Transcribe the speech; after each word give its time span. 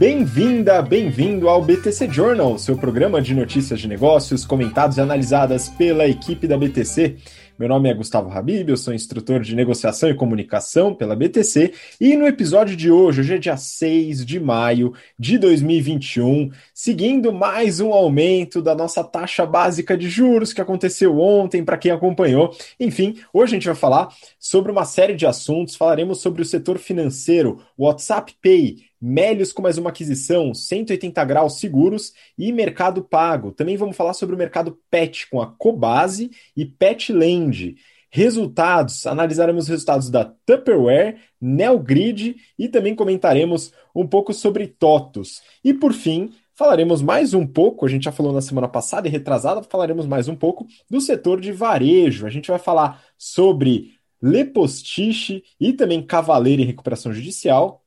Bem-vinda, 0.00 0.80
bem-vindo 0.80 1.46
ao 1.46 1.60
BTC 1.60 2.08
Journal, 2.10 2.58
seu 2.58 2.74
programa 2.74 3.20
de 3.20 3.34
notícias 3.34 3.78
de 3.78 3.86
negócios 3.86 4.46
comentados 4.46 4.96
e 4.96 5.00
analisadas 5.02 5.68
pela 5.68 6.08
equipe 6.08 6.48
da 6.48 6.56
BTC. 6.56 7.16
Meu 7.58 7.68
nome 7.68 7.90
é 7.90 7.92
Gustavo 7.92 8.30
Habib, 8.30 8.70
eu 8.70 8.78
sou 8.78 8.94
instrutor 8.94 9.40
de 9.40 9.54
negociação 9.54 10.08
e 10.08 10.14
comunicação 10.14 10.94
pela 10.94 11.14
BTC 11.14 11.74
e 12.00 12.16
no 12.16 12.26
episódio 12.26 12.74
de 12.74 12.90
hoje, 12.90 13.20
hoje 13.20 13.34
é 13.34 13.38
dia 13.38 13.58
6 13.58 14.24
de 14.24 14.40
maio 14.40 14.94
de 15.18 15.36
2021, 15.36 16.50
seguindo 16.72 17.30
mais 17.30 17.78
um 17.78 17.92
aumento 17.92 18.62
da 18.62 18.74
nossa 18.74 19.04
taxa 19.04 19.44
básica 19.44 19.98
de 19.98 20.08
juros 20.08 20.54
que 20.54 20.62
aconteceu 20.62 21.20
ontem 21.20 21.62
para 21.62 21.76
quem 21.76 21.92
acompanhou. 21.92 22.56
Enfim, 22.80 23.18
hoje 23.34 23.52
a 23.52 23.56
gente 23.56 23.66
vai 23.66 23.76
falar 23.76 24.08
sobre 24.38 24.72
uma 24.72 24.86
série 24.86 25.14
de 25.14 25.26
assuntos, 25.26 25.76
falaremos 25.76 26.22
sobre 26.22 26.40
o 26.40 26.46
setor 26.46 26.78
financeiro, 26.78 27.60
WhatsApp 27.76 28.34
Pay, 28.42 28.89
Melios 29.00 29.50
com 29.50 29.62
mais 29.62 29.78
uma 29.78 29.88
aquisição, 29.88 30.52
180 30.52 31.24
graus 31.24 31.58
seguros 31.58 32.12
e 32.36 32.52
mercado 32.52 33.02
pago. 33.02 33.50
Também 33.50 33.74
vamos 33.74 33.96
falar 33.96 34.12
sobre 34.12 34.34
o 34.34 34.38
mercado 34.38 34.78
PET 34.90 35.30
com 35.30 35.40
a 35.40 35.46
Cobase 35.46 36.30
e 36.54 36.66
Petland. 36.66 37.76
Resultados, 38.10 39.06
analisaremos 39.06 39.64
os 39.64 39.68
resultados 39.70 40.10
da 40.10 40.26
Tupperware, 40.44 41.16
Nelgrid 41.40 42.36
e 42.58 42.68
também 42.68 42.94
comentaremos 42.94 43.72
um 43.94 44.06
pouco 44.06 44.34
sobre 44.34 44.66
TOTUS. 44.66 45.40
E 45.64 45.72
por 45.72 45.94
fim, 45.94 46.30
falaremos 46.54 47.00
mais 47.00 47.32
um 47.32 47.46
pouco, 47.46 47.86
a 47.86 47.88
gente 47.88 48.04
já 48.04 48.12
falou 48.12 48.34
na 48.34 48.42
semana 48.42 48.68
passada 48.68 49.08
e 49.08 49.10
retrasada, 49.10 49.62
falaremos 49.62 50.06
mais 50.06 50.28
um 50.28 50.36
pouco 50.36 50.66
do 50.90 51.00
setor 51.00 51.40
de 51.40 51.52
varejo. 51.52 52.26
A 52.26 52.30
gente 52.30 52.50
vai 52.50 52.58
falar 52.58 53.02
sobre 53.16 53.94
Lepostiche 54.20 55.42
e 55.58 55.72
também 55.72 56.02
Cavaleiro 56.02 56.60
em 56.60 56.66
Recuperação 56.66 57.14
Judicial, 57.14 57.79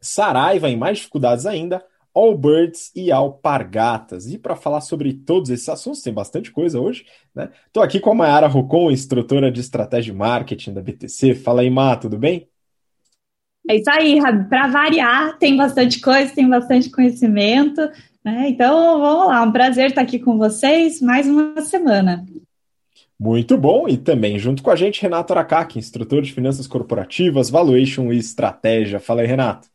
Saraiva 0.00 0.68
em 0.68 0.76
mais 0.76 0.98
dificuldades 0.98 1.46
ainda, 1.46 1.84
Allbirds 2.14 2.90
e 2.94 3.12
Alpargatas. 3.12 4.26
E 4.26 4.38
para 4.38 4.56
falar 4.56 4.80
sobre 4.80 5.12
todos 5.12 5.50
esses 5.50 5.68
assuntos, 5.68 6.02
tem 6.02 6.12
bastante 6.12 6.50
coisa 6.50 6.80
hoje, 6.80 7.06
né? 7.34 7.50
Estou 7.66 7.82
aqui 7.82 8.00
com 8.00 8.10
a 8.10 8.14
Mayara 8.14 8.46
Rocon, 8.46 8.90
instrutora 8.90 9.52
de 9.52 9.60
estratégia 9.60 10.12
e 10.12 10.14
marketing 10.16 10.72
da 10.72 10.82
BTC. 10.82 11.34
Fala 11.34 11.60
aí, 11.60 11.70
Má, 11.70 11.96
tudo 11.96 12.18
bem? 12.18 12.48
É 13.68 13.76
isso 13.76 13.90
aí, 13.90 14.18
para 14.48 14.66
variar, 14.68 15.38
tem 15.38 15.56
bastante 15.56 16.00
coisa, 16.00 16.34
tem 16.34 16.48
bastante 16.48 16.90
conhecimento, 16.90 17.82
né? 18.24 18.48
Então, 18.48 18.98
vamos 19.00 19.28
lá, 19.28 19.42
um 19.42 19.52
prazer 19.52 19.90
estar 19.90 20.00
aqui 20.00 20.18
com 20.18 20.38
vocês 20.38 21.02
mais 21.02 21.28
uma 21.28 21.60
semana. 21.60 22.24
Muito 23.20 23.58
bom, 23.58 23.88
e 23.88 23.96
também 23.96 24.38
junto 24.38 24.62
com 24.62 24.70
a 24.70 24.76
gente, 24.76 25.02
Renato 25.02 25.32
Aracaki, 25.32 25.78
instrutor 25.78 26.22
de 26.22 26.32
finanças 26.32 26.66
corporativas, 26.66 27.50
valuation 27.50 28.12
e 28.12 28.18
estratégia. 28.18 28.98
Fala 28.98 29.20
aí, 29.20 29.26
Renato. 29.26 29.68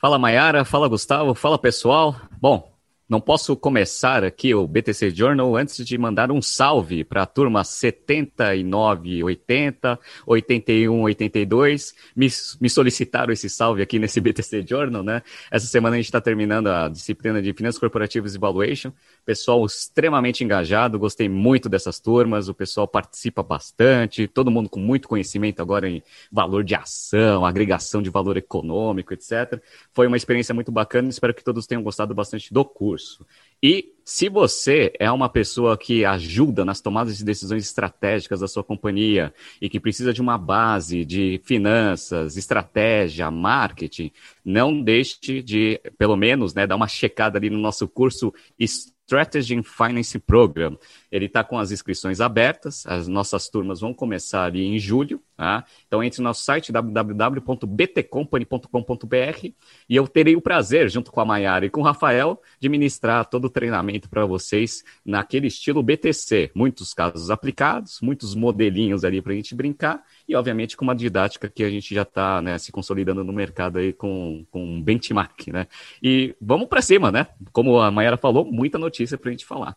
Fala 0.00 0.18
Mayara, 0.18 0.64
fala 0.64 0.88
Gustavo, 0.88 1.34
fala 1.34 1.58
pessoal. 1.58 2.16
Bom, 2.40 2.72
não 3.10 3.20
posso 3.20 3.56
começar 3.56 4.22
aqui 4.22 4.54
o 4.54 4.64
BTC 4.68 5.10
Journal 5.10 5.56
antes 5.56 5.84
de 5.84 5.98
mandar 5.98 6.30
um 6.30 6.40
salve 6.40 7.02
para 7.02 7.24
a 7.24 7.26
turma 7.26 7.64
79, 7.64 9.24
80, 9.24 9.98
81, 10.24 11.02
82. 11.02 11.92
Me, 12.14 12.28
me 12.60 12.70
solicitaram 12.70 13.32
esse 13.32 13.50
salve 13.50 13.82
aqui 13.82 13.98
nesse 13.98 14.20
BTC 14.20 14.64
Journal, 14.64 15.02
né? 15.02 15.22
Essa 15.50 15.66
semana 15.66 15.96
a 15.96 15.98
gente 15.98 16.04
está 16.04 16.20
terminando 16.20 16.68
a 16.68 16.88
disciplina 16.88 17.42
de 17.42 17.52
Finanças 17.52 17.80
Corporativas 17.80 18.36
e 18.36 18.38
Valuation. 18.38 18.92
Pessoal 19.26 19.66
extremamente 19.66 20.44
engajado, 20.44 20.96
gostei 20.96 21.28
muito 21.28 21.68
dessas 21.68 21.98
turmas. 21.98 22.48
O 22.48 22.54
pessoal 22.54 22.86
participa 22.86 23.42
bastante, 23.42 24.28
todo 24.28 24.52
mundo 24.52 24.68
com 24.68 24.78
muito 24.78 25.08
conhecimento 25.08 25.60
agora 25.60 25.90
em 25.90 26.00
valor 26.30 26.62
de 26.62 26.76
ação, 26.76 27.44
agregação 27.44 28.00
de 28.00 28.08
valor 28.08 28.36
econômico, 28.36 29.12
etc. 29.12 29.60
Foi 29.92 30.06
uma 30.06 30.16
experiência 30.16 30.54
muito 30.54 30.70
bacana. 30.70 31.08
Espero 31.08 31.34
que 31.34 31.42
todos 31.42 31.66
tenham 31.66 31.82
gostado 31.82 32.14
bastante 32.14 32.54
do 32.54 32.64
curso 32.64 32.99
curso. 33.00 33.26
E 33.62 33.92
se 34.04 34.28
você 34.28 34.92
é 34.98 35.10
uma 35.10 35.28
pessoa 35.28 35.76
que 35.76 36.04
ajuda 36.04 36.64
nas 36.64 36.80
tomadas 36.80 37.18
de 37.18 37.24
decisões 37.24 37.64
estratégicas 37.64 38.40
da 38.40 38.48
sua 38.48 38.64
companhia 38.64 39.32
e 39.60 39.68
que 39.68 39.78
precisa 39.78 40.12
de 40.12 40.20
uma 40.20 40.38
base 40.38 41.04
de 41.04 41.40
finanças, 41.44 42.36
estratégia, 42.36 43.30
marketing, 43.30 44.10
não 44.44 44.82
deixe 44.82 45.42
de, 45.42 45.80
pelo 45.98 46.16
menos, 46.16 46.54
né, 46.54 46.66
dar 46.66 46.76
uma 46.76 46.88
checada 46.88 47.38
ali 47.38 47.50
no 47.50 47.58
nosso 47.58 47.86
curso 47.86 48.32
Strategy 48.58 49.56
and 49.56 49.62
Finance 49.62 50.18
Program. 50.18 50.78
Ele 51.10 51.26
está 51.26 51.42
com 51.42 51.58
as 51.58 51.72
inscrições 51.72 52.20
abertas, 52.20 52.86
as 52.86 53.08
nossas 53.08 53.48
turmas 53.48 53.80
vão 53.80 53.92
começar 53.92 54.44
ali 54.44 54.64
em 54.64 54.78
julho. 54.78 55.20
Tá? 55.36 55.64
Então 55.86 56.04
entre 56.04 56.20
no 56.20 56.28
nosso 56.28 56.44
site 56.44 56.70
www.btcompany.com.br 56.70 59.48
e 59.88 59.96
eu 59.96 60.06
terei 60.06 60.36
o 60.36 60.40
prazer, 60.40 60.88
junto 60.90 61.10
com 61.10 61.20
a 61.20 61.24
Mayara 61.24 61.64
e 61.64 61.70
com 61.70 61.80
o 61.80 61.82
Rafael, 61.82 62.40
de 62.58 62.68
ministrar 62.68 63.24
todo 63.24 63.46
o 63.46 63.50
treinamento 63.50 64.10
para 64.10 64.26
vocês 64.26 64.84
naquele 65.04 65.46
estilo 65.46 65.82
BTC. 65.82 66.50
Muitos 66.54 66.92
casos 66.92 67.30
aplicados, 67.30 68.00
muitos 68.02 68.34
modelinhos 68.34 69.04
ali 69.04 69.22
para 69.22 69.32
a 69.32 69.36
gente 69.36 69.54
brincar 69.54 70.02
e, 70.28 70.36
obviamente, 70.36 70.76
com 70.76 70.84
uma 70.84 70.94
didática 70.94 71.48
que 71.48 71.64
a 71.64 71.70
gente 71.70 71.94
já 71.94 72.02
está 72.02 72.42
né, 72.42 72.58
se 72.58 72.70
consolidando 72.70 73.24
no 73.24 73.32
mercado 73.32 73.78
aí 73.78 73.92
com, 73.92 74.44
com 74.50 74.62
um 74.62 74.82
benchmark. 74.82 75.48
Né? 75.48 75.66
E 76.02 76.34
vamos 76.40 76.68
para 76.68 76.82
cima, 76.82 77.10
né? 77.10 77.28
Como 77.52 77.80
a 77.80 77.90
Mayara 77.90 78.16
falou, 78.16 78.44
muita 78.44 78.78
notícia 78.78 79.16
para 79.16 79.30
a 79.30 79.32
gente 79.32 79.46
falar. 79.46 79.76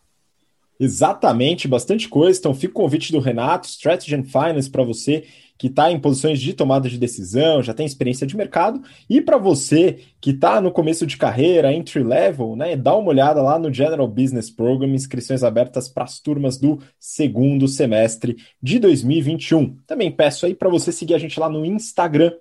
Exatamente, 0.84 1.66
bastante 1.66 2.08
coisa. 2.08 2.38
Então, 2.38 2.54
fica 2.54 2.72
o 2.72 2.82
convite 2.82 3.10
do 3.10 3.18
Renato, 3.18 3.66
Strategy 3.66 4.14
and 4.14 4.24
Finance, 4.24 4.68
para 4.68 4.84
você 4.84 5.24
que 5.56 5.68
está 5.68 5.90
em 5.90 6.00
posições 6.00 6.40
de 6.40 6.52
tomada 6.52 6.88
de 6.88 6.98
decisão, 6.98 7.62
já 7.62 7.72
tem 7.72 7.86
experiência 7.86 8.26
de 8.26 8.36
mercado, 8.36 8.82
e 9.08 9.20
para 9.20 9.38
você 9.38 9.98
que 10.20 10.30
está 10.30 10.60
no 10.60 10.72
começo 10.72 11.06
de 11.06 11.16
carreira, 11.16 11.72
entry 11.72 12.02
level, 12.02 12.56
né, 12.56 12.76
dá 12.76 12.94
uma 12.96 13.08
olhada 13.08 13.40
lá 13.40 13.58
no 13.58 13.72
General 13.72 14.08
Business 14.08 14.50
Program, 14.50 14.88
inscrições 14.88 15.44
abertas 15.44 15.88
para 15.88 16.04
as 16.04 16.18
turmas 16.18 16.56
do 16.58 16.80
segundo 16.98 17.68
semestre 17.68 18.36
de 18.60 18.78
2021. 18.78 19.76
Também 19.86 20.10
peço 20.10 20.44
aí 20.44 20.54
para 20.54 20.68
você 20.68 20.90
seguir 20.90 21.14
a 21.14 21.18
gente 21.18 21.38
lá 21.38 21.48
no 21.48 21.64
Instagram, 21.64 22.32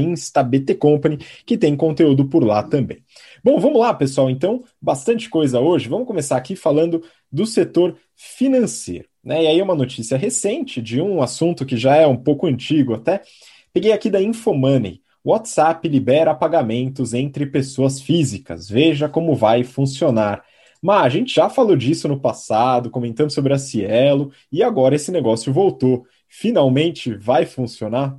instabtcompany, 0.00 1.18
que 1.44 1.58
tem 1.58 1.76
conteúdo 1.76 2.26
por 2.28 2.42
lá 2.42 2.62
também. 2.62 3.02
Bom, 3.44 3.58
vamos 3.58 3.80
lá, 3.80 3.92
pessoal. 3.92 4.30
Então, 4.30 4.62
bastante 4.80 5.28
coisa 5.28 5.60
hoje. 5.60 5.88
Vamos 5.88 6.06
começar 6.06 6.36
aqui 6.36 6.54
falando 6.54 7.02
do 7.32 7.46
setor 7.46 7.96
financeiro. 8.14 9.08
Né? 9.24 9.44
E 9.44 9.46
aí, 9.46 9.62
uma 9.62 9.74
notícia 9.74 10.16
recente 10.16 10.82
de 10.82 11.00
um 11.00 11.22
assunto 11.22 11.64
que 11.64 11.76
já 11.76 11.96
é 11.96 12.06
um 12.06 12.16
pouco 12.16 12.46
antigo 12.46 12.94
até. 12.94 13.22
Peguei 13.72 13.92
aqui 13.92 14.10
da 14.10 14.20
Infomoney. 14.20 15.00
WhatsApp 15.24 15.88
libera 15.88 16.34
pagamentos 16.34 17.14
entre 17.14 17.46
pessoas 17.46 18.00
físicas. 18.00 18.68
Veja 18.68 19.08
como 19.08 19.34
vai 19.34 19.62
funcionar. 19.62 20.44
Mas 20.82 21.04
a 21.04 21.08
gente 21.08 21.32
já 21.32 21.48
falou 21.48 21.76
disso 21.76 22.08
no 22.08 22.20
passado, 22.20 22.90
comentando 22.90 23.30
sobre 23.30 23.52
a 23.52 23.58
Cielo, 23.58 24.32
e 24.50 24.64
agora 24.64 24.96
esse 24.96 25.12
negócio 25.12 25.52
voltou. 25.52 26.04
Finalmente 26.28 27.14
vai 27.14 27.46
funcionar? 27.46 28.18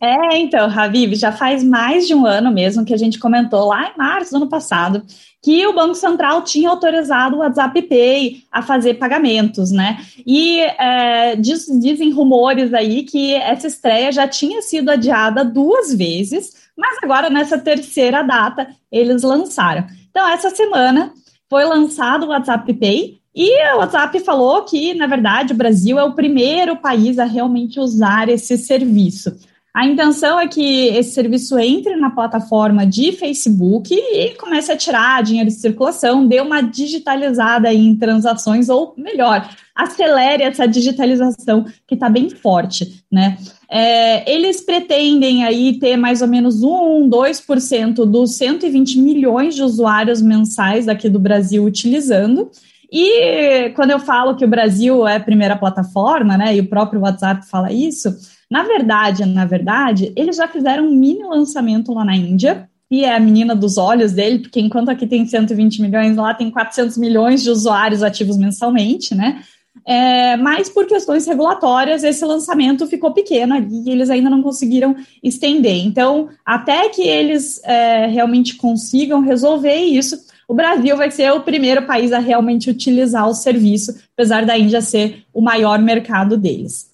É, 0.00 0.38
então, 0.38 0.68
Habib, 0.68 1.14
já 1.14 1.32
faz 1.32 1.62
mais 1.62 2.06
de 2.06 2.14
um 2.14 2.26
ano 2.26 2.50
mesmo 2.50 2.84
que 2.84 2.94
a 2.94 2.96
gente 2.96 3.18
comentou 3.18 3.68
lá 3.68 3.90
em 3.90 3.98
março 3.98 4.30
do 4.30 4.36
ano 4.36 4.48
passado 4.48 5.02
que 5.42 5.66
o 5.66 5.74
Banco 5.74 5.96
Central 5.96 6.42
tinha 6.42 6.70
autorizado 6.70 7.36
o 7.36 7.38
WhatsApp 7.40 7.82
Pay 7.82 8.44
a 8.50 8.62
fazer 8.62 8.94
pagamentos, 8.94 9.72
né? 9.72 9.98
E 10.24 10.60
é, 10.60 11.34
diz, 11.34 11.66
dizem 11.80 12.12
rumores 12.12 12.72
aí 12.72 13.02
que 13.02 13.34
essa 13.34 13.66
estreia 13.66 14.12
já 14.12 14.28
tinha 14.28 14.62
sido 14.62 14.88
adiada 14.90 15.44
duas 15.44 15.92
vezes, 15.92 16.52
mas 16.78 16.96
agora 17.02 17.28
nessa 17.28 17.58
terceira 17.58 18.22
data 18.22 18.68
eles 18.90 19.22
lançaram. 19.22 19.84
Então, 20.10 20.28
essa 20.28 20.50
semana 20.50 21.12
foi 21.50 21.64
lançado 21.64 22.24
o 22.24 22.28
WhatsApp 22.28 22.72
Pay 22.74 23.18
e 23.34 23.74
o 23.74 23.78
WhatsApp 23.78 24.20
falou 24.20 24.62
que, 24.62 24.94
na 24.94 25.08
verdade, 25.08 25.52
o 25.52 25.56
Brasil 25.56 25.98
é 25.98 26.04
o 26.04 26.14
primeiro 26.14 26.76
país 26.76 27.18
a 27.18 27.24
realmente 27.24 27.80
usar 27.80 28.28
esse 28.28 28.56
serviço. 28.56 29.36
A 29.74 29.86
intenção 29.86 30.38
é 30.38 30.46
que 30.46 30.88
esse 30.88 31.12
serviço 31.14 31.58
entre 31.58 31.96
na 31.96 32.10
plataforma 32.10 32.86
de 32.86 33.10
Facebook 33.12 33.94
e 33.94 34.34
comece 34.34 34.70
a 34.70 34.76
tirar 34.76 35.22
dinheiro 35.22 35.48
de 35.48 35.56
circulação, 35.56 36.26
dê 36.26 36.42
uma 36.42 36.60
digitalizada 36.60 37.72
em 37.72 37.96
transações, 37.96 38.68
ou 38.68 38.92
melhor, 38.98 39.48
acelere 39.74 40.42
essa 40.42 40.68
digitalização 40.68 41.64
que 41.86 41.94
está 41.94 42.10
bem 42.10 42.28
forte, 42.28 43.02
né? 43.10 43.38
É, 43.70 44.30
eles 44.30 44.60
pretendem 44.60 45.42
aí 45.42 45.78
ter 45.78 45.96
mais 45.96 46.20
ou 46.20 46.28
menos 46.28 46.62
1, 46.62 47.08
2% 47.08 48.04
dos 48.04 48.34
120 48.34 48.98
milhões 48.98 49.54
de 49.54 49.62
usuários 49.62 50.20
mensais 50.20 50.86
aqui 50.86 51.08
do 51.08 51.18
Brasil 51.18 51.64
utilizando. 51.64 52.50
E 52.92 53.70
quando 53.74 53.92
eu 53.92 53.98
falo 53.98 54.36
que 54.36 54.44
o 54.44 54.48
Brasil 54.48 55.08
é 55.08 55.16
a 55.16 55.20
primeira 55.20 55.56
plataforma, 55.56 56.36
né, 56.36 56.54
e 56.54 56.60
o 56.60 56.68
próprio 56.68 57.00
WhatsApp 57.00 57.48
fala 57.48 57.72
isso, 57.72 58.14
na 58.52 58.62
verdade, 58.64 59.24
na 59.24 59.46
verdade, 59.46 60.12
eles 60.14 60.36
já 60.36 60.46
fizeram 60.46 60.86
um 60.86 60.94
mini 60.94 61.22
lançamento 61.22 61.92
lá 61.92 62.04
na 62.04 62.14
Índia, 62.14 62.68
e 62.90 63.04
é 63.04 63.16
a 63.16 63.20
menina 63.20 63.56
dos 63.56 63.78
olhos 63.78 64.12
dele, 64.12 64.40
porque 64.40 64.60
enquanto 64.60 64.90
aqui 64.90 65.06
tem 65.06 65.26
120 65.26 65.80
milhões, 65.80 66.14
lá 66.14 66.34
tem 66.34 66.50
400 66.50 66.98
milhões 66.98 67.42
de 67.42 67.48
usuários 67.48 68.02
ativos 68.02 68.36
mensalmente, 68.36 69.14
né? 69.14 69.42
é, 69.86 70.36
mas 70.36 70.68
por 70.68 70.86
questões 70.86 71.26
regulatórias, 71.26 72.04
esse 72.04 72.24
lançamento 72.24 72.86
ficou 72.86 73.12
pequeno 73.12 73.54
ali 73.54 73.82
e 73.86 73.90
eles 73.90 74.10
ainda 74.10 74.30
não 74.30 74.42
conseguiram 74.42 74.94
estender. 75.22 75.84
Então, 75.84 76.28
até 76.44 76.88
que 76.88 77.02
eles 77.02 77.62
é, 77.64 78.06
realmente 78.06 78.56
consigam 78.56 79.20
resolver 79.20 79.76
isso, 79.76 80.16
o 80.46 80.54
Brasil 80.54 80.96
vai 80.96 81.10
ser 81.10 81.32
o 81.32 81.40
primeiro 81.40 81.86
país 81.86 82.12
a 82.12 82.18
realmente 82.18 82.70
utilizar 82.70 83.26
o 83.26 83.34
serviço, 83.34 83.96
apesar 84.12 84.44
da 84.44 84.58
Índia 84.58 84.80
ser 84.80 85.24
o 85.32 85.40
maior 85.40 85.78
mercado 85.78 86.36
deles. 86.36 86.91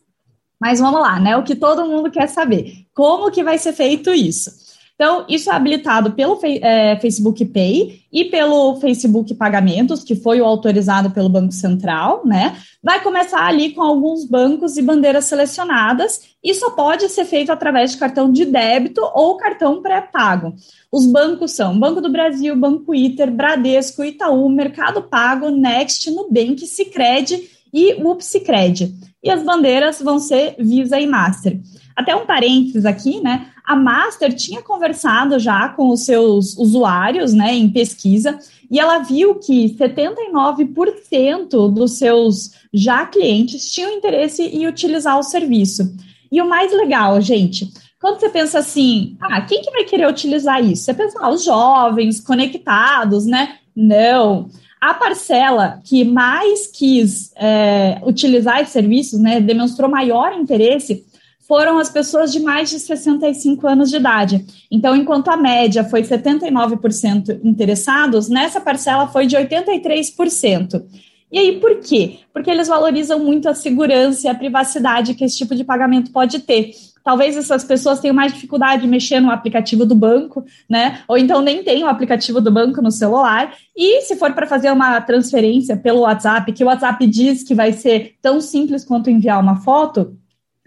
Mas 0.60 0.80
vamos 0.80 1.00
lá, 1.00 1.20
né? 1.20 1.36
O 1.36 1.42
que 1.42 1.54
todo 1.54 1.86
mundo 1.86 2.10
quer 2.10 2.28
saber: 2.28 2.86
como 2.94 3.30
que 3.30 3.44
vai 3.44 3.58
ser 3.58 3.72
feito 3.72 4.12
isso? 4.12 4.68
Então, 5.00 5.24
isso 5.28 5.48
é 5.48 5.54
habilitado 5.54 6.10
pelo 6.10 6.40
é, 6.42 6.98
Facebook 7.00 7.44
Pay 7.44 8.00
e 8.12 8.24
pelo 8.24 8.80
Facebook 8.80 9.32
Pagamentos, 9.36 10.02
que 10.02 10.16
foi 10.16 10.40
o 10.40 10.44
autorizado 10.44 11.12
pelo 11.12 11.28
Banco 11.28 11.52
Central, 11.52 12.22
né? 12.26 12.56
Vai 12.82 13.00
começar 13.00 13.46
ali 13.46 13.70
com 13.70 13.80
alguns 13.80 14.24
bancos 14.24 14.76
e 14.76 14.82
bandeiras 14.82 15.26
selecionadas 15.26 16.22
e 16.42 16.52
só 16.52 16.70
pode 16.70 17.08
ser 17.10 17.24
feito 17.26 17.52
através 17.52 17.92
de 17.92 17.96
cartão 17.96 18.32
de 18.32 18.44
débito 18.44 19.00
ou 19.14 19.36
cartão 19.36 19.80
pré-pago. 19.80 20.54
Os 20.90 21.06
bancos 21.06 21.52
são 21.52 21.78
Banco 21.78 22.00
do 22.00 22.10
Brasil, 22.10 22.56
Banco 22.56 22.92
Iter, 22.92 23.30
Bradesco, 23.30 24.02
Itaú, 24.02 24.48
Mercado 24.48 25.02
Pago, 25.02 25.48
Next, 25.48 26.10
Nubank, 26.10 26.66
Sicredi 26.66 27.48
e 27.72 27.94
Upsicredi. 28.02 28.92
E 29.22 29.30
as 29.30 29.42
bandeiras 29.42 30.00
vão 30.00 30.18
ser 30.18 30.54
Visa 30.58 30.98
e 31.00 31.06
Master. 31.06 31.60
Até 31.96 32.14
um 32.14 32.26
parênteses 32.26 32.84
aqui, 32.86 33.20
né? 33.20 33.48
A 33.64 33.74
Master 33.76 34.32
tinha 34.34 34.62
conversado 34.62 35.38
já 35.38 35.68
com 35.68 35.88
os 35.90 36.04
seus 36.04 36.56
usuários, 36.56 37.34
né, 37.34 37.54
em 37.54 37.68
pesquisa, 37.68 38.38
e 38.70 38.78
ela 38.78 39.00
viu 39.00 39.34
que 39.34 39.76
79% 39.76 41.70
dos 41.70 41.98
seus 41.98 42.52
já 42.72 43.04
clientes 43.04 43.70
tinham 43.70 43.92
interesse 43.92 44.42
em 44.42 44.66
utilizar 44.66 45.18
o 45.18 45.22
serviço. 45.22 45.94
E 46.30 46.40
o 46.40 46.48
mais 46.48 46.72
legal, 46.72 47.20
gente, 47.20 47.68
quando 48.00 48.20
você 48.20 48.28
pensa 48.28 48.60
assim, 48.60 49.16
ah, 49.20 49.40
quem 49.40 49.60
que 49.60 49.70
vai 49.70 49.84
querer 49.84 50.08
utilizar 50.08 50.64
isso? 50.64 50.84
Você 50.84 50.94
pensa, 50.94 51.18
ah, 51.20 51.30
os 51.30 51.44
jovens, 51.44 52.20
conectados, 52.20 53.26
né? 53.26 53.56
Não. 53.74 54.48
A 54.80 54.94
parcela 54.94 55.80
que 55.84 56.04
mais 56.04 56.66
quis 56.66 57.32
é, 57.36 58.00
utilizar 58.04 58.60
esses 58.60 58.72
serviços, 58.72 59.18
né, 59.18 59.40
demonstrou 59.40 59.90
maior 59.90 60.32
interesse, 60.32 61.04
foram 61.48 61.78
as 61.78 61.88
pessoas 61.88 62.30
de 62.30 62.40
mais 62.40 62.68
de 62.68 62.78
65 62.78 63.66
anos 63.66 63.88
de 63.88 63.96
idade. 63.96 64.44
Então, 64.70 64.94
enquanto 64.94 65.28
a 65.28 65.36
média 65.36 65.82
foi 65.82 66.02
79% 66.02 67.40
interessados, 67.42 68.28
nessa 68.28 68.60
parcela 68.60 69.08
foi 69.08 69.26
de 69.26 69.34
83%. 69.34 70.84
E 71.32 71.38
aí, 71.38 71.58
por 71.58 71.80
quê? 71.80 72.18
Porque 72.32 72.50
eles 72.50 72.68
valorizam 72.68 73.18
muito 73.18 73.48
a 73.48 73.54
segurança 73.54 74.26
e 74.26 74.30
a 74.30 74.34
privacidade 74.34 75.14
que 75.14 75.24
esse 75.24 75.36
tipo 75.36 75.54
de 75.54 75.64
pagamento 75.64 76.10
pode 76.10 76.38
ter. 76.40 76.72
Talvez 77.08 77.38
essas 77.38 77.64
pessoas 77.64 78.00
tenham 78.00 78.14
mais 78.14 78.34
dificuldade 78.34 78.82
de 78.82 78.86
mexer 78.86 79.18
no 79.18 79.30
aplicativo 79.30 79.86
do 79.86 79.94
banco, 79.94 80.44
né? 80.68 81.00
Ou 81.08 81.16
então 81.16 81.40
nem 81.40 81.64
tem 81.64 81.82
o 81.82 81.88
aplicativo 81.88 82.38
do 82.38 82.50
banco 82.50 82.82
no 82.82 82.90
celular. 82.90 83.54
E 83.74 84.02
se 84.02 84.14
for 84.14 84.34
para 84.34 84.46
fazer 84.46 84.70
uma 84.70 85.00
transferência 85.00 85.74
pelo 85.74 86.00
WhatsApp, 86.00 86.52
que 86.52 86.62
o 86.62 86.66
WhatsApp 86.66 87.06
diz 87.06 87.42
que 87.42 87.54
vai 87.54 87.72
ser 87.72 88.16
tão 88.20 88.42
simples 88.42 88.84
quanto 88.84 89.08
enviar 89.08 89.40
uma 89.40 89.56
foto, 89.56 90.18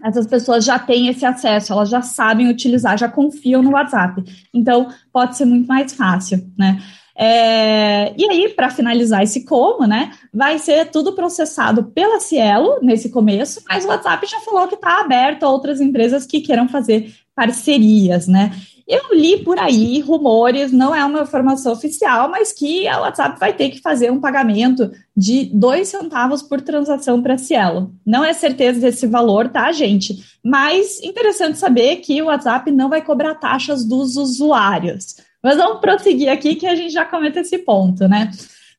essas 0.04 0.26
pessoas 0.26 0.66
já 0.66 0.80
têm 0.80 1.10
esse 1.10 1.24
acesso, 1.24 1.74
elas 1.74 1.90
já 1.90 2.02
sabem 2.02 2.50
utilizar, 2.50 2.98
já 2.98 3.08
confiam 3.08 3.62
no 3.62 3.74
WhatsApp. 3.74 4.24
Então, 4.52 4.88
pode 5.14 5.38
ser 5.38 5.46
muito 5.46 5.68
mais 5.68 5.94
fácil, 5.94 6.44
né? 6.58 6.82
É, 7.16 8.14
e 8.18 8.30
aí, 8.30 8.50
para 8.50 8.70
finalizar 8.70 9.24
esse 9.24 9.46
como, 9.46 9.86
né, 9.86 10.12
vai 10.34 10.58
ser 10.58 10.90
tudo 10.90 11.14
processado 11.14 11.84
pela 11.86 12.20
Cielo 12.20 12.80
nesse 12.82 13.10
começo, 13.10 13.62
mas 13.68 13.86
o 13.86 13.90
WhatsApp 13.90 14.26
já 14.26 14.40
falou 14.40 14.68
que 14.68 14.76
está 14.76 15.02
aberto 15.02 15.44
a 15.44 15.50
outras 15.50 15.82
empresas 15.82 16.26
que 16.26 16.42
queiram 16.42 16.68
fazer 16.68 17.14
parcerias, 17.36 18.28
né? 18.28 18.52
Eu 18.88 19.14
li 19.14 19.42
por 19.42 19.58
aí 19.58 20.02
rumores, 20.02 20.72
não 20.72 20.94
é 20.94 21.04
uma 21.06 21.22
informação 21.22 21.72
oficial, 21.72 22.30
mas 22.30 22.52
que 22.52 22.88
a 22.90 23.00
WhatsApp 23.00 23.40
vai 23.40 23.54
ter 23.54 23.70
que 23.70 23.80
fazer 23.80 24.12
um 24.12 24.20
pagamento 24.20 24.92
de 25.16 25.46
dois 25.46 25.88
centavos 25.88 26.42
por 26.42 26.60
transação 26.60 27.22
para 27.22 27.36
a 27.36 27.38
Cielo. 27.38 27.94
Não 28.06 28.26
é 28.26 28.34
certeza 28.34 28.82
desse 28.82 29.08
valor, 29.08 29.48
tá, 29.48 29.72
gente? 29.72 30.22
Mas 30.44 31.02
interessante 31.02 31.58
saber 31.58 31.98
que 31.98 32.22
o 32.22 32.26
WhatsApp 32.26 32.70
não 32.70 32.90
vai 32.90 33.02
cobrar 33.02 33.36
taxas 33.36 33.86
dos 33.86 34.18
usuários. 34.18 35.16
Mas 35.44 35.58
vamos 35.58 35.80
prosseguir 35.80 36.30
aqui 36.30 36.56
que 36.56 36.68
a 36.68 36.76
gente 36.76 36.92
já 36.92 37.06
comenta 37.06 37.40
esse 37.40 37.58
ponto, 37.60 38.08
né? 38.08 38.32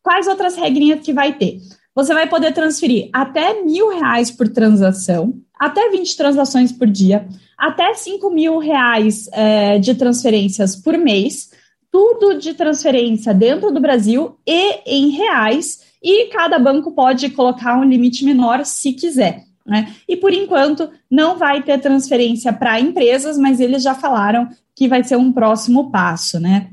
Quais 0.03 0.26
outras 0.26 0.56
regrinhas 0.56 1.00
que 1.00 1.12
vai 1.12 1.32
ter? 1.32 1.61
Você 1.94 2.14
vai 2.14 2.29
poder 2.29 2.53
transferir 2.53 3.11
até 3.12 3.62
mil 3.62 3.91
reais 3.91 4.31
por 4.31 4.49
transação, 4.49 5.35
até 5.59 5.91
20 5.91 6.17
transações 6.17 6.73
por 6.73 6.87
dia, 6.87 7.26
até 7.59 7.93
5 7.93 8.31
mil 8.31 8.59
reais 8.59 9.29
é, 9.32 9.79
de 9.79 9.94
transferências 9.94 10.75
por 10.75 10.97
mês, 10.97 11.50
tudo 11.91 12.38
de 12.38 12.55
transferência 12.55 13.35
dentro 13.35 13.70
do 13.70 13.81
Brasil 13.81 14.38
e 14.47 14.81
em 14.87 15.11
reais, 15.11 15.82
e 16.03 16.26
cada 16.26 16.58
banco 16.58 16.93
pode 16.93 17.29
colocar 17.31 17.79
um 17.79 17.85
limite 17.85 18.25
menor 18.25 18.65
se 18.65 18.93
quiser. 18.94 19.44
Né? 19.64 19.94
E 20.09 20.17
por 20.17 20.32
enquanto 20.32 20.91
não 21.11 21.38
vai 21.38 21.62
ter 21.62 21.79
transferência 21.81 22.53
para 22.53 22.81
empresas, 22.81 23.38
mas 23.38 23.61
eles 23.61 23.82
já 23.82 23.94
falaram 23.94 24.49
que 24.75 24.88
vai 24.88 25.05
ser 25.05 25.17
um 25.17 25.32
próximo 25.32 25.91
passo, 25.91 26.41
né? 26.41 26.70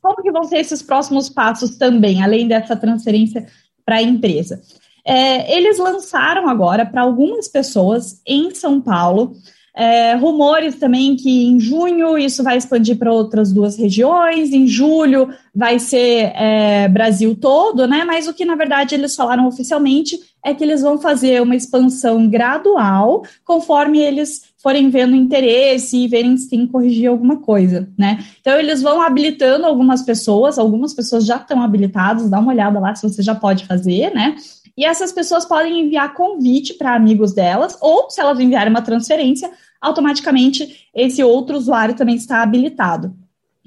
Como 0.00 0.22
que 0.22 0.30
vão 0.30 0.44
ser 0.44 0.58
esses 0.58 0.80
próximos 0.80 1.28
passos 1.28 1.76
também, 1.76 2.22
além 2.22 2.46
dessa 2.48 2.76
transferência 2.76 3.46
para 3.84 3.96
a 3.96 4.02
empresa? 4.02 4.62
É, 5.04 5.54
eles 5.54 5.78
lançaram 5.78 6.48
agora 6.48 6.86
para 6.86 7.02
algumas 7.02 7.48
pessoas 7.48 8.20
em 8.26 8.54
São 8.54 8.80
Paulo 8.80 9.36
é, 9.76 10.14
rumores 10.14 10.76
também 10.76 11.14
que 11.14 11.46
em 11.46 11.60
junho 11.60 12.16
isso 12.16 12.42
vai 12.42 12.56
expandir 12.56 12.96
para 12.96 13.12
outras 13.12 13.52
duas 13.52 13.76
regiões, 13.76 14.50
em 14.50 14.66
julho 14.66 15.28
vai 15.54 15.78
ser 15.78 16.32
é, 16.34 16.88
Brasil 16.88 17.36
todo, 17.38 17.86
né? 17.86 18.02
Mas 18.02 18.26
o 18.26 18.32
que 18.32 18.46
na 18.46 18.54
verdade 18.54 18.94
eles 18.94 19.14
falaram 19.14 19.46
oficialmente 19.46 20.18
é 20.46 20.54
que 20.54 20.62
eles 20.62 20.80
vão 20.80 20.96
fazer 20.96 21.42
uma 21.42 21.56
expansão 21.56 22.28
gradual 22.28 23.24
conforme 23.44 23.98
eles 23.98 24.44
forem 24.56 24.88
vendo 24.88 25.16
interesse 25.16 25.96
e 25.96 26.06
verem 26.06 26.36
se 26.36 26.48
tem 26.48 26.64
que 26.64 26.72
corrigir 26.72 27.08
alguma 27.08 27.38
coisa, 27.38 27.88
né? 27.98 28.24
Então 28.40 28.56
eles 28.56 28.80
vão 28.80 29.02
habilitando 29.02 29.66
algumas 29.66 30.02
pessoas, 30.02 30.56
algumas 30.56 30.94
pessoas 30.94 31.26
já 31.26 31.34
estão 31.34 31.60
habilitadas, 31.60 32.30
dá 32.30 32.38
uma 32.38 32.52
olhada 32.52 32.78
lá 32.78 32.94
se 32.94 33.02
você 33.02 33.24
já 33.24 33.34
pode 33.34 33.66
fazer, 33.66 34.14
né? 34.14 34.36
E 34.78 34.84
essas 34.84 35.10
pessoas 35.10 35.44
podem 35.44 35.80
enviar 35.80 36.14
convite 36.14 36.74
para 36.74 36.94
amigos 36.94 37.34
delas, 37.34 37.76
ou 37.80 38.08
se 38.08 38.20
elas 38.20 38.38
enviarem 38.38 38.70
uma 38.70 38.82
transferência, 38.82 39.50
automaticamente 39.80 40.86
esse 40.94 41.24
outro 41.24 41.56
usuário 41.56 41.96
também 41.96 42.14
está 42.14 42.40
habilitado. 42.40 43.12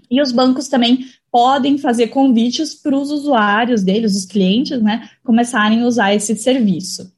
E 0.10 0.22
os 0.22 0.32
bancos 0.32 0.70
também 0.70 1.06
podem 1.32 1.78
fazer 1.78 2.08
convites 2.08 2.74
para 2.76 2.98
os 2.98 3.12
usuários 3.12 3.84
deles, 3.84 4.16
os 4.16 4.26
clientes, 4.26 4.82
né, 4.82 5.10
começarem 5.24 5.82
a 5.82 5.86
usar 5.86 6.14
esse 6.14 6.36
serviço. 6.36 7.12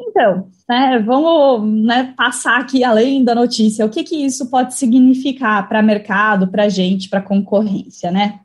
Então, 0.00 0.48
né, 0.68 0.98
vamos 1.04 1.84
né, 1.84 2.14
passar 2.16 2.60
aqui 2.60 2.84
além 2.84 3.24
da 3.24 3.34
notícia, 3.34 3.84
o 3.84 3.90
que, 3.90 4.04
que 4.04 4.24
isso 4.24 4.46
pode 4.46 4.74
significar 4.74 5.68
para 5.68 5.82
mercado, 5.82 6.48
para 6.48 6.64
a 6.64 6.68
gente, 6.68 7.08
para 7.08 7.18
a 7.18 7.22
concorrência, 7.22 8.10
né? 8.10 8.40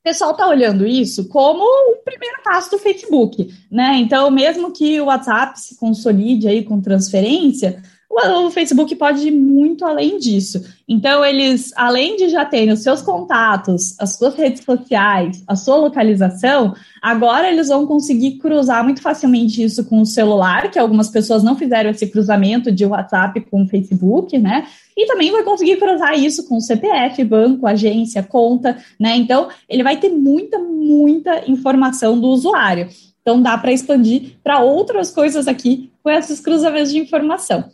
O 0.00 0.08
pessoal 0.08 0.30
está 0.30 0.48
olhando 0.48 0.86
isso 0.86 1.28
como 1.28 1.64
o 1.64 1.96
primeiro 2.04 2.40
passo 2.44 2.70
do 2.70 2.78
Facebook, 2.78 3.52
né? 3.70 3.96
Então, 3.96 4.30
mesmo 4.30 4.70
que 4.70 5.00
o 5.00 5.06
WhatsApp 5.06 5.58
se 5.60 5.76
consolide 5.76 6.46
aí 6.46 6.62
com 6.62 6.80
transferência, 6.80 7.82
o 8.08 8.50
Facebook 8.50 8.94
pode 8.96 9.28
ir 9.28 9.32
muito 9.32 9.84
além 9.84 10.18
disso. 10.18 10.64
Então, 10.88 11.24
eles, 11.24 11.72
além 11.76 12.16
de 12.16 12.28
já 12.28 12.44
terem 12.44 12.72
os 12.72 12.82
seus 12.82 13.02
contatos, 13.02 13.98
as 13.98 14.16
suas 14.16 14.34
redes 14.34 14.64
sociais, 14.64 15.42
a 15.46 15.56
sua 15.56 15.76
localização, 15.76 16.74
agora 17.02 17.50
eles 17.50 17.68
vão 17.68 17.86
conseguir 17.86 18.38
cruzar 18.38 18.84
muito 18.84 19.02
facilmente 19.02 19.62
isso 19.62 19.84
com 19.84 20.00
o 20.00 20.06
celular, 20.06 20.70
que 20.70 20.78
algumas 20.78 21.10
pessoas 21.10 21.42
não 21.42 21.56
fizeram 21.56 21.90
esse 21.90 22.06
cruzamento 22.06 22.70
de 22.70 22.86
WhatsApp 22.86 23.40
com 23.50 23.64
o 23.64 23.68
Facebook, 23.68 24.38
né? 24.38 24.66
E 24.96 25.06
também 25.06 25.30
vai 25.30 25.42
conseguir 25.42 25.76
cruzar 25.76 26.18
isso 26.18 26.48
com 26.48 26.60
CPF, 26.60 27.22
banco, 27.24 27.66
agência, 27.66 28.22
conta, 28.22 28.78
né? 28.98 29.16
Então, 29.16 29.48
ele 29.68 29.82
vai 29.82 29.98
ter 29.98 30.08
muita, 30.08 30.58
muita 30.58 31.50
informação 31.50 32.18
do 32.18 32.28
usuário. 32.28 32.88
Então, 33.20 33.42
dá 33.42 33.58
para 33.58 33.72
expandir 33.72 34.36
para 34.42 34.60
outras 34.60 35.10
coisas 35.10 35.48
aqui 35.48 35.90
com 36.02 36.08
esses 36.08 36.40
cruzamentos 36.40 36.92
de 36.92 36.98
informação. 36.98 37.64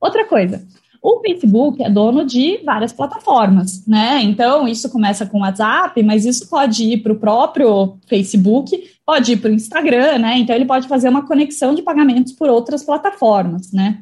Outra 0.00 0.24
coisa, 0.24 0.64
o 1.02 1.20
Facebook 1.20 1.82
é 1.82 1.88
dono 1.88 2.24
de 2.24 2.58
várias 2.64 2.92
plataformas, 2.92 3.86
né? 3.86 4.20
Então, 4.22 4.66
isso 4.66 4.90
começa 4.90 5.24
com 5.26 5.38
o 5.38 5.40
WhatsApp, 5.42 6.02
mas 6.02 6.24
isso 6.24 6.48
pode 6.48 6.84
ir 6.84 6.98
para 6.98 7.12
o 7.12 7.18
próprio 7.18 7.98
Facebook, 8.08 8.76
pode 9.06 9.32
ir 9.32 9.36
para 9.36 9.50
o 9.50 9.54
Instagram, 9.54 10.18
né? 10.18 10.38
Então, 10.38 10.54
ele 10.54 10.64
pode 10.64 10.88
fazer 10.88 11.08
uma 11.08 11.26
conexão 11.26 11.74
de 11.74 11.82
pagamentos 11.82 12.32
por 12.32 12.48
outras 12.48 12.82
plataformas, 12.82 13.72
né? 13.72 14.00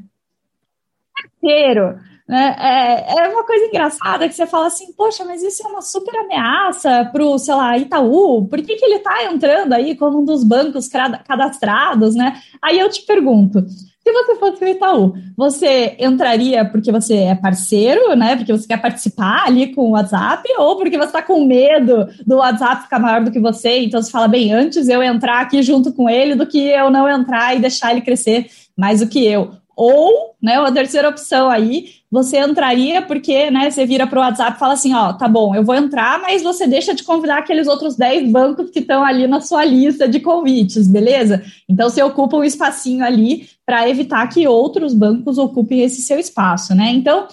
Terceiro, 1.41 1.99
Né? 2.27 2.57
É, 2.59 3.21
é 3.21 3.29
uma 3.29 3.45
coisa 3.45 3.67
engraçada 3.67 4.29
que 4.29 4.35
você 4.35 4.47
fala 4.47 4.67
assim, 4.67 4.93
poxa, 4.95 5.25
mas 5.25 5.43
isso 5.45 5.65
é 5.65 5.71
uma 5.71 5.81
super 5.81 6.17
ameaça 6.17 7.09
para 7.13 7.25
o, 7.25 7.39
sei 7.39 7.55
lá, 7.55 7.79
Itaú, 7.79 8.49
por 8.49 8.61
que, 8.63 8.75
que 8.75 8.85
ele 8.85 8.97
está 8.97 9.25
entrando 9.25 9.73
aí 9.75 9.95
como 9.95 10.21
um 10.21 10.25
dos 10.25 10.43
bancos 10.43 10.89
cadastrados, 10.89 12.17
né? 12.17 12.41
Aí 12.61 12.81
eu 12.81 12.91
te 12.91 13.03
pergunto, 13.03 13.65
se 14.07 14.13
você 14.13 14.37
fosse 14.37 14.65
o 14.65 14.69
Itaú, 14.69 15.15
você 15.37 15.97
entraria 15.99 16.65
porque 16.65 16.93
você 16.93 17.15
é 17.15 17.35
parceiro, 17.35 18.15
né? 18.15 18.37
Porque 18.37 18.53
você 18.53 18.65
quer 18.65 18.81
participar 18.81 19.47
ali 19.47 19.75
com 19.75 19.83
o 19.83 19.91
WhatsApp, 19.91 20.49
ou 20.59 20.77
porque 20.77 20.97
você 20.97 21.07
está 21.07 21.23
com 21.23 21.45
medo 21.45 22.07
do 22.25 22.37
WhatsApp 22.37 22.85
ficar 22.85 23.01
maior 23.01 23.25
do 23.25 23.33
que 23.33 23.41
você? 23.41 23.81
Então 23.81 24.01
você 24.01 24.09
fala, 24.09 24.29
bem, 24.29 24.53
antes 24.53 24.89
eu 24.89 25.03
entrar 25.03 25.41
aqui 25.41 25.61
junto 25.61 25.93
com 25.93 26.09
ele 26.09 26.37
do 26.37 26.47
que 26.47 26.69
eu 26.69 26.89
não 26.89 27.09
entrar 27.09 27.57
e 27.57 27.59
deixar 27.59 27.91
ele 27.91 28.01
crescer 28.01 28.47
mais 28.79 29.01
do 29.01 29.09
que 29.09 29.27
eu. 29.27 29.55
Ou, 29.77 30.37
né, 30.41 30.57
uma 30.61 30.73
terceira 30.73 31.09
opção 31.09 31.51
aí, 31.51 31.87
você 32.17 32.41
entraria 32.41 33.03
porque, 33.03 33.51
né, 33.51 33.71
você 33.71 33.85
vira 33.85 34.07
para 34.07 34.19
o 34.19 34.23
WhatsApp 34.23 34.57
e 34.57 34.59
fala 34.59 34.73
assim, 34.73 34.95
ó, 34.95 35.13
tá 35.13 35.29
bom, 35.29 35.55
eu 35.55 35.63
vou 35.63 35.75
entrar, 35.75 36.19
mas 36.19 36.43
você 36.43 36.67
deixa 36.67 36.95
de 36.95 37.05
convidar 37.05 37.37
aqueles 37.37 37.67
outros 37.67 37.95
10 37.95 38.33
bancos 38.33 38.71
que 38.71 38.79
estão 38.79 39.05
ali 39.05 39.27
na 39.27 39.43
sua 39.43 39.67
lista 39.67 40.09
de 40.09 40.19
convites, 40.19 40.89
beleza? 40.89 41.43
Então, 41.69 41.91
você 41.91 42.03
ocupa 42.03 42.39
um 42.39 42.45
espacinho 42.45 43.05
ali 43.05 43.51
para 43.67 43.87
evitar 43.87 44.27
que 44.29 44.49
outros 44.49 44.95
bancos 44.95 45.37
ocupem 45.37 45.83
esse 45.83 46.01
seu 46.01 46.19
espaço, 46.19 46.75
né? 46.75 46.91
Então, 46.91 47.29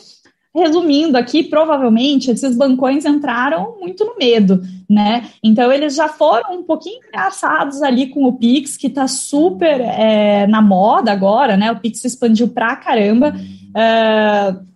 resumindo 0.53 1.17
aqui, 1.17 1.43
provavelmente 1.43 2.29
esses 2.29 2.53
bancões 2.53 3.05
entraram 3.05 3.77
muito 3.79 4.03
no 4.03 4.17
medo, 4.17 4.61
né? 4.89 5.29
Então 5.41 5.71
eles 5.71 5.95
já 5.95 6.09
foram 6.09 6.59
um 6.59 6.63
pouquinho 6.63 6.99
engraçados 7.07 7.81
ali 7.81 8.07
com 8.07 8.25
o 8.25 8.33
Pix, 8.33 8.75
que 8.75 8.87
está 8.87 9.07
super 9.07 9.79
é, 9.79 10.45
na 10.45 10.61
moda 10.61 11.09
agora, 11.09 11.55
né? 11.55 11.71
O 11.71 11.79
Pix 11.79 12.03
expandiu 12.03 12.49
pra 12.49 12.75
caramba. 12.75 13.33
Uh, 13.73 14.72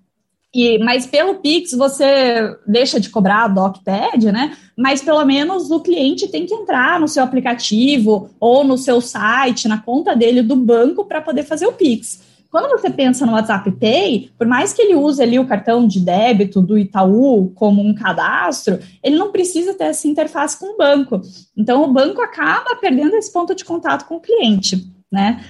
e, 0.53 0.79
mas 0.79 1.05
pelo 1.05 1.35
Pix 1.35 1.71
você 1.71 2.55
deixa 2.65 2.99
de 2.99 3.09
cobrar 3.09 3.43
a 3.43 3.47
DocPad, 3.47 4.23
né? 4.25 4.57
Mas 4.77 5.01
pelo 5.01 5.23
menos 5.25 5.69
o 5.69 5.79
cliente 5.79 6.27
tem 6.27 6.45
que 6.45 6.53
entrar 6.53 6.99
no 6.99 7.07
seu 7.07 7.23
aplicativo 7.23 8.29
ou 8.39 8.63
no 8.63 8.77
seu 8.77 9.01
site, 9.01 9.67
na 9.67 9.79
conta 9.79 10.15
dele 10.15 10.41
do 10.41 10.55
banco 10.55 11.05
para 11.05 11.21
poder 11.21 11.43
fazer 11.43 11.67
o 11.67 11.73
Pix. 11.73 12.25
Quando 12.49 12.69
você 12.69 12.89
pensa 12.89 13.25
no 13.25 13.33
WhatsApp 13.33 13.69
Pay, 13.71 14.31
por 14.37 14.47
mais 14.47 14.71
que 14.71 14.81
ele 14.81 14.95
use 14.95 15.21
ali 15.21 15.37
o 15.37 15.45
cartão 15.45 15.85
de 15.85 15.99
débito 15.99 16.61
do 16.61 16.77
Itaú 16.77 17.51
como 17.53 17.81
um 17.81 17.93
cadastro, 17.93 18.79
ele 19.03 19.17
não 19.17 19.31
precisa 19.31 19.73
ter 19.73 19.85
essa 19.85 20.07
interface 20.07 20.57
com 20.57 20.73
o 20.73 20.77
banco. 20.77 21.21
Então, 21.57 21.83
o 21.83 21.91
banco 21.91 22.21
acaba 22.21 22.75
perdendo 22.77 23.15
esse 23.15 23.31
ponto 23.31 23.53
de 23.53 23.65
contato 23.65 24.05
com 24.05 24.15
o 24.15 24.21
cliente, 24.21 24.87
né? 25.11 25.43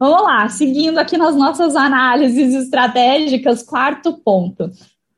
Vamos 0.00 0.22
lá, 0.22 0.48
seguindo 0.48 0.98
aqui 0.98 1.18
nas 1.18 1.36
nossas 1.36 1.76
análises 1.76 2.54
estratégicas, 2.54 3.62
quarto 3.62 4.14
ponto. 4.14 4.70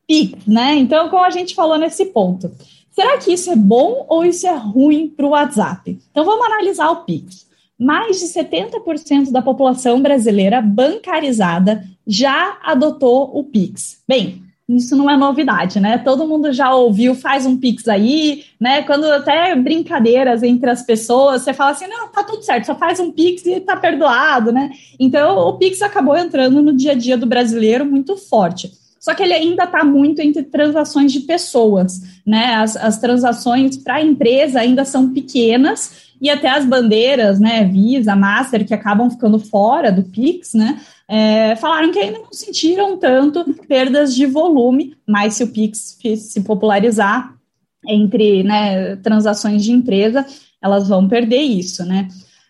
Pix, 0.09 0.45
né? 0.45 0.75
Então, 0.75 1.09
como 1.09 1.25
a 1.25 1.31
gente 1.31 1.55
falou 1.55 1.79
nesse 1.79 2.07
ponto, 2.07 2.51
será 2.91 3.17
que 3.17 3.33
isso 3.33 3.51
é 3.53 3.57
bom 3.57 4.05
ou 4.09 4.25
isso 4.25 4.47
é 4.47 4.55
ruim 4.55 5.09
para 5.09 5.25
o 5.25 5.31
WhatsApp? 5.31 5.97
Então, 6.11 6.25
vamos 6.25 6.45
analisar 6.45 6.91
o 6.91 7.05
Pix 7.05 7.47
mais 7.83 8.21
de 8.21 8.27
70% 8.27 9.33
da 9.33 9.43
população 9.43 10.01
brasileira 10.01 10.63
bancarizada 10.63 11.85
já 12.07 12.59
adotou 12.63 13.37
o 13.37 13.43
Pix. 13.43 14.03
Bem, 14.07 14.43
isso 14.77 14.97
não 14.97 15.11
é 15.11 15.17
novidade, 15.17 15.81
né? 15.81 15.99
Todo 15.99 16.27
mundo 16.27 16.53
já 16.53 16.75
ouviu, 16.75 17.15
faz 17.15 17.47
um 17.47 17.57
Pix 17.57 17.89
aí, 17.89 18.45
né? 18.61 18.83
Quando 18.83 19.05
até 19.05 19.55
brincadeiras 19.55 20.43
entre 20.43 20.71
as 20.71 20.83
pessoas, 20.83 21.43
você 21.43 21.53
fala 21.53 21.71
assim, 21.73 21.87
não, 21.87 22.09
tá 22.09 22.23
tudo 22.23 22.43
certo, 22.43 22.67
só 22.67 22.75
faz 22.75 23.01
um 23.01 23.11
Pix 23.11 23.45
e 23.47 23.61
tá 23.61 23.77
perdoado, 23.77 24.53
né? 24.53 24.71
Então, 24.99 25.39
o 25.49 25.55
Pix 25.55 25.83
acabou 25.83 26.17
entrando 26.17 26.63
no 26.63 26.73
dia 26.73 26.93
a 26.93 26.97
dia 26.97 27.17
do 27.17 27.27
brasileiro 27.27 27.85
muito 27.85 28.17
forte. 28.17 28.73
Só 29.01 29.15
que 29.15 29.23
ele 29.23 29.33
ainda 29.33 29.65
está 29.65 29.85
muito 29.85 30.21
entre 30.21 30.45
transações 30.45 31.13
de 31.13 31.21
pessoas, 31.21 32.01
né? 32.25 32.55
As, 32.55 32.77
as 32.77 32.99
transações 32.99 33.77
para 33.77 33.97
a 33.97 34.03
empresa 34.03 34.61
ainda 34.61 34.85
são 34.85 35.13
pequenas 35.13 36.13
e 36.23 36.31
até 36.31 36.49
as 36.49 36.65
bandeiras, 36.65 37.41
né, 37.41 37.65
Visa, 37.65 38.15
Master, 38.15 38.65
que 38.65 38.73
acabam 38.73 39.11
ficando 39.11 39.41
fora 39.41 39.91
do 39.91 40.05
Pix, 40.05 40.55
né, 40.55 40.81
é, 41.15 41.55
falaram 41.57 41.93
que 41.93 41.99
ainda 41.99 42.21
não 42.21 42.33
sentiram 42.33 42.97
tanto 42.97 43.45
perdas 43.69 44.15
de 44.15 44.25
volume, 44.25 44.97
mas 45.07 45.35
se 45.35 45.45
o 45.45 45.49
Pix 45.49 45.99
se 46.17 46.41
popularizar 46.41 47.37
entre 47.87 48.43
né, 48.43 48.97
transações 48.97 49.63
de 49.63 49.73
empresa, 49.73 50.25
elas 50.63 50.89
vão 50.89 51.07
perder 51.07 51.43
isso, 51.43 51.85
né. 51.85 52.09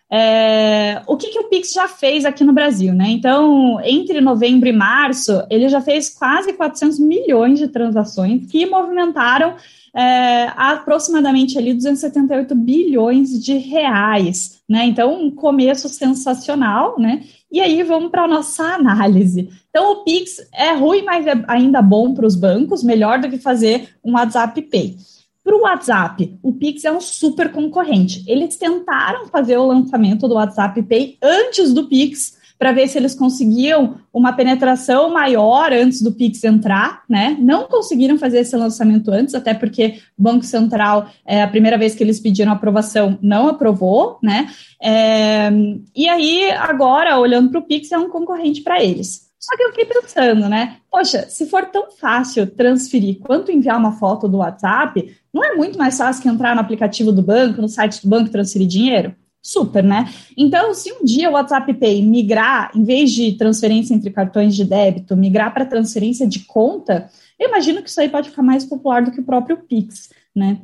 É, 0.09 1.01
o 1.07 1.17
que, 1.17 1.27
que 1.31 1.39
o 1.39 1.49
Pix 1.49 1.73
já 1.73 1.89
fez 1.89 2.23
aqui 2.23 2.45
no 2.45 2.53
Brasil, 2.53 2.93
né? 2.93 3.09
Então, 3.09 3.81
entre 3.83 4.21
novembro 4.21 4.69
e 4.69 4.71
março, 4.71 5.43
ele 5.49 5.67
já 5.67 5.81
fez 5.81 6.11
quase 6.11 6.53
400 6.53 6.99
milhões 6.99 7.59
de 7.59 7.67
transações 7.67 8.45
que 8.49 8.65
movimentaram 8.65 9.55
é, 9.95 10.51
aproximadamente 10.55 11.57
ali 11.57 11.73
278 11.73 12.55
bilhões 12.55 13.43
de 13.43 13.57
reais, 13.57 14.59
né? 14.67 14.85
Então, 14.85 15.21
um 15.21 15.29
começo 15.29 15.87
sensacional, 15.87 16.99
né? 16.99 17.23
E 17.51 17.59
aí 17.59 17.83
vamos 17.83 18.09
para 18.09 18.23
a 18.23 18.27
nossa 18.27 18.63
análise. 18.63 19.49
Então, 19.69 19.91
o 19.91 20.03
Pix 20.03 20.37
é 20.53 20.73
ruim, 20.73 21.03
mas 21.03 21.27
é 21.27 21.33
ainda 21.47 21.81
bom 21.81 22.13
para 22.13 22.25
os 22.25 22.35
bancos, 22.35 22.83
melhor 22.83 23.19
do 23.19 23.29
que 23.29 23.37
fazer 23.37 23.89
um 24.03 24.13
WhatsApp 24.13 24.59
Pay. 24.63 24.97
Para 25.43 25.57
o 25.57 25.61
WhatsApp, 25.61 26.39
o 26.41 26.53
Pix 26.53 26.85
é 26.85 26.91
um 26.91 27.01
super 27.01 27.51
concorrente. 27.51 28.23
Eles 28.25 28.55
tentaram 28.55 29.27
fazer 29.27 29.57
o 29.57 29.67
lançamento 29.67 30.27
do 30.27 30.35
WhatsApp 30.35 30.81
Pay 30.83 31.17
antes 31.21 31.73
do 31.73 31.87
Pix, 31.87 32.37
para 32.63 32.71
ver 32.71 32.87
se 32.87 32.97
eles 32.97 33.13
conseguiam 33.13 33.97
uma 34.13 34.31
penetração 34.31 35.11
maior 35.11 35.73
antes 35.73 36.01
do 36.01 36.13
Pix 36.13 36.45
entrar, 36.45 37.03
né? 37.09 37.35
Não 37.37 37.67
conseguiram 37.67 38.17
fazer 38.17 38.39
esse 38.39 38.55
lançamento 38.55 39.11
antes, 39.11 39.35
até 39.35 39.53
porque 39.53 39.99
o 40.17 40.23
Banco 40.23 40.45
Central, 40.45 41.09
é, 41.25 41.43
a 41.43 41.47
primeira 41.49 41.77
vez 41.77 41.93
que 41.93 42.01
eles 42.01 42.21
pediram 42.21 42.53
aprovação, 42.53 43.19
não 43.21 43.49
aprovou, 43.49 44.17
né? 44.23 44.47
É, 44.81 45.51
e 45.93 46.07
aí, 46.07 46.51
agora, 46.51 47.19
olhando 47.19 47.49
para 47.49 47.59
o 47.59 47.63
Pix, 47.63 47.91
é 47.91 47.97
um 47.97 48.07
concorrente 48.07 48.61
para 48.61 48.81
eles. 48.81 49.29
Só 49.37 49.57
que 49.57 49.63
eu 49.63 49.71
fiquei 49.71 49.83
pensando, 49.83 50.47
né? 50.47 50.77
Poxa, 50.89 51.27
se 51.27 51.45
for 51.47 51.65
tão 51.65 51.91
fácil 51.91 52.47
transferir 52.47 53.19
quanto 53.19 53.51
enviar 53.51 53.77
uma 53.77 53.91
foto 53.91 54.25
do 54.25 54.37
WhatsApp, 54.37 55.13
não 55.33 55.43
é 55.43 55.53
muito 55.53 55.77
mais 55.77 55.97
fácil 55.97 56.23
que 56.23 56.29
entrar 56.29 56.55
no 56.55 56.61
aplicativo 56.61 57.11
do 57.11 57.21
banco, 57.21 57.61
no 57.61 57.67
site 57.67 58.01
do 58.01 58.07
banco, 58.07 58.31
transferir 58.31 58.69
dinheiro? 58.69 59.13
Super, 59.45 59.83
né? 59.83 60.09
Então, 60.37 60.73
se 60.73 60.89
um 60.93 61.03
dia 61.03 61.29
o 61.29 61.33
WhatsApp 61.33 61.73
Pay 61.73 62.01
migrar, 62.01 62.71
em 62.73 62.81
vez 62.85 63.11
de 63.11 63.33
transferência 63.33 63.93
entre 63.93 64.09
cartões 64.09 64.55
de 64.55 64.63
débito, 64.63 65.17
migrar 65.17 65.53
para 65.53 65.65
transferência 65.65 66.25
de 66.25 66.39
conta, 66.45 67.09
eu 67.37 67.49
imagino 67.49 67.83
que 67.83 67.89
isso 67.89 67.99
aí 67.99 68.07
pode 68.07 68.29
ficar 68.29 68.41
mais 68.41 68.63
popular 68.63 69.03
do 69.03 69.11
que 69.11 69.19
o 69.19 69.25
próprio 69.25 69.57
Pix, 69.57 70.09
né? 70.33 70.61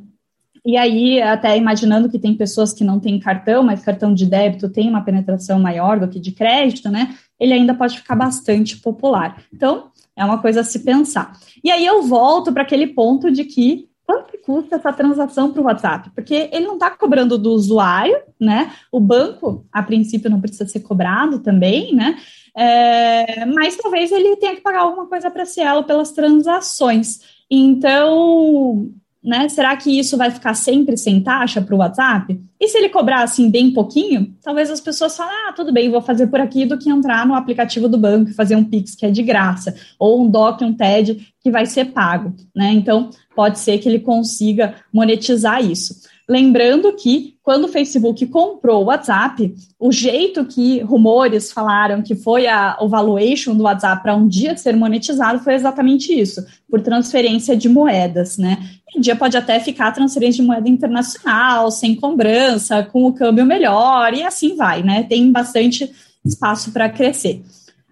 E 0.64 0.78
aí, 0.78 1.20
até 1.20 1.58
imaginando 1.58 2.08
que 2.08 2.18
tem 2.18 2.34
pessoas 2.34 2.72
que 2.72 2.82
não 2.82 2.98
têm 2.98 3.20
cartão, 3.20 3.62
mas 3.62 3.84
cartão 3.84 4.14
de 4.14 4.24
débito 4.24 4.70
tem 4.70 4.88
uma 4.88 5.04
penetração 5.04 5.58
maior 5.60 6.00
do 6.00 6.08
que 6.08 6.18
de 6.18 6.32
crédito, 6.32 6.88
né? 6.88 7.14
Ele 7.38 7.52
ainda 7.52 7.74
pode 7.74 7.98
ficar 7.98 8.16
bastante 8.16 8.78
popular. 8.78 9.42
Então, 9.52 9.90
é 10.16 10.24
uma 10.24 10.38
coisa 10.38 10.60
a 10.60 10.64
se 10.64 10.78
pensar. 10.78 11.38
E 11.62 11.70
aí 11.70 11.84
eu 11.84 12.02
volto 12.02 12.50
para 12.50 12.62
aquele 12.62 12.86
ponto 12.86 13.30
de 13.30 13.44
que 13.44 13.89
custa 14.44 14.76
essa 14.76 14.92
transação 14.92 15.52
para 15.52 15.62
o 15.62 15.64
WhatsApp? 15.64 16.10
Porque 16.14 16.48
ele 16.52 16.66
não 16.66 16.74
está 16.74 16.90
cobrando 16.90 17.38
do 17.38 17.52
usuário, 17.52 18.16
né? 18.38 18.72
O 18.90 19.00
banco, 19.00 19.66
a 19.72 19.82
princípio, 19.82 20.30
não 20.30 20.40
precisa 20.40 20.66
ser 20.66 20.80
cobrado 20.80 21.40
também, 21.40 21.94
né? 21.94 22.18
É, 22.56 23.44
mas 23.46 23.76
talvez 23.76 24.10
ele 24.10 24.36
tenha 24.36 24.54
que 24.54 24.60
pagar 24.60 24.80
alguma 24.80 25.06
coisa 25.06 25.30
para 25.30 25.44
Cielo 25.44 25.84
pelas 25.84 26.12
transações. 26.12 27.20
Então, 27.50 28.90
né? 29.22 29.48
Será 29.48 29.76
que 29.76 29.98
isso 29.98 30.16
vai 30.16 30.30
ficar 30.30 30.54
sempre 30.54 30.96
sem 30.96 31.20
taxa 31.20 31.60
para 31.60 31.74
o 31.74 31.78
WhatsApp? 31.78 32.40
E 32.58 32.68
se 32.68 32.78
ele 32.78 32.88
cobrar 32.88 33.22
assim 33.22 33.50
bem 33.50 33.70
pouquinho, 33.70 34.34
talvez 34.42 34.70
as 34.70 34.80
pessoas 34.80 35.16
falem, 35.16 35.34
ah, 35.48 35.52
tudo 35.52 35.72
bem, 35.72 35.90
vou 35.90 36.00
fazer 36.00 36.26
por 36.28 36.40
aqui 36.40 36.64
do 36.64 36.78
que 36.78 36.90
entrar 36.90 37.26
no 37.26 37.34
aplicativo 37.34 37.88
do 37.88 37.98
banco 37.98 38.30
e 38.30 38.34
fazer 38.34 38.56
um 38.56 38.64
Pix 38.64 38.94
que 38.94 39.06
é 39.06 39.10
de 39.10 39.22
graça, 39.22 39.74
ou 39.98 40.22
um 40.22 40.30
DOC, 40.30 40.62
um 40.64 40.74
TED 40.74 41.26
que 41.42 41.50
vai 41.50 41.66
ser 41.66 41.86
pago, 41.86 42.34
né? 42.54 42.72
Então, 42.72 43.10
pode 43.34 43.58
ser 43.58 43.78
que 43.78 43.88
ele 43.88 44.00
consiga 44.00 44.74
monetizar 44.92 45.64
isso. 45.64 45.94
Lembrando 46.30 46.92
que 46.92 47.34
quando 47.42 47.64
o 47.64 47.68
Facebook 47.68 48.24
comprou 48.26 48.82
o 48.82 48.86
WhatsApp, 48.86 49.52
o 49.80 49.90
jeito 49.90 50.44
que 50.44 50.78
rumores 50.78 51.50
falaram 51.50 52.02
que 52.02 52.14
foi 52.14 52.46
a, 52.46 52.78
o 52.80 52.88
valuation 52.88 53.56
do 53.56 53.64
WhatsApp 53.64 54.00
para 54.00 54.14
um 54.14 54.28
dia 54.28 54.56
ser 54.56 54.76
monetizado 54.76 55.40
foi 55.40 55.54
exatamente 55.54 56.12
isso, 56.12 56.46
por 56.70 56.82
transferência 56.82 57.56
de 57.56 57.68
moedas, 57.68 58.38
né? 58.38 58.58
Um 58.96 59.00
dia 59.00 59.16
pode 59.16 59.36
até 59.36 59.58
ficar 59.58 59.90
transferência 59.90 60.40
de 60.40 60.46
moeda 60.46 60.68
internacional, 60.68 61.68
sem 61.72 61.96
cobrança, 61.96 62.84
com 62.84 63.06
o 63.06 63.12
câmbio 63.12 63.44
melhor, 63.44 64.14
e 64.14 64.22
assim 64.22 64.54
vai, 64.54 64.84
né? 64.84 65.02
Tem 65.02 65.32
bastante 65.32 65.90
espaço 66.24 66.70
para 66.70 66.88
crescer. 66.88 67.42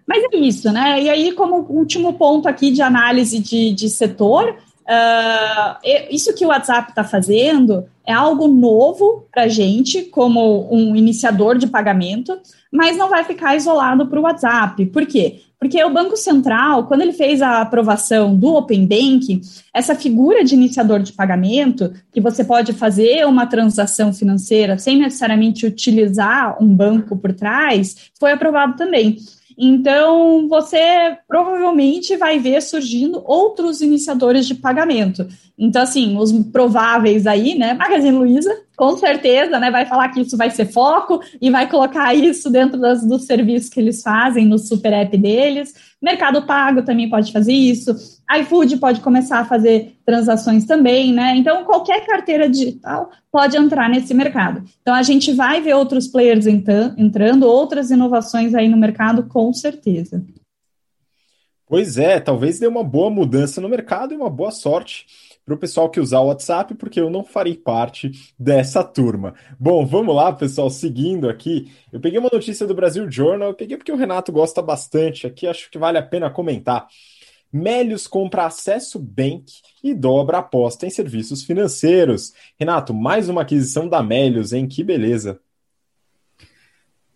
Mas 0.07 0.23
é 0.31 0.37
isso, 0.37 0.71
né? 0.71 1.03
E 1.03 1.09
aí, 1.09 1.33
como 1.33 1.65
último 1.69 2.13
ponto 2.13 2.47
aqui 2.47 2.71
de 2.71 2.81
análise 2.81 3.37
de, 3.37 3.73
de 3.73 3.89
setor, 3.89 4.55
uh, 4.89 5.77
isso 6.09 6.33
que 6.33 6.45
o 6.45 6.49
WhatsApp 6.49 6.89
está 6.89 7.03
fazendo 7.03 7.85
é 8.05 8.11
algo 8.11 8.47
novo 8.47 9.27
para 9.31 9.43
a 9.43 9.47
gente, 9.47 10.01
como 10.03 10.67
um 10.73 10.95
iniciador 10.95 11.57
de 11.57 11.67
pagamento, 11.67 12.39
mas 12.71 12.97
não 12.97 13.07
vai 13.07 13.23
ficar 13.23 13.55
isolado 13.55 14.07
para 14.07 14.19
o 14.19 14.23
WhatsApp. 14.23 14.85
Por 14.87 15.05
quê? 15.05 15.41
Porque 15.59 15.83
o 15.83 15.93
Banco 15.93 16.15
Central, 16.15 16.87
quando 16.87 17.01
ele 17.01 17.11
fez 17.11 17.41
a 17.41 17.61
aprovação 17.61 18.33
do 18.35 18.55
Open 18.55 18.87
Bank, 18.87 19.41
essa 19.73 19.93
figura 19.93 20.43
de 20.43 20.55
iniciador 20.55 21.01
de 21.01 21.11
pagamento, 21.11 21.93
que 22.11 22.21
você 22.21 22.43
pode 22.43 22.71
fazer 22.71 23.27
uma 23.27 23.45
transação 23.45 24.13
financeira 24.13 24.77
sem 24.77 24.97
necessariamente 24.97 25.65
utilizar 25.65 26.57
um 26.63 26.73
banco 26.73 27.17
por 27.17 27.33
trás, 27.33 28.09
foi 28.17 28.31
aprovado 28.31 28.77
também. 28.77 29.17
Então, 29.61 30.47
você 30.47 31.17
provavelmente 31.27 32.15
vai 32.15 32.39
ver 32.39 32.61
surgindo 32.61 33.21
outros 33.25 33.81
iniciadores 33.81 34.47
de 34.47 34.55
pagamento. 34.55 35.27
Então, 35.57 35.81
assim, 35.81 36.17
os 36.17 36.31
prováveis 36.49 37.27
aí, 37.27 37.55
né? 37.55 37.73
Magazine 37.73 38.17
Luiza, 38.17 38.57
com 38.79 38.95
certeza, 38.95 39.59
né? 39.59 39.69
Vai 39.69 39.85
falar 39.85 40.07
que 40.07 40.21
isso 40.21 40.37
vai 40.37 40.49
ser 40.49 40.63
foco 40.63 41.19
e 41.41 41.49
vai 41.49 41.69
colocar 41.69 42.15
isso 42.15 42.49
dentro 42.49 42.79
das, 42.79 43.05
dos 43.05 43.25
serviços 43.25 43.69
que 43.69 43.77
eles 43.77 44.01
fazem 44.01 44.45
no 44.45 44.57
super 44.57 44.93
app 44.93 45.17
deles. 45.17 45.73
Mercado 46.01 46.43
Pago 46.43 46.81
também 46.81 47.09
pode 47.09 47.33
fazer 47.33 47.51
isso. 47.51 47.93
iFood 48.39 48.77
pode 48.77 49.01
começar 49.01 49.39
a 49.39 49.45
fazer 49.45 49.97
transações 50.05 50.63
também, 50.63 51.11
né? 51.11 51.35
Então, 51.35 51.65
qualquer 51.65 52.05
carteira 52.05 52.47
digital 52.49 53.09
pode 53.29 53.57
entrar 53.57 53.89
nesse 53.89 54.13
mercado. 54.13 54.63
Então, 54.81 54.95
a 54.95 55.03
gente 55.03 55.33
vai 55.33 55.59
ver 55.59 55.73
outros 55.73 56.07
players 56.07 56.47
entrando, 56.47 57.43
outras 57.43 57.91
inovações 57.91 58.55
aí 58.55 58.69
no 58.69 58.77
mercado, 58.77 59.23
com 59.23 59.51
certeza. 59.51 60.23
Pois 61.67 61.97
é, 61.97 62.17
talvez 62.17 62.59
dê 62.59 62.65
uma 62.65 62.83
boa 62.83 63.09
mudança 63.09 63.59
no 63.59 63.67
mercado 63.67 64.13
e 64.13 64.17
uma 64.17 64.29
boa 64.29 64.51
sorte 64.51 65.05
para 65.49 65.55
o 65.55 65.59
pessoal 65.59 65.89
que 65.89 65.99
usar 65.99 66.19
o 66.19 66.27
WhatsApp, 66.27 66.75
porque 66.75 67.01
eu 67.01 67.09
não 67.09 67.23
farei 67.23 67.55
parte 67.55 68.11
dessa 68.37 68.83
turma. 68.83 69.33
Bom, 69.59 69.83
vamos 69.83 70.15
lá, 70.15 70.31
pessoal, 70.31 70.69
seguindo 70.69 71.27
aqui. 71.27 71.71
Eu 71.91 71.99
peguei 71.99 72.19
uma 72.19 72.29
notícia 72.31 72.67
do 72.67 72.75
Brasil 72.75 73.09
Journal, 73.09 73.49
eu 73.49 73.55
peguei 73.55 73.75
porque 73.75 73.91
o 73.91 73.95
Renato 73.95 74.31
gosta 74.31 74.61
bastante 74.61 75.25
aqui, 75.25 75.47
acho 75.47 75.71
que 75.71 75.79
vale 75.79 75.97
a 75.97 76.03
pena 76.03 76.29
comentar. 76.29 76.87
Melios 77.51 78.05
compra 78.05 78.45
acesso 78.45 78.99
Bank 78.99 79.51
e 79.83 79.95
dobra 79.95 80.37
aposta 80.37 80.85
em 80.85 80.91
serviços 80.91 81.41
financeiros. 81.41 82.31
Renato, 82.59 82.93
mais 82.93 83.27
uma 83.27 83.41
aquisição 83.41 83.89
da 83.89 84.03
Melios, 84.03 84.53
hein? 84.53 84.67
Que 84.67 84.83
beleza. 84.83 85.39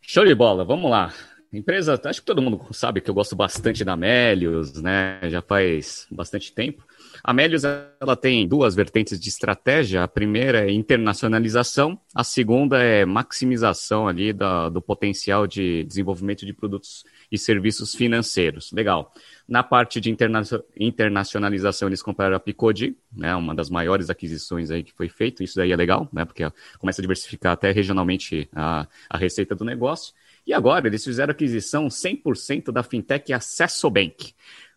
Show 0.02 0.26
de 0.26 0.34
bola, 0.34 0.66
vamos 0.66 0.90
lá. 0.90 1.14
Empresa, 1.54 2.02
acho 2.04 2.22
que 2.22 2.26
todo 2.26 2.42
mundo 2.42 2.60
sabe 2.72 3.00
que 3.00 3.12
eu 3.12 3.14
gosto 3.14 3.36
bastante 3.36 3.86
da 3.86 3.96
Melios, 3.96 4.82
né? 4.82 5.20
Já 5.30 5.40
faz 5.40 6.08
bastante 6.10 6.52
tempo. 6.52 6.84
A 7.26 7.32
Melius 7.32 7.64
ela 7.64 8.18
tem 8.18 8.46
duas 8.46 8.76
vertentes 8.76 9.18
de 9.18 9.30
estratégia. 9.30 10.04
A 10.04 10.08
primeira 10.10 10.70
é 10.70 10.72
internacionalização, 10.72 11.98
a 12.14 12.22
segunda 12.22 12.84
é 12.84 13.06
maximização 13.06 14.10
ali 14.10 14.34
da, 14.34 14.68
do 14.68 14.82
potencial 14.82 15.48
de 15.48 15.86
desenvolvimento 15.86 16.46
de 16.46 16.52
produtos 16.52 17.06
e 17.32 17.38
serviços 17.38 17.96
financeiros. 17.96 18.74
Legal. 18.74 19.14
Na 19.48 19.64
parte 19.64 20.02
de 20.02 20.12
interna 20.12 20.42
internacionalização, 20.78 21.88
eles 21.88 22.02
compraram 22.02 22.36
a 22.36 22.40
Picodi, 22.42 22.98
né, 23.16 23.34
uma 23.36 23.56
das 23.56 23.70
maiores 23.70 24.10
aquisições 24.10 24.70
aí 24.70 24.84
que 24.84 24.92
foi 24.92 25.08
feito. 25.08 25.42
Isso 25.42 25.56
daí 25.56 25.72
é 25.72 25.76
legal, 25.78 26.10
né, 26.12 26.26
porque 26.26 26.44
começa 26.78 27.00
a 27.00 27.04
diversificar 27.04 27.54
até 27.54 27.72
regionalmente 27.72 28.50
a, 28.54 28.86
a 29.10 29.18
receita 29.18 29.56
do 29.56 29.64
negócio. 29.64 30.14
E 30.46 30.54
agora 30.54 30.88
eles 30.88 31.04
fizeram 31.04 31.32
aquisição 31.32 31.88
100% 31.88 32.70
da 32.70 32.84
fintech 32.84 33.32
Acesso 33.32 33.90
Bank. 33.90 34.34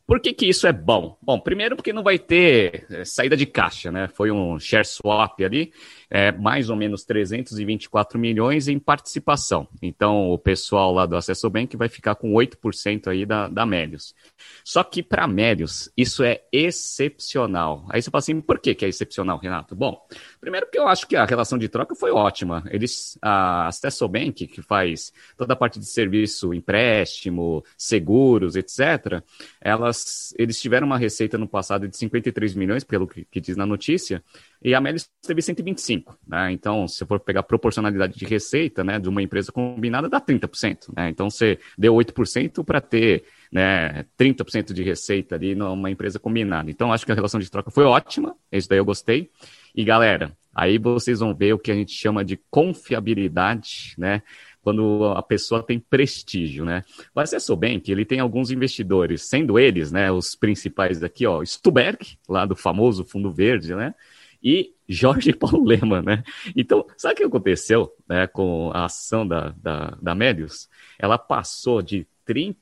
Por 0.06 0.20
que, 0.20 0.32
que 0.32 0.46
isso 0.46 0.68
é 0.68 0.72
bom? 0.72 1.18
Bom, 1.20 1.40
primeiro 1.40 1.74
porque 1.74 1.92
não 1.92 2.04
vai 2.04 2.16
ter 2.16 2.86
é, 2.90 3.04
saída 3.04 3.36
de 3.36 3.44
caixa, 3.44 3.90
né? 3.90 4.06
Foi 4.06 4.30
um 4.30 4.58
share 4.58 4.86
swap 4.86 5.40
ali, 5.40 5.72
é, 6.08 6.30
mais 6.30 6.70
ou 6.70 6.76
menos 6.76 7.04
324 7.04 8.16
milhões 8.18 8.68
em 8.68 8.78
participação. 8.78 9.66
Então, 9.82 10.30
o 10.30 10.38
pessoal 10.38 10.92
lá 10.92 11.06
do 11.06 11.16
Acesso 11.16 11.50
Bank 11.50 11.76
vai 11.76 11.88
ficar 11.88 12.14
com 12.14 12.32
8% 12.32 13.08
aí 13.08 13.26
da, 13.26 13.48
da 13.48 13.66
Melius. 13.66 14.14
Só 14.64 14.84
que 14.84 15.02
para 15.02 15.26
Melius, 15.26 15.90
isso 15.96 16.22
é 16.22 16.42
excepcional. 16.52 17.84
Aí 17.90 18.00
você 18.00 18.08
fala 18.08 18.20
assim, 18.20 18.40
por 18.40 18.60
que, 18.60 18.76
que 18.76 18.84
é 18.84 18.88
excepcional, 18.88 19.38
Renato? 19.38 19.74
Bom, 19.74 20.00
primeiro 20.40 20.66
porque 20.66 20.78
eu 20.78 20.86
acho 20.86 21.06
que 21.08 21.16
a 21.16 21.24
relação 21.24 21.58
de 21.58 21.68
troca 21.68 21.96
foi 21.96 22.12
ótima. 22.12 22.62
Eles, 22.70 23.18
a 23.20 23.66
Acesso 23.66 24.06
Bank, 24.06 24.46
que 24.46 24.62
faz 24.62 25.12
toda 25.36 25.54
a 25.54 25.56
parte 25.56 25.80
de 25.80 25.86
serviço, 25.86 26.54
empréstimo, 26.54 27.64
seguros, 27.76 28.54
etc., 28.54 29.22
elas, 29.60 29.95
eles 30.38 30.60
tiveram 30.60 30.86
uma 30.86 30.98
receita 30.98 31.36
no 31.36 31.48
passado 31.48 31.88
de 31.88 31.96
53 31.96 32.54
milhões, 32.54 32.84
pelo 32.84 33.06
que, 33.06 33.24
que 33.24 33.40
diz 33.40 33.56
na 33.56 33.66
notícia, 33.66 34.22
e 34.62 34.74
a 34.74 34.80
Melis 34.80 35.08
teve 35.22 35.42
125, 35.42 36.18
né? 36.26 36.50
Então, 36.52 36.88
se 36.88 37.04
for 37.04 37.20
pegar 37.20 37.42
proporcionalidade 37.42 38.18
de 38.18 38.24
receita, 38.24 38.82
né, 38.82 38.98
de 38.98 39.08
uma 39.08 39.22
empresa 39.22 39.52
combinada, 39.52 40.08
dá 40.08 40.20
30%, 40.20 40.92
né? 40.96 41.08
Então, 41.08 41.30
você 41.30 41.58
deu 41.76 41.94
8% 41.94 42.64
para 42.64 42.80
ter, 42.80 43.24
né, 43.52 44.04
30% 44.18 44.72
de 44.72 44.82
receita 44.82 45.34
ali 45.34 45.54
numa 45.54 45.90
empresa 45.90 46.18
combinada. 46.18 46.70
Então, 46.70 46.92
acho 46.92 47.04
que 47.04 47.12
a 47.12 47.14
relação 47.14 47.40
de 47.40 47.50
troca 47.50 47.70
foi 47.70 47.84
ótima, 47.84 48.34
isso 48.50 48.68
daí 48.68 48.78
eu 48.78 48.84
gostei. 48.84 49.30
E, 49.74 49.84
galera, 49.84 50.36
aí 50.54 50.78
vocês 50.78 51.20
vão 51.20 51.34
ver 51.34 51.52
o 51.52 51.58
que 51.58 51.70
a 51.70 51.74
gente 51.74 51.92
chama 51.92 52.24
de 52.24 52.38
confiabilidade, 52.50 53.94
né? 53.98 54.22
Quando 54.66 55.04
a 55.14 55.22
pessoa 55.22 55.62
tem 55.62 55.78
prestígio, 55.78 56.64
né? 56.64 56.82
Mas 57.14 57.30
você 57.30 57.54
bem 57.54 57.78
que 57.78 57.92
ele 57.92 58.04
tem 58.04 58.18
alguns 58.18 58.50
investidores, 58.50 59.28
sendo 59.28 59.60
eles, 59.60 59.92
né, 59.92 60.10
os 60.10 60.34
principais 60.34 60.98
daqui, 60.98 61.24
ó, 61.24 61.40
Stuberg, 61.44 62.18
lá 62.28 62.44
do 62.44 62.56
famoso 62.56 63.04
Fundo 63.04 63.30
Verde, 63.30 63.76
né? 63.76 63.94
e 64.42 64.74
Jorge 64.88 65.32
Paulo 65.38 65.64
Lema, 65.64 66.02
né? 66.02 66.24
Então, 66.56 66.84
sabe 66.96 67.14
o 67.14 67.16
que 67.16 67.24
aconteceu 67.24 67.92
né, 68.08 68.26
com 68.26 68.72
a 68.74 68.86
ação 68.86 69.24
da, 69.26 69.54
da, 69.56 69.96
da 70.02 70.16
Medius? 70.16 70.68
Ela 70.98 71.16
passou 71.16 71.80
de 71.80 72.04
R$ 72.26 72.56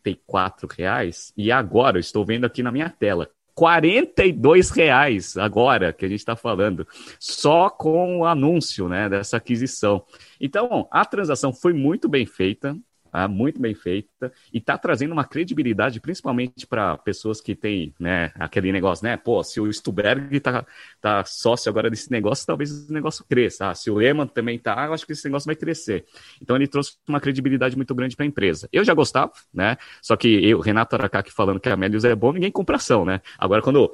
reais 0.77 1.33
e 1.35 1.51
agora 1.51 1.97
eu 1.97 2.01
estou 2.01 2.23
vendo 2.23 2.45
aqui 2.45 2.63
na 2.63 2.71
minha 2.71 2.91
tela, 2.91 3.31
42 3.55 4.71
reais 4.71 5.37
agora 5.37 5.93
que 5.93 6.05
a 6.05 6.09
gente 6.09 6.19
está 6.19 6.35
falando, 6.35 6.87
só 7.21 7.71
com 7.71 8.19
o 8.19 8.25
anúncio 8.25 8.89
né, 8.89 9.09
dessa 9.09 9.37
aquisição. 9.37 10.05
Então, 10.41 10.89
a 10.91 11.05
transação 11.05 11.53
foi 11.53 11.73
muito 11.73 12.09
bem 12.09 12.27
feita, 12.27 12.77
tá? 13.15 13.29
muito 13.29 13.61
bem 13.61 13.75
feita, 13.75 14.33
e 14.53 14.59
está 14.59 14.77
trazendo 14.77 15.13
uma 15.13 15.25
credibilidade, 15.25 16.01
principalmente 16.01 16.67
para 16.67 16.99
pessoas 16.99 17.41
que 17.41 17.55
têm 17.55 17.95
né, 17.99 18.33
aquele 18.35 18.73
negócio, 18.73 19.05
né? 19.05 19.17
Pô, 19.17 19.43
se 19.45 19.61
o 19.61 19.73
Stuberg 19.73 20.37
está 20.37 20.67
tá 21.01 21.25
sócio 21.25 21.71
agora 21.71 21.89
desse 21.89 22.11
negócio, 22.11 22.45
talvez 22.45 22.89
o 22.89 22.93
negócio 22.93 23.25
cresça. 23.29 23.71
Ah, 23.71 23.75
se 23.75 23.89
o 23.89 23.95
Lehman 23.95 24.27
também 24.27 24.57
está, 24.57 24.87
eu 24.87 24.93
acho 24.93 25.07
que 25.07 25.13
esse 25.13 25.25
negócio 25.27 25.47
vai 25.47 25.55
crescer. 25.55 26.05
Então 26.43 26.57
ele 26.57 26.67
trouxe 26.67 26.97
uma 27.09 27.21
credibilidade 27.21 27.77
muito 27.77 27.95
grande 27.95 28.17
para 28.17 28.25
a 28.25 28.27
empresa. 28.27 28.69
Eu 28.73 28.85
já 28.85 28.95
gostava, 28.95 29.33
né? 29.53 29.77
Só 30.03 30.17
que 30.17 30.29
eu, 30.29 30.59
Renato 30.59 30.97
Aracaki 30.97 31.33
falando 31.33 31.61
que 31.61 31.69
a 31.69 31.77
Melius 31.77 32.05
é 32.05 32.15
bom, 32.15 32.33
ninguém 32.33 32.51
compra 32.51 32.77
ação, 32.77 33.05
né? 33.05 33.21
Agora, 33.39 33.63
quando 33.63 33.93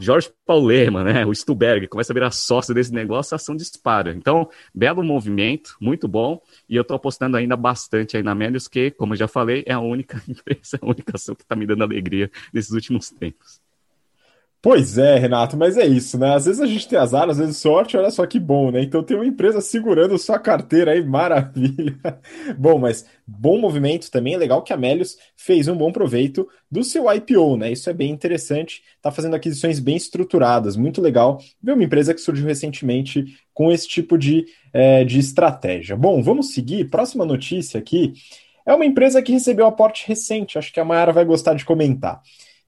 Jorge 0.00 0.30
Paulema, 0.46 1.04
né, 1.04 1.26
o 1.26 1.34
Stuberg, 1.34 1.86
começa 1.88 2.12
a 2.12 2.14
virar 2.14 2.30
sócio 2.30 2.74
desse 2.74 2.92
negócio, 2.92 3.34
a 3.34 3.36
ação 3.36 3.54
dispara. 3.54 4.12
Então, 4.12 4.48
belo 4.74 5.02
movimento, 5.02 5.76
muito 5.80 6.08
bom, 6.08 6.40
e 6.68 6.76
eu 6.76 6.82
estou 6.82 6.96
apostando 6.96 7.36
ainda 7.36 7.56
bastante 7.56 8.16
aí 8.16 8.22
na 8.22 8.34
Melius, 8.34 8.45
que, 8.68 8.90
como 8.90 9.16
já 9.16 9.28
falei, 9.28 9.64
é 9.66 9.72
a 9.72 9.80
única 9.80 10.22
empresa, 10.28 10.78
a 10.80 10.86
única 10.86 11.12
ação 11.16 11.34
que 11.34 11.42
está 11.42 11.56
me 11.56 11.66
dando 11.66 11.84
alegria 11.84 12.30
nesses 12.52 12.70
últimos 12.72 13.10
tempos. 13.10 13.60
Pois 14.68 14.98
é, 14.98 15.16
Renato, 15.16 15.56
mas 15.56 15.76
é 15.76 15.86
isso, 15.86 16.18
né? 16.18 16.34
Às 16.34 16.46
vezes 16.46 16.60
a 16.60 16.66
gente 16.66 16.88
tem 16.88 16.98
azar, 16.98 17.30
às 17.30 17.38
vezes 17.38 17.56
sorte, 17.56 17.96
olha 17.96 18.10
só 18.10 18.26
que 18.26 18.40
bom, 18.40 18.72
né? 18.72 18.82
Então 18.82 19.00
tem 19.00 19.16
uma 19.16 19.24
empresa 19.24 19.60
segurando 19.60 20.18
sua 20.18 20.40
carteira 20.40 20.90
aí, 20.90 21.00
maravilha. 21.06 21.96
bom, 22.58 22.76
mas 22.76 23.06
bom 23.24 23.60
movimento 23.60 24.10
também, 24.10 24.34
é 24.34 24.36
legal 24.36 24.64
que 24.64 24.72
a 24.72 24.76
Melius 24.76 25.16
fez 25.36 25.68
um 25.68 25.76
bom 25.76 25.92
proveito 25.92 26.48
do 26.68 26.82
seu 26.82 27.04
IPO, 27.08 27.56
né? 27.58 27.70
Isso 27.70 27.88
é 27.88 27.92
bem 27.92 28.10
interessante, 28.10 28.82
tá 29.00 29.12
fazendo 29.12 29.36
aquisições 29.36 29.78
bem 29.78 29.94
estruturadas, 29.94 30.76
muito 30.76 31.00
legal 31.00 31.38
ver 31.62 31.74
uma 31.74 31.84
empresa 31.84 32.12
que 32.12 32.20
surgiu 32.20 32.48
recentemente 32.48 33.24
com 33.54 33.70
esse 33.70 33.86
tipo 33.86 34.18
de, 34.18 34.46
é, 34.72 35.04
de 35.04 35.20
estratégia. 35.20 35.94
Bom, 35.94 36.20
vamos 36.20 36.52
seguir, 36.52 36.90
próxima 36.90 37.24
notícia 37.24 37.78
aqui 37.78 38.14
é 38.66 38.74
uma 38.74 38.84
empresa 38.84 39.22
que 39.22 39.30
recebeu 39.30 39.64
aporte 39.64 40.08
recente, 40.08 40.58
acho 40.58 40.72
que 40.72 40.80
a 40.80 40.84
Mayara 40.84 41.12
vai 41.12 41.24
gostar 41.24 41.54
de 41.54 41.64
comentar 41.64 42.20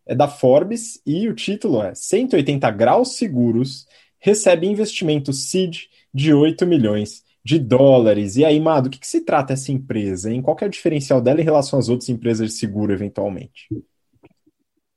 é 0.08 0.14
da 0.14 0.26
Forbes 0.26 1.00
e 1.06 1.28
o 1.28 1.34
título 1.34 1.82
é 1.82 1.94
180 1.94 2.70
graus 2.70 3.16
seguros 3.16 3.86
recebe 4.18 4.66
investimento 4.66 5.32
seed 5.32 5.82
de 6.12 6.32
8 6.32 6.66
milhões 6.66 7.22
de 7.44 7.58
dólares. 7.58 8.36
E 8.36 8.44
aí, 8.44 8.58
Mado, 8.58 8.86
o 8.86 8.90
que, 8.90 8.98
que 8.98 9.06
se 9.06 9.20
trata 9.20 9.52
essa 9.52 9.70
empresa? 9.70 10.32
Em 10.32 10.42
qual 10.42 10.56
é 10.60 10.66
o 10.66 10.70
diferencial 10.70 11.20
dela 11.20 11.40
em 11.40 11.44
relação 11.44 11.78
às 11.78 11.88
outras 11.88 12.08
empresas 12.08 12.48
de 12.48 12.54
seguro, 12.54 12.92
eventualmente? 12.92 13.68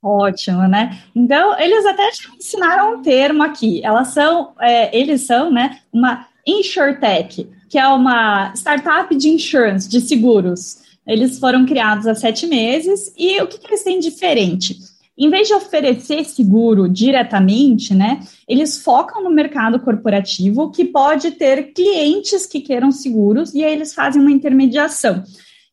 Ótimo, 0.02 0.66
né? 0.66 1.00
Então, 1.14 1.58
eles 1.60 1.86
até 1.86 2.10
ensinaram 2.36 2.96
um 2.96 3.02
termo 3.02 3.42
aqui. 3.42 3.84
Elas 3.84 4.08
são, 4.08 4.52
é, 4.60 4.96
eles 4.98 5.22
são, 5.22 5.50
né, 5.50 5.80
uma 5.92 6.26
InsurTech, 6.46 7.48
que 7.70 7.78
é 7.78 7.86
uma 7.86 8.52
startup 8.56 9.14
de 9.14 9.28
insurance, 9.28 9.88
de 9.88 10.00
seguros. 10.00 10.82
Eles 11.06 11.38
foram 11.38 11.64
criados 11.64 12.06
há 12.06 12.14
sete 12.14 12.46
meses 12.46 13.12
e 13.16 13.40
o 13.40 13.46
que, 13.46 13.58
que 13.58 13.66
eles 13.66 13.84
têm 13.84 14.00
diferente? 14.00 14.76
Em 15.16 15.28
vez 15.28 15.48
de 15.48 15.54
oferecer 15.54 16.24
seguro 16.24 16.88
diretamente, 16.88 17.94
né, 17.94 18.20
eles 18.48 18.82
focam 18.82 19.22
no 19.22 19.30
mercado 19.30 19.78
corporativo, 19.80 20.70
que 20.70 20.84
pode 20.84 21.32
ter 21.32 21.72
clientes 21.72 22.46
que 22.46 22.60
queiram 22.60 22.90
seguros, 22.90 23.54
e 23.54 23.62
aí 23.62 23.72
eles 23.72 23.94
fazem 23.94 24.20
uma 24.20 24.30
intermediação. 24.30 25.22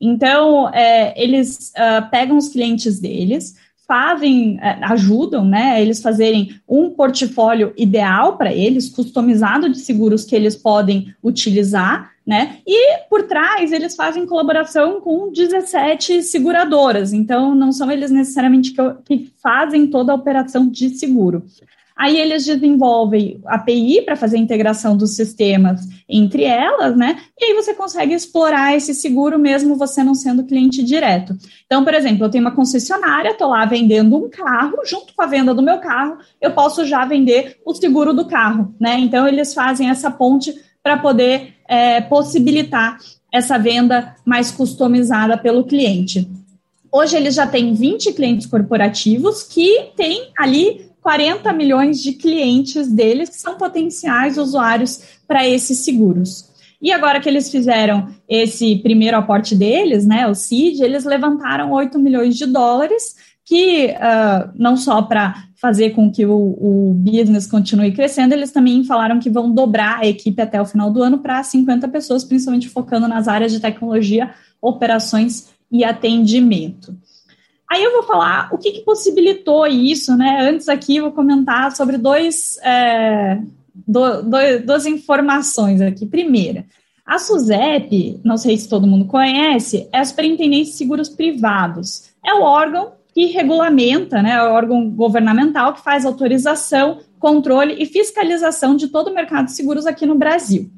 Então, 0.02 0.70
é, 0.70 1.14
eles 1.22 1.72
uh, 1.76 2.10
pegam 2.10 2.38
os 2.38 2.50
clientes 2.50 3.00
deles, 3.00 3.56
fazem, 3.90 4.60
é, 4.62 4.78
ajudam, 4.84 5.44
né, 5.44 5.82
eles 5.82 6.00
fazerem 6.00 6.62
um 6.70 6.92
portfólio 6.92 7.74
ideal 7.76 8.38
para 8.38 8.54
eles, 8.54 8.88
customizado 8.88 9.68
de 9.68 9.80
seguros 9.80 10.26
que 10.26 10.36
eles 10.36 10.56
podem 10.56 11.12
utilizar, 11.24 12.12
né, 12.24 12.58
e 12.68 13.00
por 13.10 13.24
trás 13.24 13.72
eles 13.72 13.96
fazem 13.96 14.28
colaboração 14.28 15.02
com 15.02 15.32
17 15.32 16.22
seguradoras, 16.22 17.14
então 17.14 17.56
não 17.56 17.72
são 17.72 17.90
eles 17.90 18.12
necessariamente 18.12 18.76
que 19.04 19.32
fazem 19.42 19.88
toda 19.88 20.12
a 20.12 20.16
operação 20.16 20.70
de 20.70 20.90
seguro. 20.90 21.44
Aí 22.00 22.18
eles 22.18 22.46
desenvolvem 22.46 23.42
API 23.46 24.02
para 24.04 24.16
fazer 24.16 24.38
a 24.38 24.40
integração 24.40 24.96
dos 24.96 25.18
sistemas 25.18 25.82
entre 26.08 26.46
elas, 26.46 26.96
né? 26.96 27.20
E 27.38 27.44
aí 27.44 27.54
você 27.54 27.74
consegue 27.74 28.14
explorar 28.14 28.74
esse 28.74 28.94
seguro 28.94 29.38
mesmo 29.38 29.76
você 29.76 30.02
não 30.02 30.16
sendo 30.16 30.46
cliente 30.46 30.82
direto. 30.82 31.38
Então, 31.66 31.84
por 31.84 31.94
exemplo, 31.94 32.24
eu 32.24 32.30
tenho 32.30 32.46
uma 32.46 32.56
concessionária, 32.56 33.32
estou 33.32 33.50
lá 33.50 33.66
vendendo 33.66 34.16
um 34.16 34.30
carro, 34.30 34.78
junto 34.86 35.14
com 35.14 35.22
a 35.22 35.26
venda 35.26 35.54
do 35.54 35.62
meu 35.62 35.80
carro, 35.80 36.20
eu 36.40 36.52
posso 36.52 36.86
já 36.86 37.04
vender 37.04 37.58
o 37.66 37.74
seguro 37.74 38.14
do 38.14 38.26
carro, 38.26 38.74
né? 38.80 38.98
Então 38.98 39.28
eles 39.28 39.54
fazem 39.54 39.90
essa 39.90 40.10
ponte 40.10 40.56
para 40.82 40.96
poder 40.96 41.56
é, 41.68 42.00
possibilitar 42.00 42.98
essa 43.30 43.60
venda 43.60 44.16
mais 44.24 44.52
customizada 44.52 45.38
pelo 45.38 45.66
cliente. 45.66 46.32
Hoje 46.90 47.18
eles 47.18 47.36
já 47.36 47.46
têm 47.46 47.74
20 47.74 48.14
clientes 48.14 48.48
corporativos 48.48 49.44
que 49.44 49.92
têm 49.98 50.32
ali 50.40 50.89
40 51.02 51.52
milhões 51.54 52.02
de 52.02 52.14
clientes 52.14 52.92
deles 52.92 53.30
que 53.30 53.36
são 53.36 53.58
potenciais 53.58 54.38
usuários 54.38 55.02
para 55.28 55.48
esses 55.48 55.80
seguros. 55.80 56.50
E 56.82 56.92
agora 56.92 57.20
que 57.20 57.28
eles 57.28 57.50
fizeram 57.52 58.08
esse 58.28 58.78
primeiro 58.78 59.18
aporte 59.18 59.54
deles, 59.54 60.06
né, 60.06 60.28
o 60.28 60.36
CID, 60.36 60.82
eles 60.82 61.04
levantaram 61.04 61.72
8 61.72 62.00
milhões 62.00 62.38
de 62.38 62.46
dólares, 62.46 63.16
que 63.44 63.88
uh, 63.88 64.52
não 64.56 64.78
só 64.78 65.02
para 65.02 65.44
fazer 65.60 65.90
com 65.90 66.10
que 66.10 66.26
o, 66.26 66.36
o, 66.38 66.94
business 66.94 67.48
continue 67.48 67.92
crescendo, 67.92 68.34
eles 68.34 68.52
também 68.52 68.84
falaram 68.86 69.20
que 69.20 69.30
vão 69.30 69.52
dobrar 69.52 70.00
a 70.00 70.08
equipe 70.08 70.42
até 70.42 70.62
o 70.62 70.66
final 70.66 70.90
do 70.90 71.02
ano 71.02 71.18
para 71.18 71.44
50 71.44 71.88
pessoas, 71.90 72.24
principalmente 72.24 72.70
focando 72.70 73.08
nas 73.08 73.28
áreas 73.28 73.52
de 73.52 73.60
tecnologia, 73.60 74.30
operações 74.62 75.50
e 75.70 75.84
atendimento. 75.84 76.96
Aí 77.70 77.84
eu 77.84 77.94
vou 77.94 78.04
falar 78.04 78.50
o 78.52 78.58
que, 78.58 78.72
que 78.72 78.82
possibilitou 78.82 79.68
isso, 79.68 80.18
né? 80.18 80.40
Antes 80.42 80.68
aqui 80.68 80.98
eu 80.98 81.04
vou 81.04 81.12
comentar 81.12 81.76
sobre 81.76 81.98
dois, 81.98 82.58
é, 82.64 83.40
do, 83.88 84.24
duas 84.66 84.88
informações 84.88 85.80
aqui. 85.80 86.08
Primeira, 86.08 86.66
a 87.06 87.20
SUSEP, 87.20 88.20
não 88.24 88.38
sei 88.38 88.58
se 88.58 88.68
todo 88.68 88.88
mundo 88.88 89.06
conhece, 89.06 89.88
é 89.92 90.00
a 90.00 90.06
Superintendência 90.06 90.72
de 90.72 90.78
Seguros 90.78 91.10
Privados. 91.10 92.10
É 92.26 92.34
o 92.34 92.42
órgão 92.42 92.94
que 93.14 93.26
regulamenta, 93.28 94.22
né, 94.22 94.32
é 94.32 94.44
o 94.44 94.52
órgão 94.52 94.90
governamental 94.90 95.74
que 95.74 95.82
faz 95.82 96.06
autorização, 96.06 97.00
controle 97.20 97.76
e 97.78 97.86
fiscalização 97.86 98.76
de 98.76 98.88
todo 98.88 99.10
o 99.10 99.14
mercado 99.14 99.46
de 99.46 99.52
seguros 99.52 99.86
aqui 99.86 100.08
no 100.08 100.16
Brasil. 100.16 100.72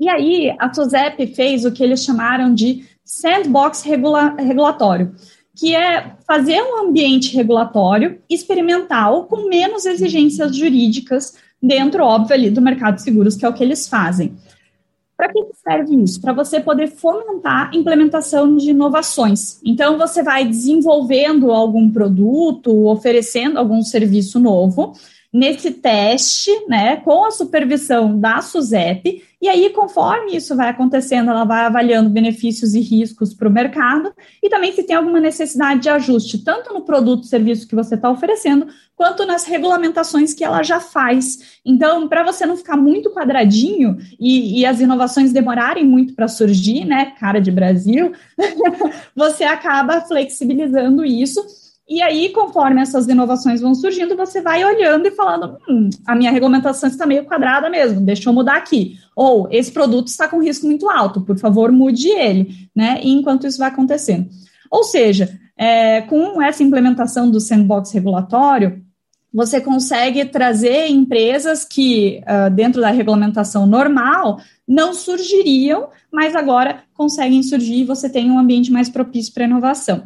E 0.00 0.08
aí, 0.08 0.54
a 0.58 0.72
SUSEP 0.72 1.34
fez 1.34 1.64
o 1.64 1.72
que 1.72 1.82
eles 1.82 2.02
chamaram 2.02 2.54
de 2.54 2.86
sandbox 3.04 3.82
regula 3.82 4.34
regulatório 4.38 5.14
que 5.58 5.74
é 5.74 6.12
fazer 6.24 6.62
um 6.62 6.86
ambiente 6.86 7.36
regulatório 7.36 8.20
experimental 8.30 9.24
com 9.24 9.48
menos 9.48 9.84
exigências 9.84 10.56
jurídicas 10.56 11.34
dentro, 11.60 12.04
óbvio, 12.04 12.34
ali 12.34 12.48
do 12.48 12.62
mercado 12.62 12.94
de 12.94 13.02
seguros, 13.02 13.34
que 13.34 13.44
é 13.44 13.48
o 13.48 13.52
que 13.52 13.64
eles 13.64 13.88
fazem. 13.88 14.36
Para 15.16 15.32
que 15.32 15.44
serve 15.64 16.00
isso? 16.00 16.20
Para 16.20 16.32
você 16.32 16.60
poder 16.60 16.86
fomentar 16.86 17.70
a 17.72 17.76
implementação 17.76 18.56
de 18.56 18.70
inovações. 18.70 19.60
Então, 19.64 19.98
você 19.98 20.22
vai 20.22 20.46
desenvolvendo 20.46 21.50
algum 21.50 21.90
produto, 21.90 22.86
oferecendo 22.86 23.58
algum 23.58 23.82
serviço 23.82 24.38
novo, 24.38 24.92
nesse 25.32 25.72
teste, 25.72 26.52
né, 26.68 26.98
com 26.98 27.24
a 27.24 27.32
supervisão 27.32 28.16
da 28.16 28.40
SUSEP, 28.40 29.24
e 29.40 29.48
aí, 29.48 29.70
conforme 29.70 30.36
isso 30.36 30.56
vai 30.56 30.68
acontecendo, 30.68 31.30
ela 31.30 31.44
vai 31.44 31.64
avaliando 31.64 32.10
benefícios 32.10 32.74
e 32.74 32.80
riscos 32.80 33.32
para 33.32 33.48
o 33.48 33.52
mercado, 33.52 34.12
e 34.42 34.48
também 34.48 34.72
se 34.72 34.82
tem 34.82 34.96
alguma 34.96 35.20
necessidade 35.20 35.82
de 35.82 35.88
ajuste, 35.88 36.42
tanto 36.42 36.74
no 36.74 36.80
produto 36.80 37.20
ou 37.20 37.24
serviço 37.24 37.68
que 37.68 37.74
você 37.74 37.94
está 37.94 38.10
oferecendo, 38.10 38.66
quanto 38.96 39.24
nas 39.24 39.44
regulamentações 39.44 40.34
que 40.34 40.42
ela 40.42 40.64
já 40.64 40.80
faz. 40.80 41.60
Então, 41.64 42.08
para 42.08 42.24
você 42.24 42.44
não 42.44 42.56
ficar 42.56 42.76
muito 42.76 43.12
quadradinho 43.12 43.96
e, 44.18 44.60
e 44.60 44.66
as 44.66 44.80
inovações 44.80 45.32
demorarem 45.32 45.84
muito 45.84 46.14
para 46.14 46.26
surgir, 46.26 46.84
né, 46.84 47.12
cara 47.20 47.40
de 47.40 47.52
Brasil, 47.52 48.12
você 49.14 49.44
acaba 49.44 50.00
flexibilizando 50.00 51.04
isso 51.04 51.67
e 51.88 52.02
aí, 52.02 52.28
conforme 52.30 52.82
essas 52.82 53.08
inovações 53.08 53.62
vão 53.62 53.74
surgindo, 53.74 54.14
você 54.14 54.42
vai 54.42 54.62
olhando 54.62 55.06
e 55.06 55.10
falando: 55.10 55.56
hum, 55.68 55.88
a 56.06 56.14
minha 56.14 56.30
regulamentação 56.30 56.88
está 56.88 57.06
meio 57.06 57.24
quadrada 57.24 57.70
mesmo, 57.70 58.00
deixa 58.00 58.28
eu 58.28 58.32
mudar 58.34 58.56
aqui. 58.56 58.98
Ou 59.16 59.48
esse 59.50 59.72
produto 59.72 60.08
está 60.08 60.28
com 60.28 60.42
risco 60.42 60.66
muito 60.66 60.90
alto, 60.90 61.22
por 61.22 61.38
favor, 61.38 61.72
mude 61.72 62.08
ele, 62.08 62.68
né? 62.76 63.00
Enquanto 63.02 63.46
isso 63.46 63.58
vai 63.58 63.68
acontecendo. 63.68 64.28
Ou 64.70 64.84
seja, 64.84 65.38
é, 65.56 66.02
com 66.02 66.42
essa 66.42 66.62
implementação 66.62 67.30
do 67.30 67.40
sandbox 67.40 67.90
regulatório, 67.92 68.84
você 69.32 69.60
consegue 69.60 70.24
trazer 70.24 70.88
empresas 70.88 71.64
que, 71.64 72.22
uh, 72.22 72.50
dentro 72.50 72.80
da 72.80 72.90
regulamentação 72.90 73.66
normal, 73.66 74.40
não 74.66 74.94
surgiriam, 74.94 75.88
mas 76.10 76.34
agora 76.34 76.82
conseguem 76.94 77.42
surgir 77.42 77.80
e 77.80 77.84
você 77.84 78.08
tem 78.08 78.30
um 78.30 78.38
ambiente 78.38 78.72
mais 78.72 78.88
propício 78.88 79.32
para 79.32 79.44
inovação. 79.44 80.04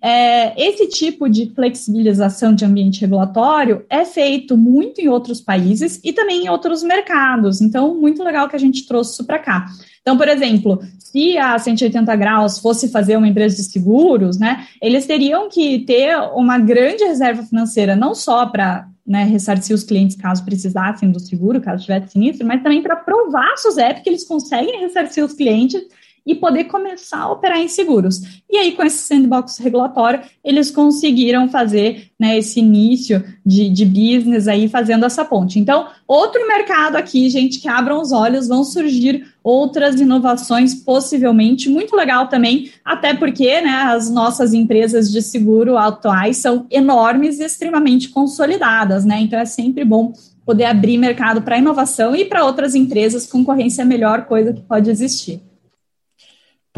É, 0.00 0.60
esse 0.60 0.88
tipo 0.88 1.28
de 1.28 1.50
flexibilização 1.54 2.54
de 2.54 2.64
ambiente 2.64 3.00
regulatório 3.00 3.84
é 3.90 4.04
feito 4.04 4.56
muito 4.56 5.00
em 5.00 5.08
outros 5.08 5.40
países 5.40 6.00
e 6.04 6.12
também 6.12 6.44
em 6.44 6.48
outros 6.48 6.82
mercados. 6.82 7.60
Então, 7.60 7.94
muito 7.94 8.22
legal 8.22 8.48
que 8.48 8.56
a 8.56 8.60
gente 8.60 8.86
trouxe 8.86 9.12
isso 9.12 9.24
para 9.24 9.38
cá. 9.38 9.66
Então, 10.00 10.16
por 10.16 10.28
exemplo, 10.28 10.80
se 10.98 11.36
a 11.36 11.58
180 11.58 12.14
graus 12.16 12.58
fosse 12.58 12.88
fazer 12.88 13.16
uma 13.16 13.28
empresa 13.28 13.56
de 13.56 13.64
seguros, 13.64 14.38
né, 14.38 14.66
eles 14.80 15.04
teriam 15.04 15.48
que 15.48 15.80
ter 15.80 16.16
uma 16.34 16.58
grande 16.58 17.04
reserva 17.04 17.42
financeira, 17.42 17.96
não 17.96 18.14
só 18.14 18.46
para 18.46 18.88
né, 19.06 19.24
ressarcir 19.24 19.74
os 19.74 19.82
clientes 19.82 20.16
caso 20.16 20.44
precisassem 20.44 21.10
do 21.10 21.18
seguro, 21.18 21.60
caso 21.60 21.82
tivesse 21.82 22.12
sinistro, 22.12 22.46
mas 22.46 22.62
também 22.62 22.82
para 22.82 22.94
provar 22.94 23.52
a 23.52 23.56
SUSEP 23.56 24.02
que 24.02 24.08
eles 24.10 24.24
conseguem 24.24 24.80
ressarcir 24.80 25.24
os 25.24 25.32
clientes 25.32 25.82
e 26.28 26.34
poder 26.34 26.64
começar 26.64 27.20
a 27.20 27.32
operar 27.32 27.58
em 27.58 27.68
seguros. 27.68 28.20
E 28.50 28.58
aí, 28.58 28.72
com 28.72 28.82
esse 28.82 28.98
sandbox 28.98 29.56
regulatório, 29.56 30.20
eles 30.44 30.70
conseguiram 30.70 31.48
fazer 31.48 32.10
né, 32.20 32.36
esse 32.36 32.60
início 32.60 33.24
de, 33.44 33.70
de 33.70 33.86
business 33.86 34.46
aí, 34.46 34.68
fazendo 34.68 35.06
essa 35.06 35.24
ponte. 35.24 35.58
Então, 35.58 35.86
outro 36.06 36.46
mercado 36.46 36.96
aqui, 36.96 37.30
gente, 37.30 37.60
que 37.60 37.68
abram 37.68 37.98
os 37.98 38.12
olhos, 38.12 38.46
vão 38.46 38.62
surgir 38.62 39.26
outras 39.42 39.98
inovações, 39.98 40.74
possivelmente, 40.74 41.70
muito 41.70 41.96
legal 41.96 42.28
também, 42.28 42.70
até 42.84 43.14
porque 43.14 43.62
né, 43.62 43.84
as 43.86 44.10
nossas 44.10 44.52
empresas 44.52 45.10
de 45.10 45.22
seguro 45.22 45.78
atuais 45.78 46.36
são 46.36 46.66
enormes 46.70 47.40
e 47.40 47.44
extremamente 47.44 48.10
consolidadas, 48.10 49.06
né? 49.06 49.18
Então, 49.18 49.38
é 49.38 49.46
sempre 49.46 49.82
bom 49.82 50.12
poder 50.44 50.64
abrir 50.64 50.98
mercado 50.98 51.40
para 51.40 51.56
inovação 51.56 52.14
e 52.14 52.26
para 52.26 52.44
outras 52.44 52.74
empresas, 52.74 53.26
concorrência 53.26 53.80
é 53.80 53.84
a 53.84 53.88
melhor 53.88 54.26
coisa 54.26 54.52
que 54.52 54.60
pode 54.60 54.90
existir. 54.90 55.47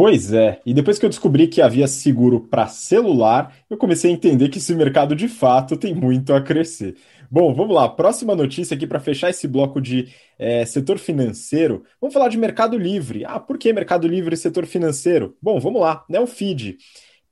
Pois 0.03 0.33
é, 0.33 0.63
e 0.65 0.73
depois 0.73 0.99
que 0.99 1.05
eu 1.05 1.11
descobri 1.11 1.47
que 1.47 1.61
havia 1.61 1.87
seguro 1.87 2.41
para 2.41 2.67
celular, 2.69 3.55
eu 3.69 3.77
comecei 3.77 4.11
a 4.11 4.15
entender 4.15 4.49
que 4.49 4.57
esse 4.57 4.75
mercado 4.75 5.15
de 5.15 5.29
fato 5.29 5.77
tem 5.77 5.95
muito 5.95 6.33
a 6.33 6.41
crescer. 6.41 6.97
Bom, 7.31 7.53
vamos 7.53 7.75
lá, 7.75 7.87
próxima 7.87 8.35
notícia 8.35 8.75
aqui 8.75 8.87
para 8.87 8.99
fechar 8.99 9.29
esse 9.29 9.47
bloco 9.47 9.79
de 9.79 10.09
é, 10.39 10.65
setor 10.65 10.99
financeiro. 10.99 11.85
Vamos 12.01 12.15
falar 12.15 12.29
de 12.29 12.39
Mercado 12.39 12.79
Livre. 12.79 13.27
Ah, 13.27 13.39
por 13.39 13.59
que 13.59 13.75
Mercado 13.75 14.09
Livre 14.09 14.33
e 14.35 14.39
setor 14.39 14.65
financeiro? 14.65 15.37
Bom, 15.43 15.61
vamos 15.61 15.83
lá, 15.83 16.03
né? 16.09 16.19
O. 16.19 16.27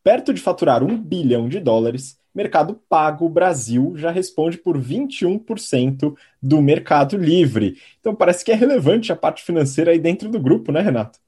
Perto 0.04 0.34
de 0.34 0.40
faturar 0.42 0.84
um 0.84 0.94
bilhão 0.94 1.48
de 1.48 1.60
dólares, 1.60 2.18
Mercado 2.34 2.78
Pago 2.86 3.30
Brasil 3.30 3.94
já 3.96 4.10
responde 4.10 4.58
por 4.58 4.78
21% 4.78 6.14
do 6.42 6.60
Mercado 6.60 7.16
Livre. 7.16 7.78
Então 7.98 8.14
parece 8.14 8.44
que 8.44 8.52
é 8.52 8.54
relevante 8.54 9.10
a 9.10 9.16
parte 9.16 9.42
financeira 9.42 9.92
aí 9.92 9.98
dentro 9.98 10.28
do 10.28 10.38
grupo, 10.38 10.70
né, 10.70 10.82
Renato? 10.82 11.18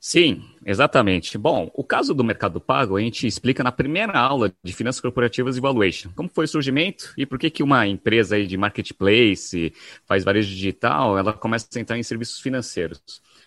Sim, 0.00 0.44
exatamente. 0.64 1.36
Bom, 1.36 1.70
o 1.74 1.82
caso 1.82 2.14
do 2.14 2.22
Mercado 2.22 2.60
Pago 2.60 2.96
a 2.96 3.00
gente 3.00 3.26
explica 3.26 3.64
na 3.64 3.72
primeira 3.72 4.16
aula 4.18 4.52
de 4.62 4.72
Finanças 4.72 5.00
Corporativas 5.00 5.56
e 5.56 5.60
Valuation. 5.60 6.10
Como 6.14 6.28
foi 6.32 6.44
o 6.44 6.48
surgimento 6.48 7.12
e 7.16 7.26
por 7.26 7.36
que, 7.38 7.50
que 7.50 7.64
uma 7.64 7.84
empresa 7.86 8.36
aí 8.36 8.46
de 8.46 8.56
marketplace, 8.56 9.72
faz 10.06 10.22
varejo 10.22 10.48
digital, 10.50 11.18
ela 11.18 11.32
começa 11.32 11.66
a 11.74 11.80
entrar 11.80 11.98
em 11.98 12.02
serviços 12.04 12.40
financeiros. 12.40 13.00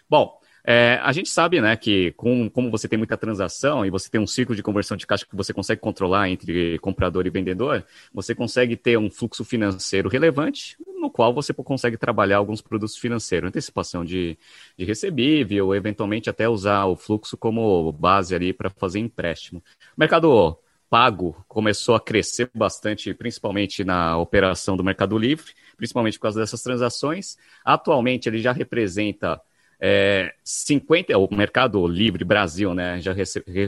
Bom, 0.10 0.41
É, 0.64 1.00
a 1.02 1.12
gente 1.12 1.30
sabe, 1.30 1.60
né, 1.60 1.76
que 1.76 2.12
com, 2.12 2.50
como 2.50 2.70
você 2.70 2.88
tem 2.88 2.98
muita 2.98 3.18
transação 3.18 3.86
e 3.86 3.90
você 3.90 4.10
tem 4.10 4.22
um 4.22 4.28
ciclo 4.28 4.56
de 4.56 4.62
conversão 4.62 4.96
de 4.96 5.08
caixa 5.08 5.26
que 5.26 5.36
você 5.36 5.54
consegue 5.54 5.82
controlar 5.82 6.30
entre 6.30 6.78
comprador 6.80 7.26
e 7.26 7.30
vendedor, 7.30 7.84
você 8.14 8.36
consegue 8.36 8.76
ter 8.78 8.98
um 8.98 9.10
fluxo 9.10 9.44
financeiro 9.44 10.08
relevante, 10.08 10.78
no 11.00 11.10
qual 11.10 11.34
você 11.34 11.54
consegue 11.54 11.98
trabalhar 11.98 12.38
alguns 12.38 12.62
produtos 12.62 12.98
financeiros, 12.98 13.48
antecipação 13.48 14.06
de, 14.06 14.38
de 14.78 14.86
recebível, 14.86 15.74
eventualmente 15.74 16.30
até 16.30 16.48
usar 16.48 16.86
o 16.86 16.96
fluxo 16.96 17.36
como 17.36 17.92
base 17.92 18.36
ali 18.36 18.54
para 18.54 18.70
fazer 18.70 19.00
empréstimo. 19.00 19.64
O 19.98 20.00
mercado 20.00 20.58
pago 20.92 21.44
começou 21.48 21.96
a 21.96 22.02
crescer 22.02 22.52
bastante, 22.54 23.14
principalmente 23.14 23.82
na 23.84 24.18
operação 24.18 24.76
do 24.76 24.84
Mercado 24.84 25.18
Livre, 25.18 25.54
principalmente 25.78 26.20
por 26.20 26.24
causa 26.24 26.42
dessas 26.42 26.62
transações. 26.62 27.38
Atualmente 27.64 28.28
ele 28.28 28.40
já 28.40 28.52
representa 28.52 29.42
é, 29.84 30.32
50, 30.44 31.18
o 31.18 31.28
Mercado 31.36 31.88
Livre 31.88 32.24
Brasil 32.24 32.72
né, 32.72 33.02
já 33.02 33.14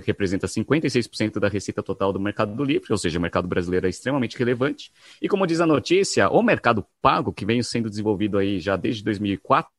representa 0.06 0.46
56% 0.46 1.40
da 1.40 1.48
receita 1.48 1.82
total 1.82 2.14
do 2.14 2.20
Mercado 2.20 2.64
Livre, 2.64 2.92
ou 2.92 2.98
seja, 3.00 3.18
o 3.18 3.22
mercado 3.22 3.48
brasileiro 3.48 3.88
é 3.88 3.90
extremamente 3.90 4.38
relevante. 4.38 4.92
E 5.20 5.28
como 5.28 5.48
diz 5.48 5.60
a 5.60 5.66
notícia, 5.66 6.30
o 6.30 6.44
mercado 6.44 6.86
pago, 7.02 7.34
que 7.34 7.48
vem 7.48 7.64
sendo 7.64 7.90
desenvolvido 7.90 8.38
aí 8.38 8.60
já 8.60 8.76
desde 8.76 9.04
2004, 9.04 9.72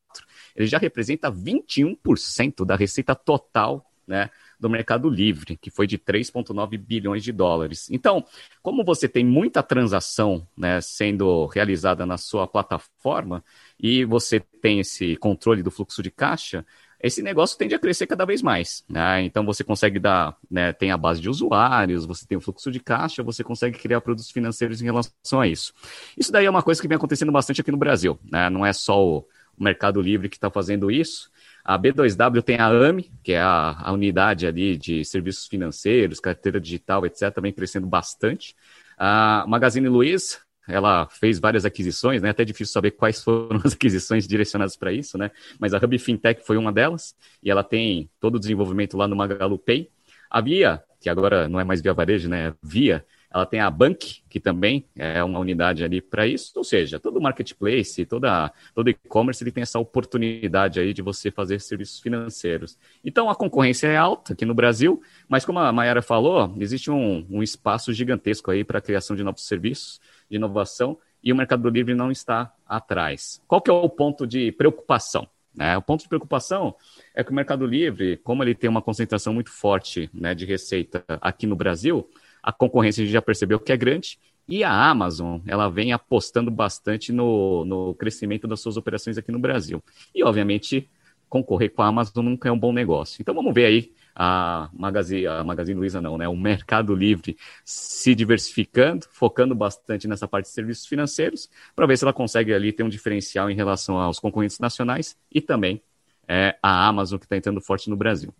ele 0.57 0.67
já 0.67 0.77
representa 0.77 1.31
21% 1.31 2.65
da 2.65 2.75
receita 2.75 3.15
total 3.15 3.85
né, 4.05 4.29
do 4.59 4.69
Mercado 4.69 5.09
Livre, 5.09 5.57
que 5.57 5.69
foi 5.69 5.87
de 5.87 5.97
3,9 5.97 6.77
bilhões 6.77 7.23
de 7.23 7.31
dólares. 7.31 7.89
Então, 7.91 8.25
como 8.61 8.83
você 8.83 9.07
tem 9.07 9.25
muita 9.25 9.61
transação 9.61 10.47
né, 10.57 10.79
sendo 10.81 11.45
realizada 11.47 12.05
na 12.05 12.17
sua 12.17 12.47
plataforma 12.47 13.43
e 13.79 14.05
você 14.05 14.39
tem 14.39 14.79
esse 14.79 15.15
controle 15.17 15.61
do 15.61 15.71
fluxo 15.71 16.01
de 16.01 16.11
caixa, 16.11 16.65
esse 17.05 17.21
negócio 17.21 17.57
tende 17.57 17.75
a 17.75 17.79
crescer 17.79 18.07
cada 18.07 18.25
vez 18.25 18.41
mais. 18.41 18.83
Né? 18.89 19.21
Então 19.23 19.45
você 19.45 19.63
consegue 19.63 19.99
dar, 19.99 20.35
né, 20.49 20.73
tem 20.73 20.91
a 20.91 20.97
base 20.97 21.21
de 21.21 21.29
usuários, 21.29 22.05
você 22.05 22.25
tem 22.25 22.37
o 22.37 22.41
fluxo 22.41 22.71
de 22.71 22.79
caixa, 22.79 23.21
você 23.21 23.43
consegue 23.43 23.77
criar 23.77 24.01
produtos 24.01 24.31
financeiros 24.31 24.81
em 24.81 24.85
relação 24.85 25.39
a 25.39 25.47
isso. 25.47 25.73
Isso 26.17 26.31
daí 26.31 26.45
é 26.45 26.49
uma 26.49 26.63
coisa 26.63 26.81
que 26.81 26.87
vem 26.87 26.95
acontecendo 26.95 27.31
bastante 27.31 27.61
aqui 27.61 27.71
no 27.71 27.77
Brasil. 27.77 28.17
Né? 28.23 28.49
Não 28.49 28.65
é 28.65 28.73
só 28.73 29.05
o 29.05 29.27
Mercado 29.57 30.01
Livre 30.01 30.29
que 30.29 30.37
está 30.37 30.49
fazendo 30.49 30.89
isso. 30.89 31.29
A 31.65 31.79
B2W 31.79 32.43
tem 32.43 32.57
a 32.57 32.67
AMI, 32.67 33.11
que 33.23 33.33
é 33.33 33.39
a, 33.39 33.75
a, 33.79 33.91
unidade 33.91 34.45
ali 34.45 34.77
de 34.77 35.03
serviços 35.03 35.47
financeiros, 35.47 36.19
carteira 36.19 36.61
digital, 36.61 37.03
etc., 37.07 37.33
também 37.33 37.51
crescendo 37.51 37.87
bastante. 37.87 38.55
A 38.95 39.43
Magazine 39.47 39.89
Luiza, 39.89 40.37
ela 40.67 41.07
fez 41.07 41.39
várias 41.39 41.65
aquisições, 41.65 42.21
né? 42.21 42.29
Até 42.29 42.45
difícil 42.45 42.71
saber 42.71 42.91
quais 42.91 43.23
foram 43.23 43.59
as 43.65 43.73
aquisições 43.73 44.27
direcionadas 44.27 44.75
para 44.75 44.93
isso, 44.93 45.17
né? 45.17 45.31
Mas 45.59 45.73
a 45.73 45.77
Hub 45.77 45.97
Fintech 45.97 46.45
foi 46.45 46.55
uma 46.55 46.71
delas, 46.71 47.15
e 47.41 47.49
ela 47.49 47.63
tem 47.63 48.11
todo 48.19 48.35
o 48.35 48.39
desenvolvimento 48.39 48.95
lá 48.95 49.07
no 49.07 49.15
Magalu 49.15 49.57
Pay. 49.57 49.89
A 50.29 50.41
Via, 50.41 50.83
que 51.01 51.09
agora 51.09 51.49
não 51.49 51.59
é 51.59 51.63
mais 51.63 51.81
Via 51.81 51.93
Varejo, 51.95 52.29
né? 52.29 52.53
Via, 52.61 53.03
ela 53.35 53.45
tem 53.45 53.59
a 53.59 53.69
Bank, 53.69 54.23
que 54.29 54.39
também 54.39 54.85
é 54.95 55.21
uma 55.21 55.39
unidade 55.39 55.83
ali 55.83 55.99
para 55.99 56.25
isso, 56.25 56.53
ou 56.55 56.63
seja, 56.63 56.97
todo 56.97 57.19
marketplace, 57.19 58.05
toda, 58.05 58.49
todo 58.73 58.89
e-commerce, 58.89 59.43
ele 59.43 59.51
tem 59.51 59.61
essa 59.61 59.77
oportunidade 59.77 60.79
aí 60.79 60.93
de 60.93 61.01
você 61.01 61.29
fazer 61.29 61.59
serviços 61.59 61.99
financeiros. 61.99 62.77
Então, 63.03 63.29
a 63.29 63.35
concorrência 63.35 63.87
é 63.87 63.97
alta 63.97 64.31
aqui 64.31 64.45
no 64.45 64.53
Brasil, 64.53 65.01
mas 65.27 65.43
como 65.43 65.59
a 65.59 65.69
Mayara 65.73 66.01
falou, 66.01 66.55
existe 66.57 66.89
um, 66.89 67.27
um 67.29 67.43
espaço 67.43 67.91
gigantesco 67.91 68.51
aí 68.51 68.63
para 68.63 68.77
a 68.77 68.81
criação 68.81 69.17
de 69.17 69.23
novos 69.23 69.45
serviços, 69.45 69.99
de 70.29 70.37
inovação, 70.37 70.97
e 71.21 71.33
o 71.33 71.35
Mercado 71.35 71.67
Livre 71.67 71.93
não 71.93 72.11
está 72.11 72.53
atrás. 72.65 73.41
Qual 73.49 73.59
que 73.59 73.69
é 73.69 73.73
o 73.73 73.89
ponto 73.89 74.25
de 74.25 74.49
preocupação? 74.53 75.27
Né? 75.53 75.75
O 75.77 75.81
ponto 75.81 76.03
de 76.03 76.07
preocupação 76.07 76.73
é 77.13 77.21
que 77.21 77.31
o 77.31 77.35
Mercado 77.35 77.65
Livre, 77.65 78.15
como 78.17 78.43
ele 78.43 78.55
tem 78.55 78.69
uma 78.69 78.81
concentração 78.81 79.33
muito 79.33 79.51
forte 79.51 80.09
né, 80.13 80.33
de 80.33 80.45
receita 80.45 81.03
aqui 81.19 81.45
no 81.45 81.55
Brasil, 81.55 82.07
a 82.45 82.53
concorrência 82.53 83.01
a 83.01 83.05
gente 83.05 83.13
já 83.13 83.23
percebeu 83.23 83.59
que 83.59 83.71
é 83.71 83.77
grande, 83.77 84.19
e 84.47 84.63
a 84.63 84.71
Amazon, 84.71 85.39
ela 85.47 85.67
vem 85.67 85.91
apostando 85.91 86.51
bastante 86.51 87.11
no, 87.11 87.65
no 87.65 87.95
crescimento 87.95 88.47
das 88.47 88.59
suas 88.59 88.77
operações 88.77 89.17
aqui 89.17 89.31
no 89.31 89.39
Brasil. 89.39 89.83
E, 90.13 90.23
obviamente, 90.23 90.87
concorrer 91.27 91.71
com 91.71 91.81
a 91.81 91.87
Amazon 91.87 92.23
nunca 92.23 92.47
é 92.47 92.51
um 92.51 92.59
bom 92.59 92.71
negócio. 92.71 93.19
Então, 93.19 93.33
vamos 93.33 93.51
ver 93.51 93.65
aí 93.65 93.91
a 94.13 94.69
Magazine, 94.71 95.25
a 95.25 95.43
Magazine 95.43 95.79
Luiza 95.79 95.99
não, 95.99 96.19
né? 96.19 96.27
O 96.27 96.37
Mercado 96.37 96.93
Livre 96.93 97.35
se 97.65 98.13
diversificando, 98.13 99.07
focando 99.09 99.55
bastante 99.55 100.07
nessa 100.07 100.27
parte 100.27 100.45
de 100.45 100.51
serviços 100.51 100.85
financeiros, 100.85 101.49
para 101.75 101.87
ver 101.87 101.97
se 101.97 102.03
ela 102.03 102.13
consegue 102.13 102.53
ali 102.53 102.71
ter 102.71 102.83
um 102.83 102.89
diferencial 102.89 103.49
em 103.49 103.55
relação 103.55 103.97
aos 103.97 104.19
concorrentes 104.19 104.59
nacionais 104.59 105.17
e 105.31 105.41
também 105.41 105.81
é, 106.27 106.55
a 106.61 106.87
Amazon 106.87 107.17
que 107.17 107.25
está 107.25 107.35
entrando 107.35 107.59
forte 107.59 107.89
no 107.89 107.97
Brasil. 107.97 108.31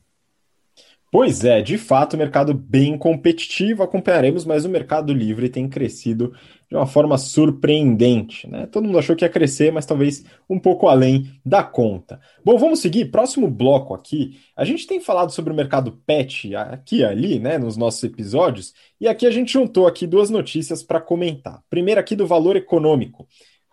Pois 1.15 1.45
é, 1.45 1.61
de 1.61 1.77
fato, 1.77 2.17
mercado 2.17 2.53
bem 2.53 2.97
competitivo, 2.97 3.81
acompanharemos, 3.81 4.43
mas 4.43 4.65
o 4.65 4.69
Mercado 4.69 5.13
Livre 5.13 5.47
tem 5.47 5.65
crescido 5.69 6.33
de 6.69 6.75
uma 6.75 6.85
forma 6.85 7.17
surpreendente. 7.17 8.45
Né? 8.49 8.65
Todo 8.65 8.83
mundo 8.83 8.99
achou 8.99 9.15
que 9.15 9.23
ia 9.23 9.29
crescer, 9.29 9.71
mas 9.71 9.85
talvez 9.85 10.25
um 10.49 10.59
pouco 10.59 10.89
além 10.89 11.31
da 11.45 11.63
conta. 11.63 12.19
Bom, 12.43 12.57
vamos 12.57 12.79
seguir. 12.79 13.11
Próximo 13.11 13.49
bloco 13.49 13.93
aqui. 13.93 14.41
A 14.57 14.65
gente 14.65 14.85
tem 14.85 14.99
falado 14.99 15.31
sobre 15.31 15.53
o 15.53 15.55
mercado 15.55 15.93
pet 16.05 16.53
aqui 16.53 16.97
e 16.97 17.05
ali, 17.05 17.39
né, 17.39 17.57
nos 17.57 17.77
nossos 17.77 18.03
episódios, 18.03 18.73
e 18.99 19.07
aqui 19.07 19.25
a 19.25 19.31
gente 19.31 19.53
juntou 19.53 19.87
aqui 19.87 20.05
duas 20.05 20.29
notícias 20.29 20.83
para 20.83 20.99
comentar. 20.99 21.63
Primeiro 21.69 22.01
aqui 22.01 22.13
do 22.13 22.27
valor 22.27 22.57
econômico. 22.57 23.25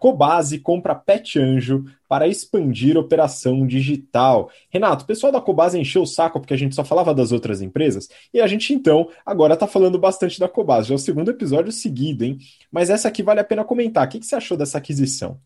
Cobase 0.02 0.58
compra 0.58 0.96
Pet 0.96 1.38
Anjo 1.38 1.84
para 2.08 2.26
expandir 2.26 2.98
operação 2.98 3.64
digital. 3.64 4.50
Renato, 4.68 5.04
o 5.04 5.06
pessoal 5.06 5.32
da 5.32 5.40
Cobase 5.40 5.78
encheu 5.78 6.02
o 6.02 6.06
saco 6.06 6.40
porque 6.40 6.52
a 6.52 6.56
gente 6.56 6.74
só 6.74 6.82
falava 6.82 7.14
das 7.14 7.30
outras 7.30 7.62
empresas 7.62 8.08
e 8.34 8.40
a 8.40 8.48
gente 8.48 8.74
então 8.74 9.08
agora 9.24 9.54
está 9.54 9.68
falando 9.68 10.00
bastante 10.00 10.40
da 10.40 10.48
Cobase. 10.48 10.88
Já 10.88 10.94
é 10.94 10.96
o 10.96 10.98
segundo 10.98 11.30
episódio 11.30 11.70
seguido, 11.70 12.24
hein? 12.24 12.38
Mas 12.68 12.90
essa 12.90 13.06
aqui 13.06 13.22
vale 13.22 13.38
a 13.38 13.44
pena 13.44 13.62
comentar. 13.62 14.04
O 14.04 14.10
que, 14.10 14.18
que 14.18 14.26
você 14.26 14.34
achou 14.34 14.56
dessa 14.56 14.76
aquisição? 14.76 15.38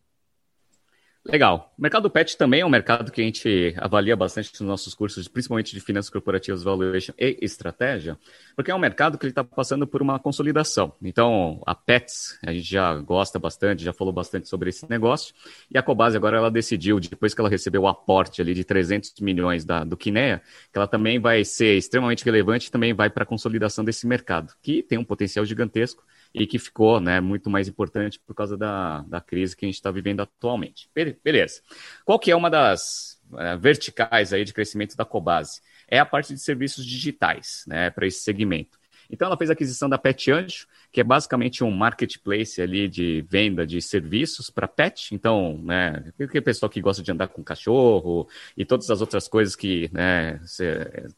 Legal. 1.29 1.75
O 1.77 1.83
mercado 1.83 2.09
pet 2.09 2.37
também 2.37 2.61
é 2.61 2.67
um 2.67 2.69
mercado 2.69 3.11
que 3.11 3.21
a 3.21 3.25
gente 3.25 3.75
avalia 3.79 4.15
bastante 4.15 4.53
nos 4.53 4.61
nossos 4.61 4.95
cursos, 4.95 5.27
principalmente 5.27 5.75
de 5.75 5.81
finanças 5.81 6.09
corporativas, 6.09 6.63
valuation 6.63 7.13
e 7.19 7.39
estratégia, 7.43 8.17
porque 8.55 8.71
é 8.71 8.75
um 8.75 8.79
mercado 8.79 9.19
que 9.19 9.27
está 9.27 9.43
passando 9.43 9.87
por 9.89 10.01
uma 10.01 10.21
consolidação. 10.21 10.93
Então, 11.03 11.61
a 11.67 11.75
Pets, 11.75 12.39
a 12.47 12.53
gente 12.53 12.71
já 12.71 12.95
gosta 12.99 13.41
bastante, 13.41 13.83
já 13.83 13.93
falou 13.93 14.13
bastante 14.13 14.49
sobre 14.49 14.69
esse 14.69 14.89
negócio, 14.89 15.35
e 15.69 15.77
a 15.77 15.83
Cobase 15.83 16.17
agora 16.17 16.37
ela 16.37 16.51
decidiu, 16.51 17.01
depois 17.01 17.35
que 17.35 17.41
ela 17.41 17.51
recebeu 17.51 17.83
o 17.83 17.89
aporte 17.89 18.41
ali 18.41 18.55
de 18.55 18.63
300 18.63 19.13
milhões 19.21 19.65
da, 19.65 19.83
do 19.83 19.97
Kinea, 19.97 20.41
que 20.73 20.79
ela 20.79 20.87
também 20.87 21.19
vai 21.19 21.45
ser 21.45 21.77
extremamente 21.77 22.25
relevante 22.25 22.69
e 22.69 22.71
também 22.71 22.95
vai 22.95 23.11
para 23.11 23.25
a 23.25 23.27
consolidação 23.27 23.85
desse 23.85 24.07
mercado, 24.07 24.55
que 24.63 24.81
tem 24.81 24.97
um 24.97 25.05
potencial 25.05 25.45
gigantesco 25.45 26.05
e 26.37 26.47
que 26.47 26.59
ficou 26.59 27.01
né, 27.01 27.19
muito 27.19 27.49
mais 27.49 27.67
importante 27.67 28.21
por 28.21 28.35
causa 28.35 28.59
da, 28.59 29.01
da 29.03 29.23
crise 29.23 29.57
que 29.57 29.65
a 29.65 29.69
gente 29.69 29.77
está 29.77 29.91
vivendo 29.91 30.21
atualmente. 30.21 30.91
Beleza. 31.25 31.63
Qual 32.05 32.19
que 32.19 32.31
é 32.31 32.37
uma 32.37 32.51
das 32.51 33.19
uh, 33.33 33.59
verticais 33.59 34.35
aí 34.35 34.45
de 34.45 34.53
crescimento 34.53 34.95
da 34.95 35.05
Cobase? 35.07 35.63
É 35.89 35.99
a 35.99 36.05
parte 36.05 36.35
de 36.35 36.41
serviços 36.41 36.85
digitais 36.85 37.65
né, 37.67 37.89
para 37.89 38.07
esse 38.07 38.21
segmento. 38.21 38.79
Então 39.09 39.27
ela 39.27 39.37
fez 39.37 39.49
a 39.49 39.55
aquisição 39.55 39.89
da 39.89 39.97
Pet 39.97 40.31
Anjo, 40.31 40.67
que 40.97 41.01
é 41.03 41.05
basicamente 41.05 41.63
um 41.63 41.71
marketplace 41.71 42.59
ali 42.59 42.89
de 42.89 43.23
venda 43.29 43.67
de 43.67 43.83
serviços 43.83 44.49
para 44.49 44.67
pet. 44.67 45.15
Então, 45.15 45.61
né, 45.63 46.11
que 46.33 46.41
pessoal 46.41 46.71
que 46.71 46.81
gosta 46.81 47.03
de 47.03 47.13
andar 47.13 47.29
com 47.29 47.45
cachorro 47.45 48.27
e 48.57 48.65
todas 48.65 48.89
as 48.89 49.03
outras 49.03 49.29
coisas 49.29 49.55
que 49.55 49.91
né, 49.93 50.41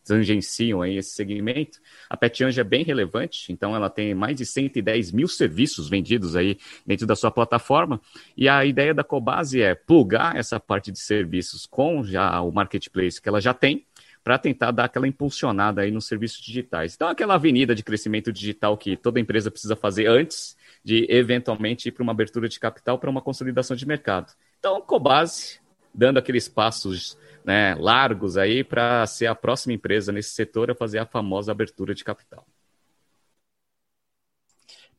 tangenciam 0.05 0.83
aí 0.83 0.97
esse 0.97 1.11
segmento. 1.11 1.79
A 2.11 2.17
Pet 2.17 2.43
Anjo 2.43 2.61
é 2.61 2.65
bem 2.65 2.83
relevante, 2.83 3.53
então 3.53 3.73
ela 3.73 3.89
tem 3.89 4.17
mais 4.17 4.35
de 4.35 4.45
110 4.45 5.13
mil 5.13 5.29
serviços 5.29 5.89
vendidos 5.89 6.35
aí 6.35 6.59
dentro 6.85 7.07
da 7.07 7.15
sua 7.15 7.31
plataforma. 7.31 8.01
E 8.37 8.49
a 8.49 8.65
ideia 8.65 8.93
da 8.93 9.05
Cobase 9.05 9.63
é 9.63 9.77
plugar 9.77 10.35
essa 10.35 10.59
parte 10.59 10.91
de 10.91 10.99
serviços 10.99 11.67
com 11.67 12.03
já 12.03 12.41
o 12.41 12.51
marketplace 12.51 13.23
que 13.23 13.29
ela 13.29 13.41
já 13.41 13.55
tem 13.55 13.87
para 14.23 14.39
tentar 14.39 14.71
dar 14.71 14.85
aquela 14.85 15.09
impulsionada 15.09 15.83
aí 15.83 15.91
nos 15.91 16.07
serviços 16.07 16.41
digitais. 16.41 16.95
Então, 16.95 17.09
aquela 17.09 17.35
avenida 17.35 17.75
de 17.75 17.83
crescimento 17.83 18.33
digital 18.33 18.77
que 18.77 18.97
toda 18.97 19.21
empresa 19.21 19.51
precisa 19.51 19.77
fazer 19.77 20.07
antes 20.07 20.57
de 20.85 21.07
eventualmente 21.09 21.89
ir 21.89 21.93
para 21.93 22.03
uma 22.03 22.13
abertura 22.13 22.49
de 22.49 22.59
capital 22.59 22.99
para 22.99 23.11
uma 23.11 23.23
consolidação 23.23 23.77
de 23.77 23.87
mercado. 23.87 24.33
Então, 24.59 24.81
Cobase 24.81 25.61
dando 25.95 26.19
aqueles 26.19 26.49
passos 26.49 27.19
né, 27.45 27.75
largos 27.75 28.37
aí 28.37 28.63
para 28.63 29.07
ser 29.07 29.27
a 29.27 29.35
próxima 29.35 29.73
empresa 29.73 30.13
nesse 30.13 30.31
setor 30.31 30.71
a 30.71 30.75
fazer 30.75 30.99
a 30.99 31.07
famosa 31.07 31.51
abertura 31.51 31.95
de 31.95 32.05
capital. 32.05 32.47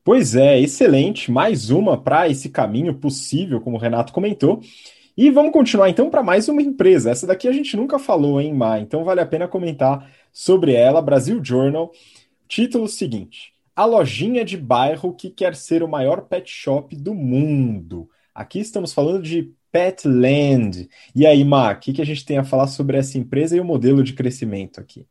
Pois 0.04 0.36
é, 0.36 0.60
excelente. 0.60 1.32
Mais 1.32 1.70
uma 1.70 2.02
para 2.02 2.28
esse 2.28 2.50
caminho 2.50 2.96
possível, 2.96 3.62
como 3.62 3.78
o 3.78 3.80
Renato 3.80 4.12
comentou. 4.12 4.62
E 5.22 5.30
vamos 5.30 5.52
continuar 5.52 5.90
então 5.90 6.10
para 6.10 6.24
mais 6.24 6.48
uma 6.48 6.62
empresa. 6.62 7.12
Essa 7.12 7.28
daqui 7.28 7.46
a 7.46 7.52
gente 7.52 7.76
nunca 7.76 8.00
falou, 8.00 8.40
em 8.40 8.54
Má, 8.54 8.80
então 8.80 9.04
vale 9.04 9.20
a 9.20 9.26
pena 9.26 9.50
comentar 9.50 10.10
sobre 10.32 10.72
ela, 10.72 11.02
Brasil 11.02 11.44
Journal. 11.44 11.92
Título 12.48 12.88
seguinte: 12.88 13.54
A 13.76 13.84
lojinha 13.84 14.46
de 14.46 14.56
bairro 14.56 15.14
que 15.14 15.30
quer 15.30 15.58
ser 15.58 15.84
o 15.84 15.90
maior 15.90 16.22
pet 16.22 16.50
shop 16.50 16.96
do 16.96 17.14
mundo. 17.14 18.10
Aqui 18.34 18.62
estamos 18.62 18.94
falando 18.94 19.22
de 19.22 19.54
Petland. 19.74 20.88
E 21.14 21.28
aí, 21.28 21.44
Ma, 21.44 21.74
o 21.74 21.76
que, 21.78 21.92
que 21.92 22.02
a 22.02 22.06
gente 22.06 22.24
tem 22.24 22.38
a 22.38 22.46
falar 22.46 22.68
sobre 22.68 22.96
essa 22.96 23.18
empresa 23.18 23.58
e 23.58 23.60
o 23.60 23.66
modelo 23.66 24.02
de 24.02 24.14
crescimento 24.14 24.80
aqui? 24.80 25.06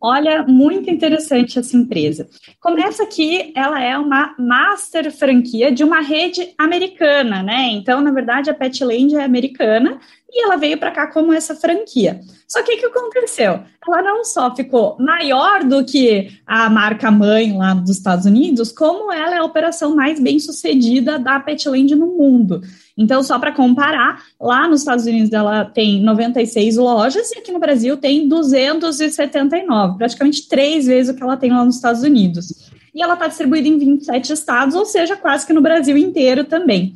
Olha, 0.00 0.44
muito 0.44 0.90
interessante 0.90 1.58
essa 1.58 1.76
empresa. 1.76 2.28
Começa 2.60 3.04
que 3.06 3.52
ela 3.54 3.82
é 3.82 3.98
uma 3.98 4.34
master 4.38 5.10
franquia 5.10 5.72
de 5.72 5.82
uma 5.82 6.00
rede 6.00 6.54
americana, 6.56 7.42
né? 7.42 7.68
Então, 7.70 8.00
na 8.00 8.12
verdade, 8.12 8.50
a 8.50 8.54
Petland 8.54 9.14
é 9.16 9.24
americana 9.24 9.98
e 10.32 10.44
ela 10.44 10.56
veio 10.56 10.78
para 10.78 10.90
cá 10.90 11.06
como 11.08 11.32
essa 11.32 11.54
franquia. 11.54 12.20
Só 12.48 12.62
que 12.62 12.74
o 12.74 12.78
que 12.78 12.86
aconteceu? 12.86 13.60
Ela 13.86 14.02
não 14.02 14.24
só 14.24 14.54
ficou 14.54 14.96
maior 14.98 15.62
do 15.64 15.84
que 15.84 16.30
a 16.46 16.70
marca 16.70 17.10
mãe 17.10 17.56
lá 17.56 17.74
dos 17.74 17.90
Estados 17.90 18.24
Unidos, 18.24 18.72
como 18.72 19.12
ela 19.12 19.34
é 19.34 19.38
a 19.38 19.44
operação 19.44 19.94
mais 19.94 20.18
bem 20.18 20.38
sucedida 20.38 21.18
da 21.18 21.38
Petland 21.40 21.94
no 21.94 22.06
mundo. 22.06 22.62
Então, 22.96 23.22
só 23.22 23.38
para 23.38 23.52
comparar, 23.52 24.22
lá 24.40 24.68
nos 24.68 24.80
Estados 24.80 25.06
Unidos 25.06 25.32
ela 25.32 25.64
tem 25.64 26.02
96 26.02 26.76
lojas 26.76 27.30
e 27.32 27.38
aqui 27.38 27.52
no 27.52 27.58
Brasil 27.58 27.96
tem 27.96 28.28
279, 28.28 29.64
praticamente 29.96 30.48
três 30.48 30.86
vezes 30.86 31.12
o 31.12 31.16
que 31.16 31.22
ela 31.22 31.36
tem 31.36 31.50
lá 31.50 31.64
nos 31.64 31.76
Estados 31.76 32.02
Unidos. 32.02 32.70
E 32.94 33.02
ela 33.02 33.14
está 33.14 33.26
distribuída 33.26 33.68
em 33.68 33.78
27 33.78 34.32
estados, 34.32 34.74
ou 34.74 34.84
seja, 34.84 35.16
quase 35.16 35.46
que 35.46 35.52
no 35.52 35.62
Brasil 35.62 35.96
inteiro 35.96 36.44
também. 36.44 36.94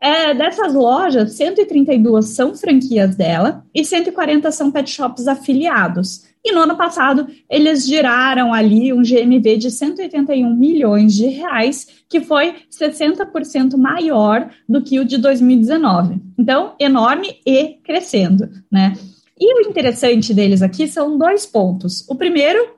É, 0.00 0.32
dessas 0.32 0.72
lojas, 0.72 1.34
132 1.34 2.28
são 2.28 2.54
franquias 2.54 3.14
dela 3.14 3.64
e 3.74 3.84
140 3.84 4.50
são 4.50 4.70
pet 4.70 4.90
shops 4.90 5.28
afiliados. 5.28 6.24
E 6.42 6.52
no 6.52 6.60
ano 6.60 6.74
passado, 6.74 7.26
eles 7.50 7.86
giraram 7.86 8.54
ali 8.54 8.94
um 8.94 9.02
GMV 9.02 9.58
de 9.58 9.70
181 9.70 10.56
milhões 10.56 11.14
de 11.14 11.26
reais, 11.26 11.86
que 12.08 12.20
foi 12.20 12.54
60% 12.70 13.76
maior 13.76 14.50
do 14.66 14.80
que 14.80 14.98
o 14.98 15.04
de 15.04 15.18
2019. 15.18 16.18
Então, 16.38 16.72
enorme 16.80 17.38
e 17.44 17.76
crescendo, 17.84 18.48
né? 18.72 18.94
E 19.40 19.54
o 19.54 19.68
interessante 19.68 20.34
deles 20.34 20.60
aqui 20.60 20.86
são 20.86 21.16
dois 21.16 21.46
pontos. 21.46 22.06
O 22.08 22.14
primeiro 22.14 22.76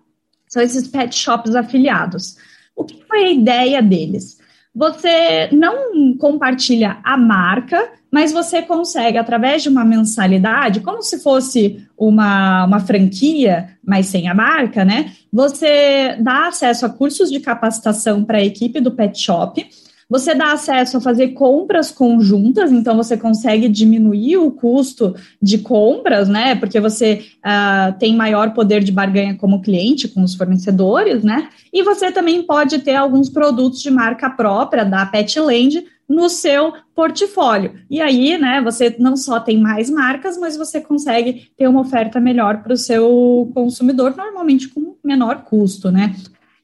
são 0.49 0.63
esses 0.63 0.87
pet 0.87 1.15
shops 1.15 1.55
afiliados. 1.55 2.37
O 2.77 2.85
que 2.85 3.03
foi 3.07 3.25
a 3.25 3.33
ideia 3.33 3.83
deles? 3.83 4.39
você 4.75 5.51
não 5.53 6.17
compartilha 6.17 6.99
a 7.05 7.17
marca, 7.17 7.91
mas 8.11 8.33
você 8.33 8.63
consegue, 8.63 9.19
através 9.19 9.63
de 9.63 9.69
uma 9.69 9.85
mensalidade, 9.85 10.81
como 10.81 11.03
se 11.03 11.19
fosse 11.23 11.87
uma, 11.97 12.65
uma 12.65 12.81
franquia, 12.81 13.77
mas 13.85 14.07
sem 14.07 14.29
a 14.29 14.35
marca, 14.35 14.85
né? 14.85 15.13
Você 15.31 16.17
dá 16.21 16.49
acesso 16.49 16.87
a 16.87 16.91
cursos 16.91 17.31
de 17.31 17.41
capacitação 17.41 18.25
para 18.25 18.39
a 18.39 18.45
equipe 18.45 18.81
do 18.81 18.91
pet 18.91 19.19
shop 19.19 19.67
você 20.13 20.35
dá 20.35 20.53
acesso 20.53 20.99
a 20.99 21.01
fazer 21.01 21.29
compras 21.29 21.91
conjuntas, 21.91 22.71
então 22.71 22.95
você 22.95 23.17
consegue 23.17 23.67
diminuir 23.67 24.37
o 24.37 24.51
custo 24.51 25.17
de 25.41 25.57
compras, 25.57 26.29
né? 26.29 26.55
Porque 26.55 26.79
você 26.79 27.25
uh, 27.39 27.99
tem 27.99 28.15
maior 28.15 28.53
poder 28.53 28.85
de 28.85 28.93
barganha 28.93 29.35
como 29.35 29.63
cliente 29.63 30.07
com 30.07 30.23
os 30.23 30.35
fornecedores, 30.35 31.25
né? 31.25 31.49
E 31.73 31.83
você 31.83 32.13
também 32.13 32.43
pode 32.43 32.81
ter 32.81 32.95
alguns 32.95 33.31
produtos 33.31 33.81
de 33.81 33.91
marca 33.91 34.29
própria 34.29 34.85
da 34.85 35.07
Petland 35.07 35.83
no 36.07 36.29
seu 36.29 36.75
portfólio. 36.95 37.73
E 37.89 37.99
aí, 37.99 38.37
né, 38.37 38.61
você 38.63 38.95
não 38.99 39.17
só 39.17 39.41
tem 39.41 39.59
mais 39.59 39.89
marcas, 39.89 40.37
mas 40.37 40.59
você 40.59 40.79
consegue 40.79 41.51
ter 41.57 41.67
uma 41.67 41.81
oferta 41.81 42.21
melhor 42.21 42.63
para 42.63 42.75
o 42.75 42.77
seu 42.77 43.51
consumidor, 43.55 44.15
normalmente 44.15 44.69
com 44.69 44.95
menor 45.03 45.45
custo, 45.45 45.91
né? 45.91 46.15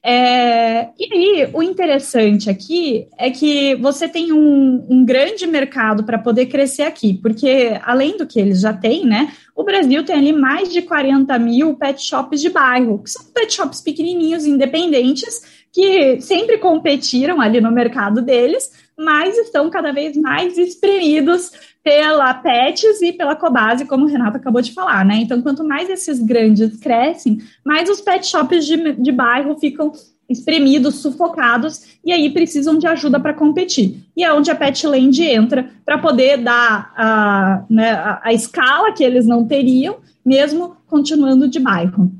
É, 0.01 0.89
e 0.97 1.13
aí, 1.13 1.49
o 1.53 1.61
interessante 1.61 2.49
aqui 2.49 3.07
é 3.17 3.29
que 3.29 3.75
você 3.75 4.07
tem 4.07 4.31
um, 4.31 4.85
um 4.89 5.03
grande 5.03 5.45
mercado 5.45 6.05
para 6.05 6.17
poder 6.17 6.45
crescer 6.45 6.83
aqui, 6.83 7.13
porque 7.13 7.77
além 7.83 8.15
do 8.15 8.25
que 8.25 8.39
eles 8.39 8.61
já 8.61 8.71
têm, 8.71 9.05
né? 9.05 9.33
O 9.53 9.63
Brasil 9.63 10.03
tem 10.05 10.15
ali 10.15 10.31
mais 10.31 10.71
de 10.71 10.81
40 10.81 11.37
mil 11.37 11.75
pet 11.75 12.01
shops 12.01 12.39
de 12.39 12.49
bairro, 12.49 13.03
que 13.03 13.09
são 13.09 13.25
pet 13.33 13.53
shops 13.53 13.81
pequenininhos, 13.81 14.45
independentes, 14.45 15.59
que 15.71 16.19
sempre 16.21 16.57
competiram 16.57 17.41
ali 17.41 17.59
no 17.59 17.71
mercado 17.71 18.21
deles, 18.21 18.71
mas 18.97 19.37
estão 19.37 19.69
cada 19.69 19.91
vez 19.91 20.15
mais 20.15 20.57
espremidos 20.57 21.51
pela 21.83 22.33
Pets 22.33 23.01
e 23.01 23.13
pela 23.13 23.35
Cobase, 23.35 23.85
como 23.85 24.05
o 24.05 24.07
Renato 24.07 24.37
acabou 24.37 24.61
de 24.61 24.73
falar, 24.73 25.05
né? 25.05 25.15
Então, 25.17 25.41
quanto 25.41 25.63
mais 25.63 25.89
esses 25.89 26.19
grandes 26.21 26.77
crescem, 26.77 27.39
mais 27.65 27.89
os 27.89 28.01
pet 28.01 28.27
shops 28.27 28.65
de, 28.65 28.93
de 28.93 29.11
bairro 29.11 29.57
ficam 29.57 29.91
espremidos, 30.29 30.95
sufocados, 30.95 31.97
e 32.05 32.11
aí 32.11 32.29
precisam 32.29 32.77
de 32.77 32.85
ajuda 32.85 33.19
para 33.19 33.33
competir. 33.33 34.03
E 34.15 34.23
é 34.23 34.31
onde 34.31 34.51
a 34.51 34.55
Petland 34.55 35.23
entra 35.23 35.69
para 35.83 35.97
poder 35.97 36.37
dar 36.37 36.93
a, 36.95 37.63
né, 37.69 37.91
a, 37.91 38.21
a 38.25 38.33
escala 38.33 38.93
que 38.93 39.03
eles 39.03 39.25
não 39.25 39.47
teriam, 39.47 39.97
mesmo 40.23 40.77
continuando 40.85 41.47
de 41.47 41.59
bairro. 41.59 42.11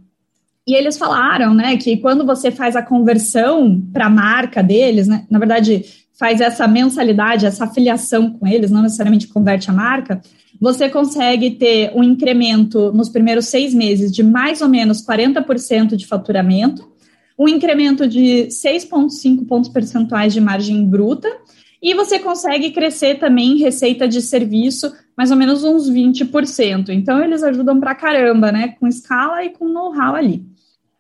E 0.67 0.73
eles 0.73 0.97
falaram, 0.97 1.53
né, 1.53 1.77
que 1.77 1.97
quando 1.97 2.25
você 2.25 2.51
faz 2.51 2.75
a 2.75 2.81
conversão 2.81 3.81
para 3.93 4.07
a 4.07 4.09
marca 4.09 4.63
deles, 4.63 5.07
né, 5.07 5.25
na 5.29 5.37
verdade, 5.37 5.83
faz 6.19 6.41
essa 6.41 6.67
mensalidade, 6.67 7.45
essa 7.45 7.63
afiliação 7.63 8.31
com 8.31 8.45
eles, 8.45 8.69
não 8.69 8.81
necessariamente 8.81 9.27
converte 9.29 9.69
a 9.69 9.73
marca, 9.73 10.21
você 10.59 10.89
consegue 10.89 11.51
ter 11.51 11.93
um 11.95 12.03
incremento 12.03 12.91
nos 12.91 13.07
primeiros 13.07 13.45
seis 13.45 13.73
meses 13.73 14.11
de 14.11 14.21
mais 14.21 14.61
ou 14.61 14.67
menos 14.67 15.01
40% 15.01 15.95
de 15.95 16.05
faturamento, 16.05 16.91
um 17.37 17.47
incremento 17.47 18.05
de 18.05 18.47
6,5 18.47 19.47
pontos 19.47 19.69
percentuais 19.69 20.33
de 20.33 20.41
margem 20.41 20.85
bruta, 20.85 21.29
e 21.81 21.93
você 21.93 22.19
consegue 22.19 22.71
crescer 22.71 23.17
também 23.17 23.55
receita 23.55 24.05
de 24.05 24.21
serviço 24.21 24.93
mais 25.15 25.31
ou 25.31 25.37
menos 25.37 25.63
uns 25.63 25.89
20%. 25.89 26.89
Então, 26.89 27.23
eles 27.23 27.41
ajudam 27.43 27.79
pra 27.79 27.95
caramba, 27.95 28.51
né? 28.51 28.75
Com 28.77 28.87
escala 28.87 29.45
e 29.45 29.51
com 29.51 29.69
know-how 29.69 30.15
ali. 30.15 30.43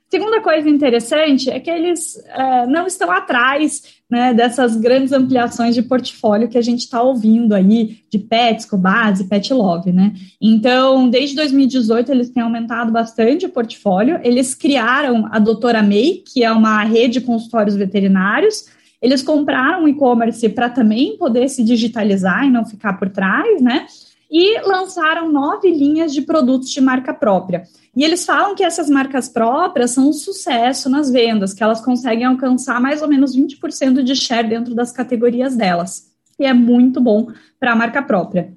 Segunda 0.09 0.41
coisa 0.41 0.69
interessante 0.69 1.49
é 1.49 1.59
que 1.59 1.69
eles 1.69 2.17
é, 2.27 2.65
não 2.65 2.87
estão 2.87 3.11
atrás 3.11 3.98
né, 4.09 4.33
dessas 4.33 4.75
grandes 4.75 5.11
ampliações 5.11 5.75
de 5.75 5.83
portfólio 5.83 6.47
que 6.47 6.57
a 6.57 6.61
gente 6.61 6.79
está 6.79 7.01
ouvindo 7.01 7.53
aí, 7.53 7.99
de 8.09 8.17
Pets, 8.17 8.65
Cobase, 8.65 9.25
Pet 9.25 9.53
Love, 9.53 9.91
né? 9.91 10.13
Então, 10.41 11.07
desde 11.07 11.35
2018, 11.35 12.11
eles 12.11 12.29
têm 12.29 12.41
aumentado 12.41 12.91
bastante 12.91 13.45
o 13.45 13.49
portfólio. 13.49 14.19
Eles 14.23 14.55
criaram 14.55 15.27
a 15.31 15.37
Doutora 15.37 15.83
May, 15.83 16.23
que 16.25 16.43
é 16.43 16.51
uma 16.51 16.83
rede 16.83 17.19
de 17.19 17.21
consultórios 17.21 17.75
veterinários. 17.75 18.65
Eles 18.99 19.21
compraram 19.21 19.87
e-commerce 19.87 20.49
para 20.49 20.69
também 20.69 21.15
poder 21.15 21.47
se 21.47 21.63
digitalizar 21.63 22.45
e 22.45 22.49
não 22.49 22.65
ficar 22.65 22.93
por 22.93 23.09
trás, 23.09 23.61
né? 23.61 23.85
E 24.31 24.61
lançaram 24.61 25.31
nove 25.31 25.71
linhas 25.71 26.13
de 26.13 26.21
produtos 26.21 26.69
de 26.69 26.79
marca 26.79 27.13
própria. 27.13 27.63
E 27.95 28.03
eles 28.03 28.25
falam 28.25 28.55
que 28.55 28.63
essas 28.63 28.89
marcas 28.89 29.27
próprias 29.27 29.91
são 29.91 30.09
um 30.09 30.13
sucesso 30.13 30.89
nas 30.89 31.09
vendas, 31.09 31.53
que 31.53 31.63
elas 31.63 31.81
conseguem 31.81 32.25
alcançar 32.25 32.79
mais 32.79 33.01
ou 33.01 33.07
menos 33.07 33.35
20% 33.35 34.03
de 34.03 34.15
share 34.15 34.47
dentro 34.47 34.75
das 34.75 34.91
categorias 34.91 35.55
delas, 35.55 36.09
e 36.39 36.45
é 36.45 36.53
muito 36.53 37.01
bom 37.01 37.27
para 37.59 37.73
a 37.73 37.75
marca 37.75 38.01
própria. 38.01 38.53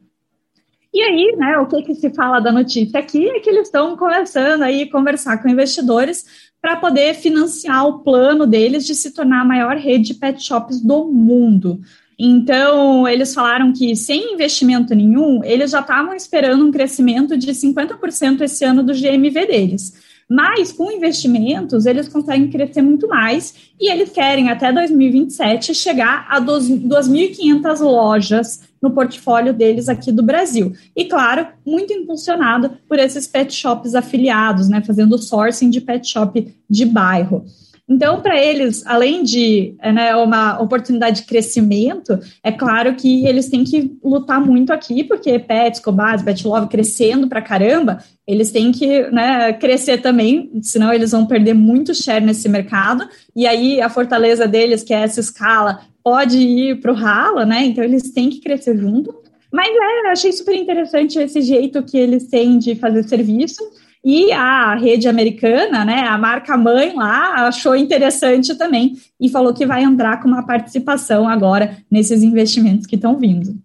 E 0.94 1.00
aí, 1.00 1.35
né, 1.38 1.56
o 1.56 1.66
que, 1.66 1.82
que 1.82 1.94
se 1.94 2.11
fala 2.11 2.38
da 2.38 2.52
notícia 2.52 3.00
aqui 3.00 3.26
é 3.30 3.40
que 3.40 3.48
eles 3.48 3.68
estão 3.68 3.96
começando 3.96 4.61
aí 4.61 4.90
conversar 4.90 5.42
com 5.42 5.48
investidores 5.48 6.52
para 6.61 6.76
poder 6.76 7.14
financiar 7.14 7.87
o 7.87 8.00
plano 8.00 8.46
deles 8.46 8.87
de 8.87 8.94
se 8.94 9.11
tornar 9.12 9.40
a 9.40 9.44
maior 9.44 9.76
rede 9.76 10.08
de 10.08 10.14
pet 10.14 10.40
shops 10.40 10.80
do 10.80 11.06
mundo. 11.06 11.80
Então, 12.24 13.08
eles 13.08 13.35
falaram 13.35 13.72
que 13.72 13.96
sem 13.96 14.35
investimento 14.35 14.94
nenhum, 14.94 15.42
eles 15.42 15.72
já 15.72 15.80
estavam 15.80 16.14
esperando 16.14 16.64
um 16.64 16.70
crescimento 16.70 17.37
de 17.37 17.50
50% 17.50 18.42
esse 18.42 18.64
ano 18.64 18.85
do 18.85 18.94
GMV 18.94 19.44
deles. 19.44 19.94
Mas 20.30 20.70
com 20.70 20.92
investimentos, 20.92 21.85
eles 21.85 22.06
conseguem 22.06 22.48
crescer 22.48 22.80
muito 22.80 23.08
mais 23.08 23.72
e 23.78 23.90
eles 23.90 24.11
querem 24.11 24.50
até 24.50 24.72
2027 24.72 25.74
chegar 25.74 26.28
a 26.30 26.40
2.500 26.40 27.80
lojas 27.80 28.61
no 28.80 28.92
portfólio 28.92 29.52
deles 29.52 29.88
aqui 29.88 30.12
do 30.12 30.22
Brasil. 30.22 30.72
E 30.94 31.06
claro, 31.06 31.48
muito 31.66 31.92
impulsionado 31.92 32.70
por 32.88 33.00
esses 33.00 33.26
pet 33.26 33.52
shops 33.52 33.96
afiliados, 33.96 34.68
né, 34.68 34.80
fazendo 34.80 35.18
sourcing 35.18 35.70
de 35.70 35.80
pet 35.80 36.06
shop 36.06 36.54
de 36.70 36.85
bairro. 36.87 37.44
Então, 37.92 38.22
para 38.22 38.42
eles, 38.42 38.87
além 38.87 39.22
de 39.22 39.74
né, 39.83 40.16
uma 40.16 40.59
oportunidade 40.62 41.20
de 41.20 41.26
crescimento, 41.26 42.18
é 42.42 42.50
claro 42.50 42.94
que 42.94 43.26
eles 43.26 43.50
têm 43.50 43.64
que 43.64 43.98
lutar 44.02 44.40
muito 44.40 44.72
aqui, 44.72 45.05
porque 45.05 45.38
Pets, 45.38 45.78
Cobas, 45.78 46.22
Pet 46.22 46.46
Love 46.46 46.68
crescendo 46.68 47.28
para 47.28 47.42
caramba, 47.42 47.98
eles 48.26 48.50
têm 48.50 48.72
que 48.72 49.02
né, 49.11 49.52
crescer 49.52 49.98
também, 49.98 50.50
senão 50.62 50.90
eles 50.90 51.11
vão 51.11 51.26
perder 51.26 51.52
muito 51.52 51.94
share 51.94 52.24
nesse 52.24 52.48
mercado, 52.48 53.07
e 53.37 53.46
aí 53.46 53.78
a 53.83 53.90
fortaleza 53.90 54.48
deles, 54.48 54.83
que 54.83 54.94
é 54.94 55.02
essa 55.02 55.20
escala, 55.20 55.81
pode 56.02 56.38
ir 56.38 56.81
para 56.81 56.92
o 56.92 56.94
rala, 56.94 57.44
né? 57.44 57.66
Então 57.66 57.85
eles 57.85 58.11
têm 58.11 58.31
que 58.31 58.40
crescer 58.40 58.74
junto. 58.76 59.14
Mas 59.52 59.69
é, 59.69 60.08
achei 60.08 60.33
super 60.33 60.54
interessante 60.54 61.19
esse 61.19 61.42
jeito 61.42 61.83
que 61.83 61.98
eles 61.98 62.27
têm 62.27 62.58
de 62.58 62.75
fazer 62.75 63.02
serviço. 63.02 63.62
E 64.05 64.33
a 64.33 64.75
rede 64.75 65.07
americana, 65.07 65.85
né, 65.85 66.00
a 66.09 66.19
marca 66.19 66.57
mãe 66.57 66.92
lá, 66.94 67.46
achou 67.46 67.77
interessante 67.77 68.57
também 68.57 68.96
e 69.21 69.29
falou 69.29 69.55
que 69.55 69.65
vai 69.65 69.85
entrar 69.85 70.21
com 70.21 70.29
uma 70.29 70.44
participação 70.44 71.29
agora 71.29 71.77
nesses 71.90 72.23
investimentos 72.23 72.87
que 72.87 72.96
estão 72.96 73.17
vindo. 73.17 73.57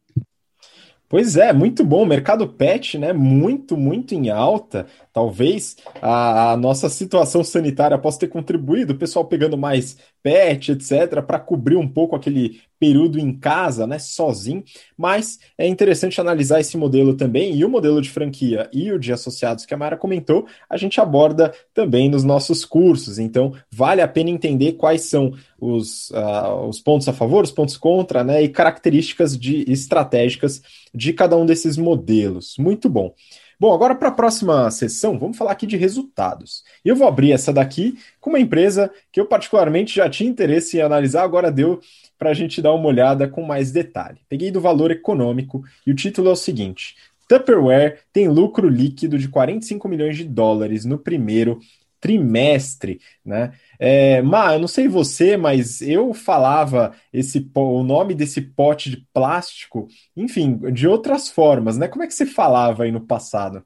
Pois 1.10 1.38
é, 1.38 1.54
muito 1.54 1.86
bom. 1.86 2.04
O 2.04 2.06
mercado 2.06 2.48
pet, 2.48 2.98
né? 2.98 3.14
Muito, 3.14 3.78
muito 3.78 4.14
em 4.14 4.30
alta. 4.30 4.86
Talvez 5.18 5.76
a, 6.00 6.52
a 6.52 6.58
nossa 6.58 6.88
situação 6.90 7.44
sanitária 7.44 7.98
possa 7.98 8.20
ter 8.20 8.28
contribuído, 8.28 8.94
o 8.94 8.98
pessoal 9.00 9.26
pegando 9.26 9.58
mais 9.58 9.98
pet, 10.22 10.74
etc., 10.74 11.24
para 11.26 11.40
cobrir 11.40 11.76
um 11.76 11.88
pouco 11.88 12.16
aquele 12.16 12.62
período 12.80 13.18
em 13.18 13.34
casa, 13.34 13.88
né? 13.88 13.98
Sozinho. 13.98 14.64
Mas 14.96 15.40
é 15.58 15.66
interessante 15.66 16.22
analisar 16.22 16.60
esse 16.60 16.78
modelo 16.78 17.16
também, 17.16 17.56
e 17.56 17.66
o 17.66 17.70
modelo 17.70 18.00
de 18.00 18.12
franquia 18.12 18.70
e 18.72 18.92
o 18.92 19.00
de 19.00 19.12
associados 19.12 19.66
que 19.66 19.74
a 19.74 19.78
Mara 19.78 19.98
comentou, 19.98 20.46
a 20.70 20.78
gente 20.78 21.02
aborda 21.02 21.52
também 21.74 22.08
nos 22.08 22.24
nossos 22.24 22.64
cursos. 22.64 23.18
Então, 23.18 23.54
vale 23.72 24.04
a 24.04 24.08
pena 24.08 24.30
entender 24.30 24.74
quais 24.74 25.02
são 25.02 25.34
os, 25.60 26.12
uh, 26.12 26.68
os 26.70 26.80
pontos 26.80 27.08
a 27.08 27.14
favor, 27.14 27.44
os 27.44 27.52
pontos 27.52 27.76
contra, 27.76 28.24
né? 28.24 28.44
E 28.44 28.50
características 28.50 29.36
de 29.36 29.66
estratégicas 29.68 30.62
de 30.94 31.12
cada 31.12 31.36
um 31.36 31.44
desses 31.44 31.76
modelos. 31.76 32.56
Muito 32.60 32.88
bom. 32.88 33.16
Bom, 33.60 33.74
agora 33.74 33.96
para 33.96 34.10
a 34.10 34.12
próxima 34.12 34.70
sessão, 34.70 35.18
vamos 35.18 35.36
falar 35.36 35.52
aqui 35.54 35.66
de 35.66 35.76
resultados. 35.76 36.64
Eu 36.86 36.96
vou 36.96 37.08
abrir 37.08 37.32
essa 37.32 37.52
daqui 37.52 37.98
com 38.22 38.30
uma 38.30 38.40
empresa 38.40 38.92
que 39.12 39.20
eu 39.20 39.26
particularmente 39.26 39.96
já 39.96 40.08
tinha 40.08 40.30
interesse 40.30 40.78
em 40.78 40.82
analisar, 40.82 41.24
agora 41.24 41.52
deu 41.52 41.80
para 42.20 42.30
a 42.30 42.34
gente 42.36 42.62
dar 42.62 42.74
uma 42.74 42.88
olhada 42.88 43.28
com 43.28 43.42
mais 43.42 43.72
detalhe. 43.72 44.20
Peguei 44.30 44.52
do 44.52 44.62
valor 44.62 44.92
econômico 44.92 45.64
e 45.88 45.92
o 45.92 45.96
título 45.96 46.30
é 46.30 46.34
o 46.34 46.36
seguinte: 46.36 46.96
Tupperware 47.28 48.02
tem 48.14 48.28
lucro 48.28 48.70
líquido 48.70 49.18
de 49.18 49.28
45 49.28 49.90
milhões 49.90 50.16
de 50.16 50.24
dólares 50.24 50.86
no 50.86 51.00
primeiro 51.00 51.60
trimestre, 52.00 53.02
né? 53.26 53.54
É, 53.80 54.22
Má, 54.24 54.54
eu 54.54 54.60
não 54.60 54.68
sei 54.68 54.88
você, 54.88 55.38
mas 55.38 55.82
eu 55.82 56.14
falava 56.14 56.96
esse 57.14 57.50
o 57.56 57.84
nome 57.84 58.16
desse 58.16 58.42
pote 58.42 58.90
de 58.90 58.98
plástico, 59.14 59.88
enfim, 60.16 60.58
de 60.74 60.88
outras 60.88 61.30
formas, 61.30 61.78
né? 61.78 61.88
Como 61.88 62.04
é 62.04 62.08
que 62.08 62.14
você 62.14 62.26
falava 62.26 62.84
aí 62.84 62.92
no 62.92 63.06
passado? 63.06 63.64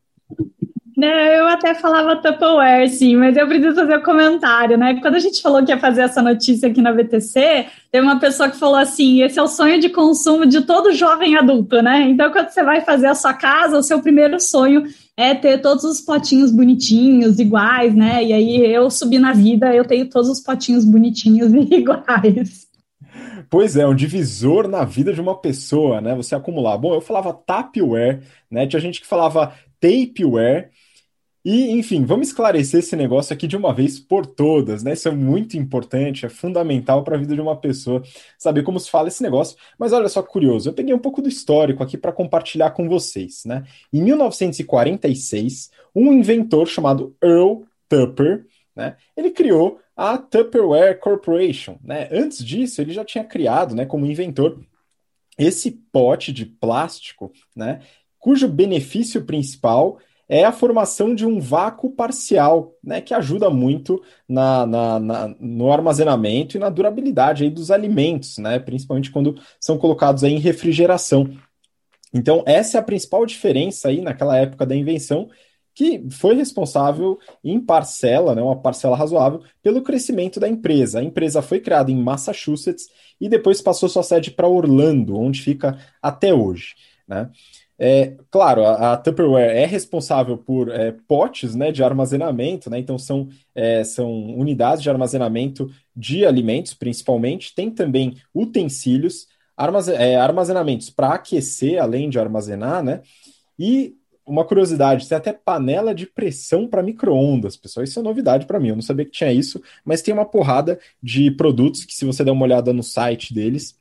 Eu 1.07 1.47
até 1.47 1.73
falava 1.73 2.15
Tupperware, 2.15 2.89
sim, 2.89 3.15
mas 3.15 3.35
eu 3.37 3.47
preciso 3.47 3.75
fazer 3.75 3.95
o 3.95 3.99
um 3.99 4.03
comentário, 4.03 4.77
né? 4.77 4.99
Quando 5.01 5.15
a 5.15 5.19
gente 5.19 5.41
falou 5.41 5.63
que 5.63 5.71
ia 5.71 5.79
fazer 5.79 6.01
essa 6.01 6.21
notícia 6.21 6.69
aqui 6.69 6.81
na 6.81 6.91
VTC, 6.91 7.67
teve 7.91 8.05
uma 8.05 8.19
pessoa 8.19 8.49
que 8.49 8.57
falou 8.57 8.75
assim: 8.75 9.21
esse 9.21 9.39
é 9.39 9.41
o 9.41 9.47
sonho 9.47 9.79
de 9.79 9.89
consumo 9.89 10.45
de 10.45 10.61
todo 10.61 10.93
jovem 10.93 11.35
adulto, 11.35 11.81
né? 11.81 12.01
Então, 12.09 12.31
quando 12.31 12.49
você 12.49 12.63
vai 12.63 12.81
fazer 12.81 13.07
a 13.07 13.15
sua 13.15 13.33
casa, 13.33 13.77
o 13.77 13.83
seu 13.83 14.01
primeiro 14.01 14.39
sonho 14.39 14.83
é 15.15 15.35
ter 15.35 15.59
todos 15.59 15.83
os 15.83 16.01
potinhos 16.01 16.51
bonitinhos, 16.51 17.39
iguais, 17.39 17.93
né? 17.93 18.23
E 18.23 18.33
aí 18.33 18.73
eu 18.73 18.89
subi 18.89 19.19
na 19.19 19.33
vida, 19.33 19.73
eu 19.73 19.85
tenho 19.85 20.09
todos 20.09 20.29
os 20.29 20.39
potinhos 20.39 20.85
bonitinhos 20.85 21.53
e 21.53 21.75
iguais. 21.75 22.67
Pois 23.49 23.75
é, 23.75 23.85
um 23.85 23.93
divisor 23.93 24.67
na 24.67 24.85
vida 24.85 25.13
de 25.13 25.19
uma 25.19 25.37
pessoa, 25.37 25.99
né? 25.99 26.15
Você 26.15 26.33
acumular. 26.33 26.77
Bom, 26.77 26.93
eu 26.93 27.01
falava 27.01 27.33
tapware, 27.33 28.21
né? 28.49 28.65
Tinha 28.65 28.79
gente 28.79 29.01
que 29.01 29.07
falava 29.07 29.53
tapeware. 29.79 30.69
E, 31.43 31.71
enfim, 31.71 32.05
vamos 32.05 32.27
esclarecer 32.27 32.81
esse 32.81 32.95
negócio 32.95 33.33
aqui 33.33 33.47
de 33.47 33.57
uma 33.57 33.73
vez 33.73 33.99
por 33.99 34.27
todas, 34.27 34.83
né? 34.83 34.93
Isso 34.93 35.07
é 35.07 35.11
muito 35.11 35.57
importante, 35.57 36.25
é 36.25 36.29
fundamental 36.29 37.03
para 37.03 37.15
a 37.15 37.19
vida 37.19 37.33
de 37.33 37.41
uma 37.41 37.55
pessoa 37.55 38.03
saber 38.37 38.61
como 38.61 38.79
se 38.79 38.91
fala 38.91 39.07
esse 39.07 39.23
negócio. 39.23 39.57
Mas 39.77 39.91
olha 39.91 40.07
só 40.07 40.21
que 40.21 40.29
curioso, 40.29 40.69
eu 40.69 40.73
peguei 40.73 40.93
um 40.93 40.99
pouco 40.99 41.21
do 41.21 41.27
histórico 41.27 41.81
aqui 41.81 41.97
para 41.97 42.11
compartilhar 42.11 42.71
com 42.71 42.87
vocês, 42.87 43.43
né? 43.45 43.63
Em 43.91 44.03
1946, 44.03 45.71
um 45.95 46.13
inventor 46.13 46.67
chamado 46.67 47.15
Earl 47.23 47.63
Tupper, 47.89 48.45
né? 48.75 48.95
Ele 49.17 49.31
criou 49.31 49.79
a 49.97 50.17
Tupperware 50.19 50.99
Corporation, 50.99 51.77
né? 51.83 52.07
Antes 52.11 52.43
disso, 52.45 52.81
ele 52.81 52.93
já 52.93 53.03
tinha 53.03 53.23
criado, 53.23 53.75
né, 53.75 53.85
como 53.85 54.05
inventor, 54.05 54.59
esse 55.37 55.71
pote 55.71 56.31
de 56.31 56.45
plástico, 56.45 57.31
né? 57.55 57.81
Cujo 58.19 58.47
benefício 58.47 59.23
principal 59.25 59.97
é 60.31 60.45
a 60.45 60.51
formação 60.53 61.13
de 61.13 61.25
um 61.25 61.41
vácuo 61.41 61.89
parcial, 61.89 62.73
né, 62.81 63.01
que 63.01 63.13
ajuda 63.13 63.49
muito 63.49 64.01
na, 64.25 64.65
na, 64.65 64.97
na, 64.97 65.35
no 65.37 65.69
armazenamento 65.69 66.55
e 66.55 66.59
na 66.59 66.69
durabilidade 66.69 67.43
aí 67.43 67.49
dos 67.49 67.69
alimentos, 67.69 68.37
né, 68.37 68.57
principalmente 68.57 69.11
quando 69.11 69.35
são 69.59 69.77
colocados 69.77 70.23
aí 70.23 70.31
em 70.31 70.39
refrigeração. 70.39 71.37
Então, 72.13 72.43
essa 72.47 72.77
é 72.77 72.79
a 72.79 72.83
principal 72.83 73.25
diferença 73.25 73.89
aí 73.89 73.99
naquela 73.99 74.37
época 74.37 74.65
da 74.65 74.73
invenção, 74.73 75.29
que 75.75 76.01
foi 76.09 76.33
responsável 76.33 77.19
em 77.43 77.59
parcela, 77.59 78.33
né, 78.33 78.41
uma 78.41 78.61
parcela 78.61 78.95
razoável, 78.95 79.41
pelo 79.61 79.81
crescimento 79.81 80.39
da 80.39 80.47
empresa. 80.47 80.99
A 80.99 81.03
empresa 81.03 81.41
foi 81.41 81.59
criada 81.59 81.91
em 81.91 82.01
Massachusetts 82.01 82.87
e 83.19 83.27
depois 83.27 83.61
passou 83.61 83.89
sua 83.89 84.01
sede 84.01 84.31
para 84.31 84.47
Orlando, 84.47 85.19
onde 85.19 85.41
fica 85.41 85.77
até 86.01 86.33
hoje. 86.33 86.73
Né? 87.05 87.29
É, 87.83 88.15
claro, 88.29 88.63
a, 88.63 88.93
a, 88.93 88.97
Tupperware 88.97 89.57
é 89.57 89.65
responsável 89.65 90.37
por 90.37 90.69
é, 90.69 90.91
potes 91.07 91.55
né, 91.55 91.71
de 91.71 91.83
armazenamento, 91.83 92.69
né, 92.69 92.77
então 92.77 92.95
são, 92.95 93.27
é, 93.55 93.83
são 93.83 94.37
unidades 94.37 94.83
de 94.83 94.89
armazenamento 94.91 95.67
de 95.95 96.23
alimentos, 96.23 96.75
principalmente. 96.75 97.55
Tem 97.55 97.71
também 97.71 98.17
utensílios, 98.35 99.25
armazen 99.57 99.95
é, 99.95 100.15
armazenamentos 100.15 100.91
para 100.91 101.15
aquecer, 101.15 101.81
além 101.81 102.07
de 102.07 102.19
armazenar, 102.19 102.83
né? 102.83 103.01
E 103.57 103.95
uma 104.27 104.45
curiosidade, 104.45 105.09
tem 105.09 105.17
até 105.17 105.33
panela 105.33 105.95
de 105.95 106.05
pressão 106.05 106.67
para 106.67 106.83
micro-ondas, 106.83 107.57
pessoal. 107.57 107.83
Isso 107.83 107.99
é 107.99 108.03
novidade 108.03 108.45
para 108.45 108.59
mim, 108.59 108.67
eu 108.67 108.75
não 108.75 108.83
sabia 108.83 109.05
que 109.05 109.11
tinha 109.11 109.33
isso, 109.33 109.59
mas 109.83 110.03
tem 110.03 110.13
uma 110.13 110.25
porrada 110.25 110.79
de 111.01 111.31
produtos 111.31 111.83
que, 111.83 111.95
se 111.95 112.05
você 112.05 112.23
der 112.23 112.31
uma 112.31 112.45
olhada 112.45 112.71
no 112.71 112.83
site 112.83 113.33
deles, 113.33 113.75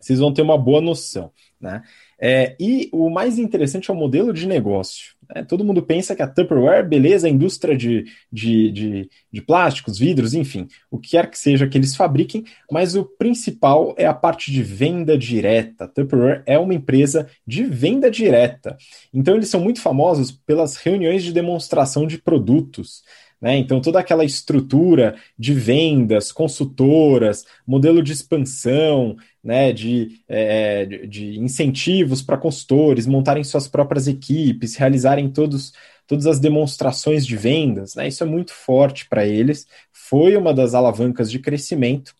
vocês 0.00 0.18
vão 0.18 0.32
ter 0.32 0.40
uma 0.40 0.56
boa 0.56 0.80
noção, 0.80 1.30
né? 1.60 1.82
É, 2.22 2.54
e 2.60 2.90
o 2.92 3.08
mais 3.08 3.38
interessante 3.38 3.90
é 3.90 3.94
o 3.94 3.96
modelo 3.96 4.30
de 4.32 4.46
negócio. 4.46 5.14
Né? 5.34 5.42
Todo 5.42 5.64
mundo 5.64 5.82
pensa 5.82 6.14
que 6.14 6.22
a 6.22 6.28
Tupperware, 6.28 6.86
beleza, 6.86 7.26
a 7.26 7.30
indústria 7.30 7.74
de, 7.74 8.04
de, 8.30 8.70
de, 8.70 9.10
de, 9.32 9.40
plásticos, 9.40 9.98
vidros, 9.98 10.34
enfim, 10.34 10.68
o 10.90 10.98
que 10.98 11.10
quer 11.10 11.30
que 11.30 11.38
seja 11.38 11.66
que 11.66 11.78
eles 11.78 11.96
fabriquem, 11.96 12.44
mas 12.70 12.94
o 12.94 13.04
principal 13.04 13.94
é 13.96 14.04
a 14.04 14.12
parte 14.12 14.52
de 14.52 14.62
venda 14.62 15.16
direta. 15.16 15.84
A 15.84 15.88
Tupperware 15.88 16.42
é 16.44 16.58
uma 16.58 16.74
empresa 16.74 17.26
de 17.46 17.64
venda 17.64 18.10
direta. 18.10 18.76
Então, 19.14 19.36
eles 19.36 19.48
são 19.48 19.60
muito 19.60 19.80
famosos 19.80 20.30
pelas 20.30 20.76
reuniões 20.76 21.24
de 21.24 21.32
demonstração 21.32 22.06
de 22.06 22.18
produtos. 22.18 23.02
Né? 23.40 23.56
Então, 23.56 23.80
toda 23.80 23.98
aquela 23.98 24.24
estrutura 24.24 25.16
de 25.38 25.54
vendas, 25.54 26.30
consultoras, 26.30 27.46
modelo 27.66 28.02
de 28.02 28.12
expansão, 28.12 29.16
né, 29.42 29.72
de, 29.72 30.20
é, 30.28 30.84
de 30.84 31.38
incentivos 31.38 32.20
para 32.20 32.36
consultores 32.36 33.06
montarem 33.06 33.42
suas 33.42 33.66
próprias 33.66 34.06
equipes, 34.06 34.76
realizarem 34.76 35.30
todos, 35.30 35.72
todas 36.06 36.26
as 36.26 36.38
demonstrações 36.38 37.26
de 37.26 37.36
vendas. 37.36 37.94
Né? 37.94 38.08
Isso 38.08 38.22
é 38.22 38.26
muito 38.26 38.52
forte 38.52 39.08
para 39.08 39.26
eles. 39.26 39.66
Foi 39.90 40.36
uma 40.36 40.52
das 40.52 40.74
alavancas 40.74 41.30
de 41.30 41.38
crescimento. 41.38 42.14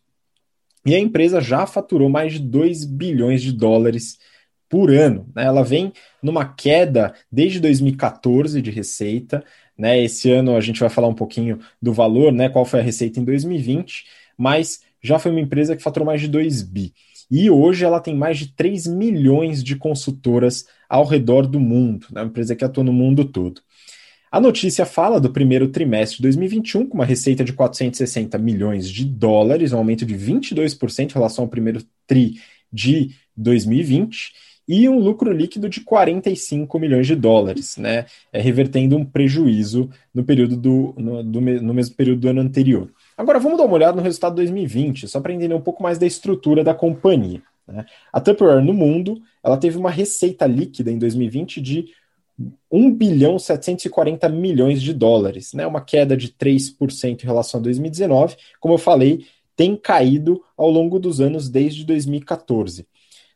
E 0.87 0.95
a 0.95 0.99
empresa 0.99 1.43
já 1.43 1.67
faturou 1.67 2.09
mais 2.09 2.33
de 2.33 2.39
2 2.39 2.87
bilhões 2.87 3.43
de 3.43 3.53
dólares 3.53 4.19
por 4.71 4.91
ano. 4.91 5.29
Né? 5.35 5.45
Ela 5.45 5.63
vem 5.63 5.93
numa 6.23 6.45
queda 6.55 7.13
desde 7.31 7.61
2014 7.61 8.63
de 8.63 8.71
receita. 8.71 9.45
Né? 9.81 10.05
Esse 10.05 10.31
ano 10.31 10.55
a 10.55 10.61
gente 10.61 10.79
vai 10.79 10.91
falar 10.91 11.09
um 11.09 11.15
pouquinho 11.15 11.59
do 11.81 11.91
valor, 11.91 12.31
né? 12.31 12.51
qual 12.51 12.67
foi 12.67 12.81
a 12.81 12.83
receita 12.83 13.19
em 13.19 13.25
2020, 13.25 14.05
mas 14.37 14.83
já 15.03 15.19
foi 15.19 15.31
uma 15.31 15.41
empresa 15.41 15.75
que 15.75 15.83
faturou 15.83 16.05
mais 16.05 16.21
de 16.21 16.29
2 16.29 16.63
bi. 16.63 16.93
E 17.31 17.49
hoje 17.49 17.83
ela 17.83 17.99
tem 17.99 18.15
mais 18.15 18.39
de 18.39 18.49
3 18.53 18.87
milhões 18.87 19.65
de 19.65 19.77
consultoras 19.77 20.67
ao 20.87 21.07
redor 21.07 21.47
do 21.47 21.59
mundo, 21.59 22.07
né? 22.13 22.21
uma 22.21 22.29
empresa 22.29 22.55
que 22.55 22.63
atua 22.63 22.85
no 22.85 22.93
mundo 22.93 23.25
todo. 23.25 23.63
A 24.31 24.39
notícia 24.39 24.85
fala 24.85 25.19
do 25.19 25.33
primeiro 25.33 25.69
trimestre 25.69 26.19
de 26.19 26.25
2021, 26.25 26.87
com 26.87 26.95
uma 26.97 27.05
receita 27.07 27.43
de 27.43 27.55
460 27.55 28.37
milhões 28.37 28.89
de 28.89 29.05
dólares, 29.07 29.73
um 29.73 29.79
aumento 29.79 30.05
de 30.05 30.15
22% 30.15 31.11
em 31.11 31.15
relação 31.15 31.45
ao 31.45 31.49
primeiro 31.49 31.83
TRI 32.07 32.39
de 32.71 33.15
2020 33.35 34.50
e 34.73 34.89
um 34.89 35.01
lucro 35.01 35.33
líquido 35.33 35.69
de 35.69 35.81
45 35.81 36.79
milhões 36.79 37.05
de 37.05 37.17
dólares, 37.17 37.77
né, 37.77 38.07
é, 38.33 38.41
revertendo 38.41 38.97
um 38.97 39.05
prejuízo 39.05 39.91
no 40.15 40.23
período 40.23 40.57
do, 40.57 40.95
no, 40.97 41.25
do, 41.25 41.41
no 41.41 41.75
mesmo 41.75 41.97
período 41.97 42.21
do 42.21 42.29
ano 42.29 42.41
anterior. 42.41 42.89
Agora 43.19 43.41
vamos 43.41 43.59
dar 43.59 43.65
uma 43.65 43.75
olhada 43.75 43.97
no 43.97 44.03
resultado 44.03 44.35
de 44.35 44.43
2020, 44.43 45.09
só 45.09 45.21
para 45.21 45.33
entender 45.33 45.55
um 45.55 45.61
pouco 45.61 45.83
mais 45.83 45.99
da 45.99 46.07
estrutura 46.07 46.63
da 46.63 46.73
companhia. 46.73 47.43
Né? 47.67 47.85
A 48.13 48.21
Tupperware 48.21 48.65
no 48.65 48.73
mundo, 48.73 49.21
ela 49.43 49.57
teve 49.57 49.77
uma 49.77 49.91
receita 49.91 50.47
líquida 50.47 50.89
em 50.93 50.99
2020 50.99 51.61
de 51.61 51.87
1 52.71 52.95
bilhão 52.95 53.41
740 53.41 54.29
milhões 54.29 54.81
de 54.81 54.95
dólares, 54.95 55.53
né? 55.53 55.67
Uma 55.67 55.81
queda 55.81 56.17
de 56.17 56.29
3% 56.29 57.23
em 57.23 57.27
relação 57.27 57.61
a 57.61 57.63
2019. 57.63 58.37
Como 58.59 58.75
eu 58.75 58.79
falei, 58.79 59.27
tem 59.55 59.77
caído 59.77 60.43
ao 60.57 60.71
longo 60.71 60.99
dos 60.99 61.21
anos 61.21 61.51
desde 61.51 61.85
2014. 61.85 62.87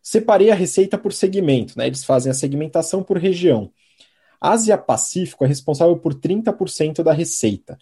Separei 0.04 0.50
a 0.50 0.54
receita 0.54 0.98
por 0.98 1.14
segmento, 1.14 1.78
né? 1.78 1.86
Eles 1.86 2.04
fazem 2.04 2.30
a 2.30 2.34
segmentação 2.34 3.02
por 3.02 3.16
região. 3.16 3.72
Ásia-Pacífico 4.38 5.46
é 5.46 5.48
responsável 5.48 5.96
por 5.96 6.12
30% 6.14 7.02
da 7.02 7.10
receita. 7.10 7.78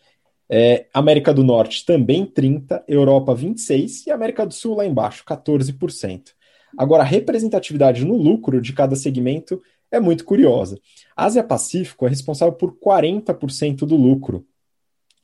É, 0.49 0.87
América 0.95 1.35
do 1.35 1.43
Norte 1.43 1.85
também 1.85 2.25
30%, 2.25 2.85
Europa 2.87 3.35
26% 3.35 4.07
e 4.07 4.11
América 4.13 4.47
do 4.47 4.55
Sul 4.55 4.77
lá 4.77 4.87
embaixo, 4.87 5.25
14%. 5.25 6.31
Agora, 6.79 7.03
a 7.03 7.07
representatividade 7.07 8.05
no 8.05 8.17
lucro 8.17 8.61
de 8.61 8.73
cada 8.73 8.95
segmento 8.95 9.61
é 9.91 9.99
muito 9.99 10.25
curiosa. 10.25 10.79
A 11.17 11.25
Ásia 11.25 11.43
Pacífico 11.43 12.07
é 12.07 12.09
responsável 12.09 12.55
por 12.55 12.79
40% 12.79 13.79
do 13.79 13.97
lucro, 13.97 14.47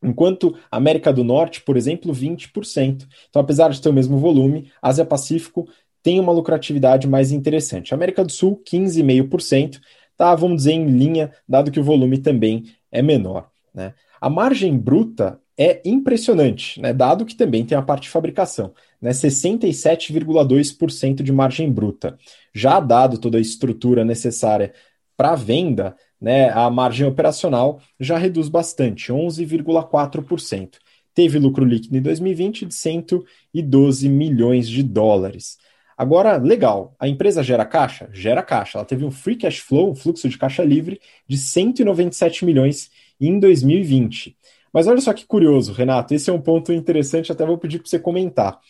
enquanto 0.03 0.57
América 0.69 1.13
do 1.13 1.23
Norte, 1.23 1.63
por 1.63 1.77
exemplo, 1.77 2.13
20%. 2.13 3.07
Então, 3.29 3.41
apesar 3.41 3.71
de 3.71 3.81
ter 3.81 3.89
o 3.89 3.93
mesmo 3.93 4.19
volume, 4.19 4.73
a 4.83 4.89
Ásia 4.89 5.05
Pacífico 5.05 5.69
tem 6.09 6.19
uma 6.19 6.33
lucratividade 6.33 7.07
mais 7.07 7.31
interessante. 7.33 7.93
América 7.93 8.25
do 8.25 8.33
Sul, 8.33 8.63
15,5%, 8.65 9.79
tá, 10.17 10.35
vamos 10.35 10.57
dizer, 10.57 10.73
em 10.73 10.87
linha, 10.87 11.31
dado 11.47 11.71
que 11.71 11.79
o 11.79 11.85
volume 11.85 12.17
também 12.17 12.65
é 12.91 13.03
menor. 13.03 13.51
Né? 13.75 13.93
A 14.19 14.31
margem 14.31 14.79
bruta 14.79 15.39
é 15.55 15.83
impressionante, 15.85 16.81
né, 16.81 16.95
dado 16.95 17.27
que 17.27 17.35
também 17.35 17.63
tem 17.63 17.77
a 17.77 17.83
parte 17.83 18.05
de 18.05 18.09
fabricação, 18.09 18.73
né, 19.03 19.11
67,2% 19.11 21.23
de 21.23 21.31
margem 21.31 21.71
bruta. 21.71 22.17
Já 22.55 22.81
dado 22.81 23.19
toda 23.19 23.37
a 23.37 23.43
estrutura 23.43 24.03
necessária 24.03 24.73
para 25.15 25.35
venda, 25.35 25.95
né, 26.19 26.49
a 26.49 26.71
margem 26.71 27.07
operacional 27.07 27.83
já 28.01 28.17
reduz 28.17 28.49
bastante, 28.49 29.13
11,4%. 29.13 30.79
Teve 31.13 31.39
lucro 31.39 31.67
líquido 31.67 31.99
em 31.99 32.01
2020 32.01 32.65
de 32.65 32.75
112 32.75 34.09
milhões 34.09 34.67
de 34.67 34.83
dólares. 34.83 35.59
Agora, 35.99 36.37
legal, 36.37 36.95
a 36.97 37.09
empresa 37.09 37.43
gera 37.43 37.65
caixa? 37.67 38.09
Gera 38.13 38.41
caixa. 38.41 38.79
Ela 38.79 38.85
teve 38.85 39.05
um 39.05 39.11
free 39.11 39.35
cash 39.35 39.59
flow, 39.59 39.91
um 39.91 39.97
fluxo 39.97 40.29
de 40.29 40.39
caixa 40.39 40.63
livre, 40.63 41.01
de 41.27 41.37
197 41.37 42.45
milhões 42.45 42.89
em 43.21 43.41
2020. 43.41 44.37
Mas 44.73 44.87
olha 44.87 45.01
só 45.01 45.13
que 45.13 45.27
curioso, 45.27 45.73
Renato, 45.73 46.15
esse 46.15 46.31
é 46.31 46.33
um 46.33 46.41
ponto 46.41 46.73
interessante, 46.73 47.33
até 47.33 47.45
vou 47.45 47.59
pedir 47.59 47.81
para 47.81 47.89
você 47.89 47.99
comentar. 47.99 48.61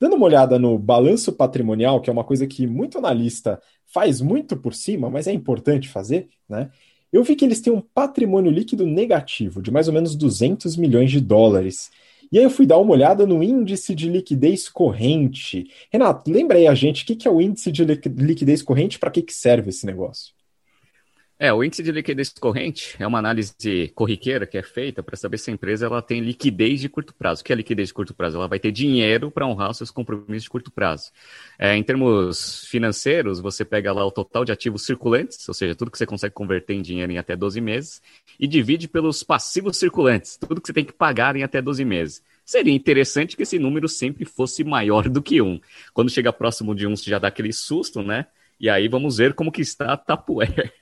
Dando 0.00 0.16
uma 0.16 0.26
olhada 0.26 0.58
no 0.58 0.76
balanço 0.76 1.32
patrimonial, 1.32 2.00
que 2.00 2.10
é 2.10 2.12
uma 2.12 2.24
coisa 2.24 2.44
que 2.44 2.66
muito 2.66 2.98
analista 2.98 3.62
faz 3.86 4.20
muito 4.20 4.56
por 4.56 4.74
cima, 4.74 5.08
mas 5.08 5.28
é 5.28 5.32
importante 5.32 5.88
fazer, 5.88 6.28
né? 6.48 6.70
Eu 7.12 7.22
vi 7.22 7.36
que 7.36 7.44
eles 7.44 7.60
têm 7.60 7.72
um 7.72 7.80
patrimônio 7.80 8.50
líquido 8.50 8.84
negativo 8.84 9.62
de 9.62 9.70
mais 9.70 9.86
ou 9.86 9.94
menos 9.94 10.16
200 10.16 10.76
milhões 10.76 11.12
de 11.12 11.20
dólares. 11.20 11.92
E 12.30 12.38
aí 12.38 12.44
eu 12.44 12.50
fui 12.50 12.66
dar 12.66 12.78
uma 12.78 12.92
olhada 12.92 13.26
no 13.26 13.42
índice 13.42 13.94
de 13.94 14.08
liquidez 14.08 14.68
corrente. 14.68 15.66
Renato, 15.92 16.30
lembra 16.30 16.58
aí 16.58 16.66
a 16.66 16.74
gente 16.74 17.02
o 17.02 17.06
que 17.06 17.28
é 17.28 17.30
o 17.30 17.40
índice 17.40 17.70
de 17.72 17.84
liquidez 17.84 18.62
corrente, 18.62 18.98
para 18.98 19.10
que, 19.10 19.22
que 19.22 19.32
serve 19.32 19.70
esse 19.70 19.86
negócio? 19.86 20.34
É, 21.36 21.52
o 21.52 21.64
índice 21.64 21.82
de 21.82 21.90
liquidez 21.90 22.32
corrente 22.32 22.94
é 22.96 23.06
uma 23.06 23.18
análise 23.18 23.90
corriqueira 23.94 24.46
que 24.46 24.56
é 24.56 24.62
feita 24.62 25.02
para 25.02 25.16
saber 25.16 25.36
se 25.36 25.50
a 25.50 25.52
empresa 25.52 25.86
ela 25.86 26.00
tem 26.00 26.20
liquidez 26.20 26.80
de 26.80 26.88
curto 26.88 27.12
prazo. 27.12 27.42
O 27.42 27.44
que 27.44 27.52
é 27.52 27.56
liquidez 27.56 27.88
de 27.88 27.94
curto 27.94 28.14
prazo? 28.14 28.36
Ela 28.36 28.46
vai 28.46 28.60
ter 28.60 28.70
dinheiro 28.70 29.32
para 29.32 29.44
honrar 29.44 29.74
seus 29.74 29.90
compromissos 29.90 30.44
de 30.44 30.50
curto 30.50 30.70
prazo. 30.70 31.10
É, 31.58 31.76
em 31.76 31.82
termos 31.82 32.64
financeiros, 32.66 33.40
você 33.40 33.64
pega 33.64 33.92
lá 33.92 34.06
o 34.06 34.12
total 34.12 34.44
de 34.44 34.52
ativos 34.52 34.86
circulantes, 34.86 35.48
ou 35.48 35.54
seja, 35.54 35.74
tudo 35.74 35.90
que 35.90 35.98
você 35.98 36.06
consegue 36.06 36.32
converter 36.32 36.74
em 36.74 36.82
dinheiro 36.82 37.10
em 37.10 37.18
até 37.18 37.34
12 37.34 37.60
meses, 37.60 38.00
e 38.38 38.46
divide 38.46 38.86
pelos 38.86 39.24
passivos 39.24 39.76
circulantes, 39.76 40.36
tudo 40.36 40.60
que 40.60 40.68
você 40.68 40.72
tem 40.72 40.84
que 40.84 40.92
pagar 40.92 41.34
em 41.34 41.42
até 41.42 41.60
12 41.60 41.84
meses. 41.84 42.22
Seria 42.44 42.72
interessante 42.72 43.36
que 43.36 43.42
esse 43.42 43.58
número 43.58 43.88
sempre 43.88 44.24
fosse 44.24 44.62
maior 44.62 45.08
do 45.08 45.20
que 45.20 45.42
um. 45.42 45.60
Quando 45.92 46.10
chega 46.10 46.32
próximo 46.32 46.76
de 46.76 46.86
um, 46.86 46.94
você 46.94 47.10
já 47.10 47.18
dá 47.18 47.26
aquele 47.26 47.52
susto, 47.52 48.02
né? 48.02 48.26
E 48.60 48.70
aí 48.70 48.86
vamos 48.86 49.16
ver 49.16 49.34
como 49.34 49.50
que 49.50 49.62
está 49.62 49.92
a 49.92 49.96
Tupperware. 49.96 50.72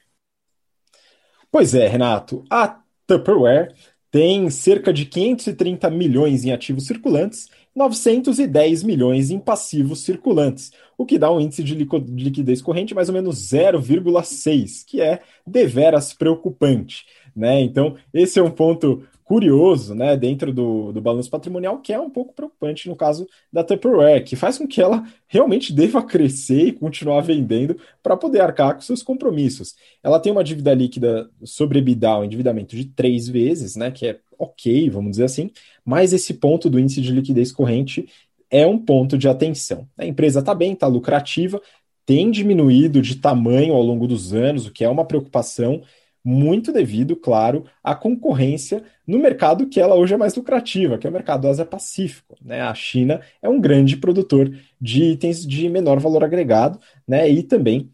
Pois 1.53 1.75
é, 1.75 1.87
Renato. 1.87 2.43
A 2.49 2.81
Tupperware 3.07 3.75
tem 4.11 4.49
cerca 4.49 4.91
de 4.91 5.05
530 5.05 5.91
milhões 5.91 6.47
em 6.47 6.51
ativos 6.51 6.87
circulantes, 6.87 7.51
910 7.77 8.83
milhões 8.83 9.31
em 9.31 9.39
passivos 9.39 10.03
circulantes, 10.03 10.73
o 10.97 11.05
que 11.05 11.19
dá 11.19 11.31
um 11.31 11.39
índice 11.39 11.63
de 11.63 11.75
liquidez 11.75 12.63
corrente 12.63 12.95
mais 12.95 13.11
ou 13.11 13.15
menos 13.15 13.37
0,6, 13.53 14.83
que 14.87 15.03
é 15.03 15.21
deveras 15.47 16.15
preocupante. 16.15 17.05
Né? 17.37 17.61
Então, 17.61 17.97
esse 18.15 18.39
é 18.39 18.43
um 18.43 18.51
ponto 18.51 19.07
curioso, 19.33 19.95
né, 19.95 20.15
dentro 20.15 20.53
do, 20.53 20.93
do 20.93 21.01
balanço 21.01 21.31
patrimonial, 21.31 21.79
que 21.79 21.91
é 21.91 21.99
um 21.99 22.11
pouco 22.11 22.35
preocupante 22.35 22.87
no 22.87 22.95
caso 22.95 23.27
da 23.51 23.65
Tupperware, 23.65 24.23
que 24.23 24.37
faz 24.37 24.59
com 24.59 24.69
que 24.69 24.79
ela 24.79 25.03
realmente 25.27 25.73
deva 25.73 26.03
crescer 26.03 26.67
e 26.67 26.73
continuar 26.73 27.23
vendendo 27.23 27.79
para 28.03 28.15
poder 28.15 28.43
arcar 28.43 28.75
com 28.75 28.83
seus 28.83 29.03
compromissos. 29.03 29.75
Ela 30.03 30.21
tem 30.21 30.31
uma 30.31 30.45
dívida 30.45 30.75
líquida 30.75 31.31
sobre 31.45 31.79
EBITDA, 31.79 32.19
um 32.19 32.25
endividamento 32.25 32.77
de 32.77 32.85
três 32.85 33.27
vezes, 33.27 33.75
né, 33.75 33.91
que 33.91 34.07
é 34.07 34.21
ok, 34.39 34.91
vamos 34.91 35.13
dizer 35.13 35.25
assim, 35.25 35.51
mas 35.83 36.13
esse 36.13 36.35
ponto 36.35 36.69
do 36.69 36.79
índice 36.79 37.01
de 37.01 37.11
liquidez 37.11 37.51
corrente 37.51 38.07
é 38.51 38.67
um 38.67 38.77
ponto 38.77 39.17
de 39.17 39.29
atenção. 39.29 39.89
A 39.97 40.05
empresa 40.05 40.41
está 40.41 40.55
bem, 40.55 40.75
está 40.75 40.87
lucrativa, 40.87 41.59
tem 42.05 42.31
diminuído 42.31 43.01
de 43.01 43.17
tamanho 43.17 43.73
ao 43.73 43.83
longo 43.83 44.07
dos 44.07 44.35
anos, 44.35 44.67
o 44.67 44.71
que 44.71 44.85
é 44.85 44.89
uma 44.91 45.07
preocupação, 45.07 45.81
muito 46.25 46.73
devido, 46.73 47.17
claro, 47.17 47.65
à 47.83 47.95
concorrência 47.95 48.85
no 49.07 49.19
mercado 49.19 49.67
que 49.67 49.81
ela 49.81 49.95
hoje 49.95 50.15
é 50.15 50.17
mais 50.17 50.35
lucrativa, 50.35 50.97
que 50.97 51.07
é 51.07 51.11
o 51.11 51.13
mercado 51.13 51.49
Ásia-Pacífico. 51.49 52.37
Né? 52.41 52.61
A 52.61 52.75
China 52.75 53.21
é 53.41 53.49
um 53.49 53.61
grande 53.61 53.97
produtor 53.97 54.55
de 54.81 55.03
itens 55.03 55.45
de 55.47 55.69
menor 55.69 55.99
valor 55.99 56.23
agregado, 56.23 56.79
né? 57.07 57.29
e 57.29 57.43
também 57.43 57.91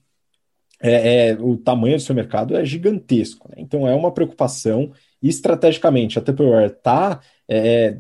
é, 0.80 1.30
é, 1.30 1.38
o 1.40 1.56
tamanho 1.56 1.96
do 1.96 2.02
seu 2.02 2.14
mercado 2.14 2.56
é 2.56 2.64
gigantesco. 2.64 3.48
Né? 3.48 3.56
Então 3.58 3.88
é 3.88 3.94
uma 3.94 4.12
preocupação, 4.12 4.92
estrategicamente 5.22 6.18
a 6.18 6.22
Tupperware 6.22 6.70
está 6.70 7.20
é, 7.48 7.96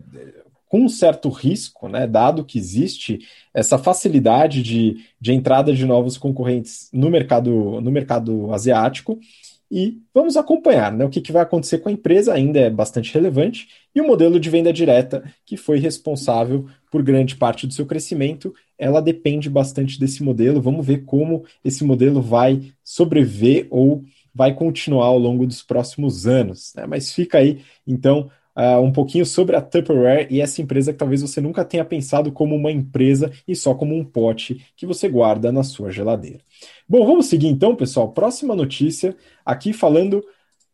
com 0.68 0.82
um 0.82 0.88
certo 0.88 1.28
risco, 1.30 1.88
né, 1.88 2.06
dado 2.06 2.44
que 2.44 2.58
existe 2.58 3.20
essa 3.54 3.78
facilidade 3.78 4.62
de, 4.62 4.98
de 5.18 5.32
entrada 5.32 5.72
de 5.72 5.84
novos 5.86 6.18
concorrentes 6.18 6.90
no 6.92 7.10
mercado, 7.10 7.80
no 7.80 7.90
mercado 7.90 8.52
asiático, 8.52 9.18
e 9.70 10.00
vamos 10.14 10.36
acompanhar 10.36 10.90
né, 10.90 11.04
o 11.04 11.10
que, 11.10 11.20
que, 11.20 11.32
vai 11.32 11.42
acontecer 11.42 11.78
com 11.78 11.88
a 11.88 11.92
empresa, 11.92 12.32
ainda 12.32 12.58
é 12.58 12.70
bastante 12.70 13.12
relevante, 13.12 13.68
e 13.94 14.00
o 14.00 14.06
modelo 14.06 14.40
de 14.40 14.48
venda 14.48 14.72
direta, 14.72 15.22
que 15.44 15.56
foi 15.56 15.78
responsável 15.78 16.66
por 16.90 17.02
grande 17.02 17.36
parte 17.36 17.66
do 17.66 17.74
seu 17.74 17.84
crescimento, 17.84 18.54
ela 18.78 19.00
depende 19.00 19.50
bastante 19.50 19.98
desse 20.00 20.22
modelo. 20.22 20.62
Vamos 20.62 20.86
ver 20.86 21.04
como 21.04 21.44
esse 21.62 21.84
modelo 21.84 22.22
vai 22.22 22.72
sobreviver 22.82 23.66
ou 23.70 24.04
vai 24.34 24.54
continuar 24.54 25.06
ao 25.06 25.18
longo 25.18 25.46
dos 25.46 25.62
próximos 25.62 26.26
anos. 26.26 26.72
Né? 26.74 26.86
Mas 26.86 27.12
fica 27.12 27.38
aí, 27.38 27.60
então, 27.86 28.30
uh, 28.58 28.80
um 28.80 28.90
pouquinho 28.90 29.24
sobre 29.24 29.54
a 29.54 29.62
Tupperware 29.62 30.26
e 30.28 30.40
essa 30.40 30.60
empresa 30.60 30.92
que 30.92 30.98
talvez 30.98 31.22
você 31.22 31.40
nunca 31.40 31.64
tenha 31.64 31.84
pensado 31.84 32.32
como 32.32 32.56
uma 32.56 32.72
empresa 32.72 33.30
e 33.46 33.54
só 33.54 33.72
como 33.72 33.96
um 33.96 34.04
pote 34.04 34.66
que 34.76 34.84
você 34.84 35.08
guarda 35.08 35.52
na 35.52 35.62
sua 35.62 35.92
geladeira. 35.92 36.40
Bom, 36.88 37.06
vamos 37.06 37.26
seguir 37.26 37.46
então, 37.46 37.76
pessoal. 37.76 38.10
Próxima 38.10 38.56
notícia, 38.56 39.16
aqui 39.46 39.72
falando 39.72 40.24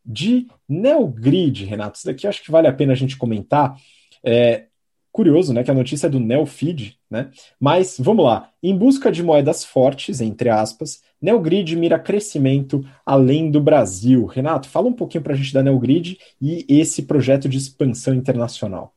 de 0.04 0.46
NeoGrid, 0.66 1.64
Renato. 1.64 1.98
Isso 1.98 2.06
daqui 2.06 2.26
acho 2.26 2.42
que 2.42 2.50
vale 2.50 2.66
a 2.66 2.72
pena 2.72 2.92
a 2.92 2.96
gente 2.96 3.16
comentar. 3.16 3.76
É, 4.24 4.64
curioso, 5.12 5.52
né, 5.52 5.62
que 5.62 5.70
a 5.70 5.74
notícia 5.74 6.08
é 6.08 6.10
do 6.10 6.18
NeoFeed, 6.18 6.98
né? 7.08 7.30
Mas 7.60 7.96
vamos 8.00 8.24
lá. 8.24 8.50
Em 8.60 8.76
busca 8.76 9.12
de 9.12 9.22
moedas 9.22 9.64
fortes, 9.64 10.20
entre 10.20 10.48
aspas, 10.48 11.02
NeoGrid 11.24 11.74
mira 11.74 11.98
crescimento 11.98 12.84
além 13.04 13.50
do 13.50 13.58
Brasil. 13.58 14.26
Renato, 14.26 14.68
fala 14.68 14.88
um 14.88 14.92
pouquinho 14.92 15.24
para 15.24 15.32
a 15.32 15.36
gente 15.36 15.54
da 15.54 15.62
NeoGrid 15.62 16.18
e 16.38 16.66
esse 16.68 17.04
projeto 17.04 17.48
de 17.48 17.56
expansão 17.56 18.12
internacional. 18.12 18.94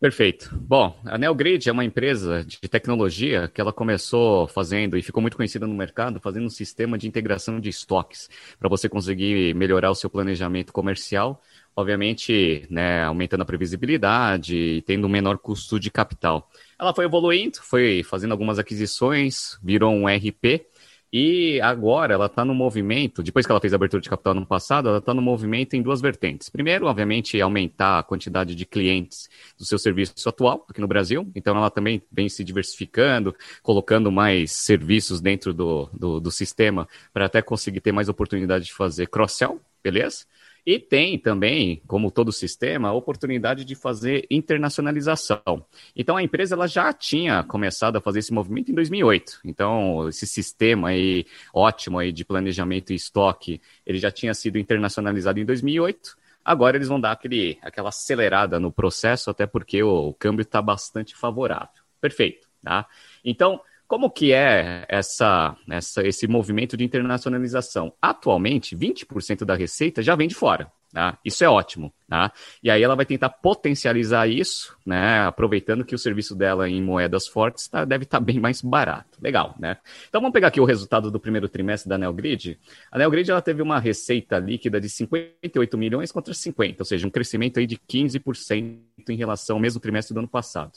Perfeito. 0.00 0.54
Bom, 0.58 0.98
a 1.04 1.18
NeoGrid 1.18 1.68
é 1.68 1.72
uma 1.72 1.84
empresa 1.84 2.42
de 2.44 2.58
tecnologia 2.60 3.48
que 3.48 3.60
ela 3.60 3.74
começou 3.74 4.46
fazendo 4.46 4.96
e 4.96 5.02
ficou 5.02 5.20
muito 5.20 5.36
conhecida 5.36 5.66
no 5.66 5.74
mercado, 5.74 6.18
fazendo 6.18 6.46
um 6.46 6.50
sistema 6.50 6.96
de 6.96 7.06
integração 7.06 7.60
de 7.60 7.68
estoques 7.68 8.30
para 8.58 8.68
você 8.68 8.88
conseguir 8.88 9.54
melhorar 9.54 9.90
o 9.90 9.94
seu 9.94 10.08
planejamento 10.08 10.72
comercial, 10.72 11.42
obviamente, 11.74 12.66
né, 12.70 13.04
aumentando 13.04 13.42
a 13.42 13.46
previsibilidade 13.46 14.56
e 14.56 14.82
tendo 14.82 15.06
um 15.06 15.10
menor 15.10 15.36
custo 15.38 15.78
de 15.78 15.90
capital. 15.90 16.50
Ela 16.78 16.94
foi 16.94 17.04
evoluindo, 17.04 17.58
foi 17.62 18.02
fazendo 18.02 18.32
algumas 18.32 18.58
aquisições, 18.58 19.58
virou 19.62 19.92
um 19.92 20.06
RP 20.06 20.66
e 21.12 21.60
agora 21.60 22.14
ela 22.14 22.26
está 22.26 22.44
no 22.44 22.54
movimento, 22.54 23.22
depois 23.22 23.46
que 23.46 23.52
ela 23.52 23.60
fez 23.60 23.72
a 23.72 23.76
abertura 23.76 24.00
de 24.00 24.08
capital 24.08 24.34
no 24.34 24.44
passado, 24.44 24.88
ela 24.88 24.98
está 24.98 25.14
no 25.14 25.22
movimento 25.22 25.74
em 25.74 25.82
duas 25.82 26.00
vertentes. 26.00 26.48
Primeiro, 26.48 26.86
obviamente, 26.86 27.40
aumentar 27.40 28.00
a 28.00 28.02
quantidade 28.02 28.54
de 28.54 28.66
clientes 28.66 29.28
do 29.58 29.64
seu 29.64 29.78
serviço 29.78 30.28
atual 30.28 30.66
aqui 30.68 30.80
no 30.80 30.88
Brasil. 30.88 31.30
Então, 31.34 31.56
ela 31.56 31.70
também 31.70 32.02
vem 32.10 32.28
se 32.28 32.42
diversificando, 32.42 33.34
colocando 33.62 34.10
mais 34.10 34.52
serviços 34.52 35.20
dentro 35.20 35.54
do, 35.54 35.88
do, 35.92 36.20
do 36.20 36.30
sistema 36.30 36.88
para 37.12 37.26
até 37.26 37.40
conseguir 37.40 37.80
ter 37.80 37.92
mais 37.92 38.08
oportunidade 38.08 38.66
de 38.66 38.72
fazer 38.72 39.06
cross-sell, 39.06 39.60
beleza? 39.82 40.24
E 40.66 40.80
tem 40.80 41.16
também, 41.16 41.80
como 41.86 42.10
todo 42.10 42.32
sistema, 42.32 42.88
a 42.88 42.92
oportunidade 42.92 43.64
de 43.64 43.76
fazer 43.76 44.26
internacionalização. 44.28 45.64
Então 45.94 46.16
a 46.16 46.22
empresa 46.24 46.56
ela 46.56 46.66
já 46.66 46.92
tinha 46.92 47.44
começado 47.44 47.94
a 47.94 48.00
fazer 48.00 48.18
esse 48.18 48.32
movimento 48.32 48.72
em 48.72 48.74
2008. 48.74 49.42
Então 49.44 50.08
esse 50.08 50.26
sistema 50.26 50.88
aí 50.88 51.24
ótimo 51.54 52.00
aí 52.00 52.10
de 52.10 52.24
planejamento 52.24 52.92
e 52.92 52.96
estoque, 52.96 53.60
ele 53.86 53.98
já 53.98 54.10
tinha 54.10 54.34
sido 54.34 54.58
internacionalizado 54.58 55.38
em 55.38 55.44
2008. 55.44 56.16
Agora 56.44 56.76
eles 56.76 56.88
vão 56.88 57.00
dar 57.00 57.12
aquele, 57.12 57.58
aquela 57.62 57.90
acelerada 57.90 58.58
no 58.58 58.72
processo, 58.72 59.30
até 59.30 59.46
porque 59.46 59.80
o, 59.84 60.08
o 60.08 60.14
câmbio 60.14 60.42
está 60.42 60.60
bastante 60.60 61.14
favorável. 61.14 61.84
Perfeito, 62.00 62.48
tá? 62.60 62.88
Então 63.24 63.60
Como 63.86 64.10
que 64.10 64.32
é 64.32 64.84
essa, 64.88 65.56
essa, 65.70 66.06
esse 66.06 66.26
movimento 66.26 66.76
de 66.76 66.84
internacionalização? 66.84 67.92
Atualmente, 68.02 68.76
20% 68.76 69.44
da 69.44 69.54
receita 69.54 70.02
já 70.02 70.16
vem 70.16 70.26
de 70.26 70.34
fora. 70.34 70.70
Tá? 70.92 71.18
Isso 71.24 71.44
é 71.44 71.48
ótimo. 71.48 71.92
Tá? 72.08 72.32
E 72.62 72.70
aí 72.70 72.82
ela 72.82 72.96
vai 72.96 73.04
tentar 73.04 73.28
potencializar 73.28 74.26
isso, 74.26 74.76
né? 74.84 75.20
aproveitando 75.26 75.84
que 75.84 75.94
o 75.94 75.98
serviço 75.98 76.34
dela 76.34 76.68
em 76.68 76.82
moedas 76.82 77.28
fortes 77.28 77.68
tá, 77.68 77.84
deve 77.84 78.04
estar 78.04 78.18
tá 78.18 78.24
bem 78.24 78.40
mais 78.40 78.62
barato. 78.62 79.18
Legal, 79.20 79.54
né? 79.58 79.76
Então 80.08 80.20
vamos 80.20 80.32
pegar 80.32 80.48
aqui 80.48 80.60
o 80.60 80.64
resultado 80.64 81.10
do 81.10 81.20
primeiro 81.20 81.48
trimestre 81.48 81.88
da 81.88 81.98
Neogrid. 81.98 82.58
A 82.90 82.98
Neogrid 82.98 83.30
ela 83.30 83.42
teve 83.42 83.60
uma 83.60 83.78
receita 83.78 84.38
líquida 84.38 84.80
de 84.80 84.88
58 84.88 85.76
milhões 85.76 86.10
contra 86.10 86.32
50, 86.32 86.82
ou 86.82 86.86
seja, 86.86 87.06
um 87.06 87.10
crescimento 87.10 87.58
aí 87.58 87.66
de 87.66 87.76
15% 87.76 88.78
em 89.08 89.16
relação 89.16 89.56
ao 89.56 89.60
mesmo 89.60 89.80
trimestre 89.80 90.14
do 90.14 90.18
ano 90.18 90.28
passado. 90.28 90.72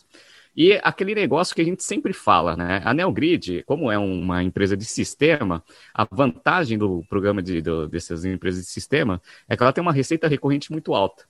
E 0.55 0.73
aquele 0.83 1.15
negócio 1.15 1.55
que 1.55 1.61
a 1.61 1.65
gente 1.65 1.83
sempre 1.83 2.11
fala, 2.13 2.55
né? 2.55 2.81
A 2.83 2.93
Neogrid, 2.93 3.63
como 3.63 3.91
é 3.91 3.97
uma 3.97 4.43
empresa 4.43 4.75
de 4.75 4.85
sistema, 4.85 5.63
a 5.93 6.05
vantagem 6.09 6.77
do 6.77 7.03
programa 7.09 7.41
de, 7.41 7.61
do, 7.61 7.87
dessas 7.87 8.25
empresas 8.25 8.65
de 8.65 8.69
sistema 8.69 9.21
é 9.47 9.55
que 9.55 9.63
ela 9.63 9.73
tem 9.73 9.81
uma 9.81 9.93
receita 9.93 10.27
recorrente 10.27 10.71
muito 10.71 10.93
alta. 10.93 11.23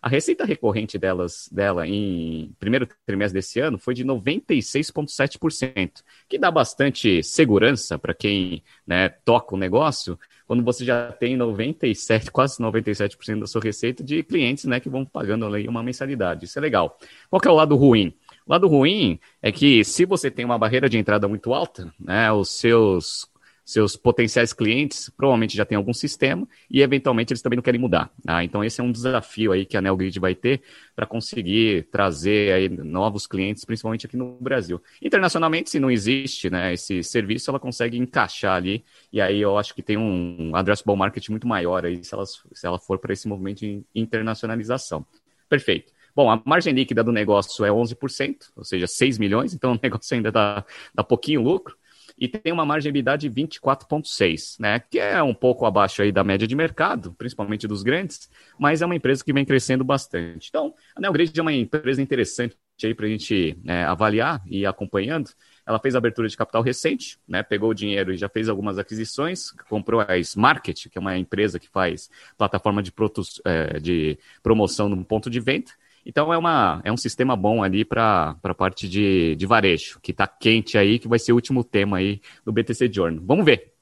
A 0.00 0.08
receita 0.08 0.44
recorrente 0.44 0.98
delas, 0.98 1.48
dela 1.50 1.84
em 1.86 2.54
primeiro 2.60 2.86
trimestre 3.04 3.38
desse 3.38 3.58
ano 3.58 3.76
foi 3.78 3.92
de 3.94 4.04
96,7%, 4.04 6.02
que 6.28 6.38
dá 6.38 6.50
bastante 6.50 7.22
segurança 7.24 7.98
para 7.98 8.14
quem 8.14 8.62
né, 8.86 9.08
toca 9.08 9.54
o 9.54 9.58
negócio, 9.58 10.16
quando 10.46 10.62
você 10.62 10.84
já 10.84 11.10
tem 11.10 11.36
97, 11.36 12.30
quase 12.30 12.58
97% 12.60 13.40
da 13.40 13.46
sua 13.46 13.60
receita 13.60 14.04
de 14.04 14.22
clientes 14.22 14.64
né, 14.64 14.78
que 14.78 14.88
vão 14.88 15.04
pagando 15.04 15.44
ali 15.44 15.66
uma 15.66 15.82
mensalidade. 15.82 16.44
Isso 16.44 16.56
é 16.56 16.62
legal. 16.62 16.96
Qual 17.28 17.42
é 17.44 17.48
o 17.48 17.54
lado 17.54 17.74
ruim? 17.74 18.14
Lado 18.46 18.68
ruim 18.68 19.18
é 19.42 19.50
que 19.50 19.84
se 19.84 20.04
você 20.04 20.30
tem 20.30 20.44
uma 20.44 20.58
barreira 20.58 20.88
de 20.88 20.96
entrada 20.98 21.26
muito 21.26 21.52
alta, 21.52 21.92
né, 21.98 22.30
os 22.32 22.50
seus 22.50 23.28
seus 23.66 23.96
potenciais 23.96 24.52
clientes 24.52 25.10
provavelmente 25.16 25.56
já 25.56 25.64
têm 25.64 25.74
algum 25.76 25.92
sistema 25.92 26.46
e 26.70 26.80
eventualmente 26.80 27.32
eles 27.32 27.42
também 27.42 27.56
não 27.56 27.64
querem 27.64 27.80
mudar. 27.80 28.12
Tá? 28.24 28.44
Então 28.44 28.62
esse 28.62 28.80
é 28.80 28.84
um 28.84 28.92
desafio 28.92 29.50
aí 29.50 29.66
que 29.66 29.76
a 29.76 29.82
NeoGrid 29.82 30.20
vai 30.20 30.36
ter 30.36 30.62
para 30.94 31.04
conseguir 31.04 31.88
trazer 31.90 32.52
aí 32.52 32.68
novos 32.68 33.26
clientes, 33.26 33.64
principalmente 33.64 34.06
aqui 34.06 34.16
no 34.16 34.38
Brasil. 34.40 34.80
Internacionalmente, 35.02 35.68
se 35.68 35.80
não 35.80 35.90
existe 35.90 36.48
né, 36.48 36.74
esse 36.74 37.02
serviço, 37.02 37.50
ela 37.50 37.58
consegue 37.58 37.98
encaixar 37.98 38.54
ali 38.54 38.84
e 39.12 39.20
aí 39.20 39.40
eu 39.40 39.58
acho 39.58 39.74
que 39.74 39.82
tem 39.82 39.96
um 39.96 40.54
addressable 40.54 40.96
market 40.96 41.28
muito 41.28 41.48
maior 41.48 41.84
aí 41.84 42.04
se 42.04 42.14
ela, 42.14 42.24
se 42.24 42.64
ela 42.64 42.78
for 42.78 43.00
para 43.00 43.12
esse 43.12 43.26
movimento 43.26 43.58
de 43.58 43.82
internacionalização. 43.92 45.04
Perfeito. 45.48 45.95
Bom, 46.16 46.30
a 46.30 46.42
margem 46.46 46.72
líquida 46.72 47.04
do 47.04 47.12
negócio 47.12 47.62
é 47.62 47.68
11%, 47.68 48.50
ou 48.56 48.64
seja, 48.64 48.86
6 48.86 49.18
milhões, 49.18 49.52
então 49.52 49.72
o 49.74 49.78
negócio 49.82 50.16
ainda 50.16 50.32
dá, 50.32 50.64
dá 50.94 51.04
pouquinho 51.04 51.42
lucro. 51.42 51.76
E 52.18 52.26
tem 52.26 52.50
uma 52.50 52.64
margem 52.64 52.90
de 52.90 53.02
24,6%, 53.02 54.58
né? 54.58 54.80
Que 54.80 54.98
é 54.98 55.22
um 55.22 55.34
pouco 55.34 55.66
abaixo 55.66 56.00
aí 56.00 56.10
da 56.10 56.24
média 56.24 56.48
de 56.48 56.56
mercado, 56.56 57.12
principalmente 57.12 57.68
dos 57.68 57.82
grandes, 57.82 58.30
mas 58.58 58.80
é 58.80 58.86
uma 58.86 58.96
empresa 58.96 59.22
que 59.22 59.34
vem 59.34 59.44
crescendo 59.44 59.84
bastante. 59.84 60.48
Então, 60.48 60.74
a 60.96 61.00
Neogrid 61.02 61.38
é 61.38 61.42
uma 61.42 61.52
empresa 61.52 62.00
interessante 62.00 62.56
aí 62.82 62.94
para 62.94 63.04
a 63.04 63.08
gente 63.10 63.58
é, 63.66 63.84
avaliar 63.84 64.42
e 64.46 64.60
ir 64.60 64.66
acompanhando. 64.66 65.28
Ela 65.66 65.78
fez 65.78 65.94
abertura 65.94 66.26
de 66.26 66.36
capital 66.36 66.62
recente, 66.62 67.18
né? 67.28 67.42
Pegou 67.42 67.68
o 67.68 67.74
dinheiro 67.74 68.14
e 68.14 68.16
já 68.16 68.30
fez 68.30 68.48
algumas 68.48 68.78
aquisições, 68.78 69.50
comprou 69.68 70.00
a 70.00 70.16
Smarket, 70.16 70.88
que 70.88 70.96
é 70.96 71.00
uma 71.00 71.18
empresa 71.18 71.58
que 71.60 71.68
faz 71.68 72.08
plataforma 72.38 72.82
de, 72.82 72.90
protos, 72.90 73.42
é, 73.44 73.78
de 73.78 74.18
promoção 74.42 74.88
no 74.88 75.04
ponto 75.04 75.28
de 75.28 75.40
venda 75.40 75.70
então 76.06 76.32
é, 76.32 76.38
uma, 76.38 76.80
é 76.84 76.92
um 76.92 76.96
sistema 76.96 77.34
bom 77.34 77.64
ali 77.64 77.84
para 77.84 78.36
a 78.40 78.54
parte 78.54 78.88
de, 78.88 79.34
de 79.34 79.44
varejo, 79.44 79.98
que 80.00 80.12
está 80.12 80.26
quente 80.26 80.78
aí, 80.78 81.00
que 81.00 81.08
vai 81.08 81.18
ser 81.18 81.32
o 81.32 81.34
último 81.34 81.64
tema 81.64 81.96
aí 81.96 82.20
do 82.44 82.52
BTC 82.52 82.90
Journal. 82.92 83.24
Vamos 83.26 83.44
ver. 83.44 83.72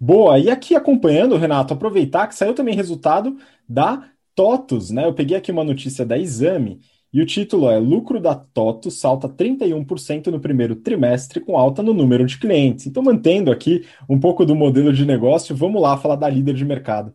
Boa, 0.00 0.38
e 0.38 0.50
aqui 0.50 0.74
acompanhando, 0.74 1.36
Renato, 1.36 1.74
aproveitar 1.74 2.26
que 2.26 2.34
saiu 2.34 2.54
também 2.54 2.74
resultado 2.74 3.36
da 3.68 4.08
TOTUS, 4.34 4.90
né? 4.90 5.04
Eu 5.06 5.14
peguei 5.14 5.36
aqui 5.36 5.52
uma 5.52 5.64
notícia 5.64 6.04
da 6.04 6.18
Exame 6.18 6.80
e 7.12 7.20
o 7.20 7.26
título 7.26 7.70
é 7.70 7.78
Lucro 7.78 8.20
da 8.20 8.34
TOTUS 8.34 8.98
salta 8.98 9.28
31% 9.28 10.26
no 10.26 10.40
primeiro 10.40 10.76
trimestre 10.76 11.40
com 11.40 11.56
alta 11.56 11.82
no 11.82 11.94
número 11.94 12.26
de 12.26 12.38
clientes. 12.38 12.86
Então, 12.86 13.02
mantendo 13.02 13.50
aqui 13.50 13.86
um 14.08 14.18
pouco 14.18 14.44
do 14.44 14.54
modelo 14.54 14.92
de 14.92 15.06
negócio, 15.06 15.56
vamos 15.56 15.80
lá 15.80 15.96
falar 15.96 16.16
da 16.16 16.28
líder 16.28 16.54
de 16.54 16.64
mercado. 16.64 17.14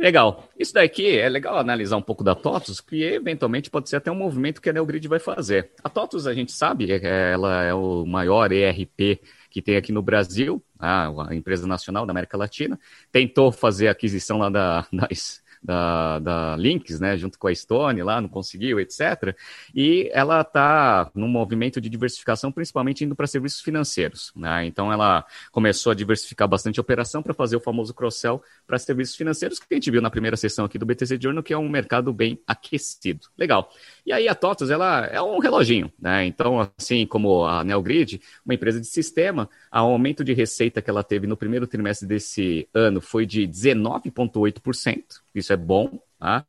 Legal. 0.00 0.48
Isso 0.58 0.72
daqui 0.72 1.18
é 1.18 1.28
legal 1.28 1.58
analisar 1.58 1.98
um 1.98 2.02
pouco 2.02 2.24
da 2.24 2.34
TOTUS, 2.34 2.80
que 2.80 3.02
eventualmente 3.04 3.68
pode 3.68 3.90
ser 3.90 3.96
até 3.96 4.10
um 4.10 4.14
movimento 4.14 4.58
que 4.58 4.70
a 4.70 4.72
Neogrid 4.72 5.06
vai 5.06 5.18
fazer. 5.18 5.72
A 5.84 5.90
TOTUS, 5.90 6.26
a 6.26 6.32
gente 6.32 6.52
sabe, 6.52 6.90
é, 6.90 7.32
ela 7.32 7.62
é 7.62 7.74
o 7.74 8.06
maior 8.06 8.50
ERP 8.50 9.20
que 9.50 9.60
tem 9.60 9.76
aqui 9.76 9.92
no 9.92 10.00
Brasil, 10.00 10.64
a 10.78 11.12
empresa 11.32 11.66
nacional 11.66 12.06
da 12.06 12.12
América 12.12 12.38
Latina. 12.38 12.80
Tentou 13.12 13.52
fazer 13.52 13.88
a 13.88 13.90
aquisição 13.90 14.38
lá 14.38 14.48
da, 14.48 14.86
das, 14.90 15.42
da, 15.62 16.18
da 16.18 16.56
Lynx, 16.56 16.98
né, 17.00 17.16
junto 17.16 17.38
com 17.38 17.48
a 17.48 17.54
Stone 17.54 18.02
lá, 18.02 18.20
não 18.20 18.28
conseguiu, 18.28 18.80
etc. 18.80 19.36
E 19.74 20.10
ela 20.12 20.40
está 20.40 21.10
num 21.14 21.28
movimento 21.28 21.80
de 21.80 21.88
diversificação, 21.88 22.50
principalmente 22.50 23.04
indo 23.04 23.14
para 23.14 23.26
serviços 23.26 23.60
financeiros. 23.60 24.32
Né? 24.34 24.66
Então 24.66 24.92
ela 24.92 25.24
começou 25.52 25.92
a 25.92 25.94
diversificar 25.94 26.48
bastante 26.48 26.80
a 26.80 26.82
operação 26.82 27.22
para 27.22 27.34
fazer 27.34 27.56
o 27.56 27.60
famoso 27.60 27.92
cross-sell 27.92 28.42
para 28.66 28.78
serviços 28.78 29.16
financeiros, 29.16 29.58
que 29.58 29.66
a 29.70 29.74
gente 29.74 29.90
viu 29.90 30.00
na 30.00 30.10
primeira 30.10 30.36
sessão 30.36 30.64
aqui 30.64 30.78
do 30.78 30.86
BTC 30.86 31.18
Journal, 31.20 31.42
que 31.42 31.52
é 31.52 31.58
um 31.58 31.68
mercado 31.68 32.12
bem 32.12 32.40
aquecido. 32.46 33.26
Legal. 33.36 33.70
E 34.06 34.12
aí 34.12 34.28
a 34.28 34.34
TOTOS, 34.34 34.70
ela 34.70 35.06
é 35.06 35.20
um 35.20 35.38
reloginho, 35.38 35.92
né? 35.98 36.24
Então, 36.24 36.70
assim 36.78 37.06
como 37.06 37.44
a 37.44 37.62
Neogrid, 37.62 38.20
uma 38.44 38.54
empresa 38.54 38.80
de 38.80 38.86
sistema, 38.86 39.48
o 39.72 39.76
aumento 39.76 40.24
de 40.24 40.32
receita 40.32 40.80
que 40.80 40.88
ela 40.88 41.04
teve 41.04 41.26
no 41.26 41.36
primeiro 41.36 41.66
trimestre 41.66 42.08
desse 42.08 42.68
ano 42.72 43.00
foi 43.00 43.26
de 43.26 43.46
19,8%, 43.46 45.20
isso 45.34 45.49
é 45.52 45.56
bom, 45.56 46.00
tá? 46.18 46.44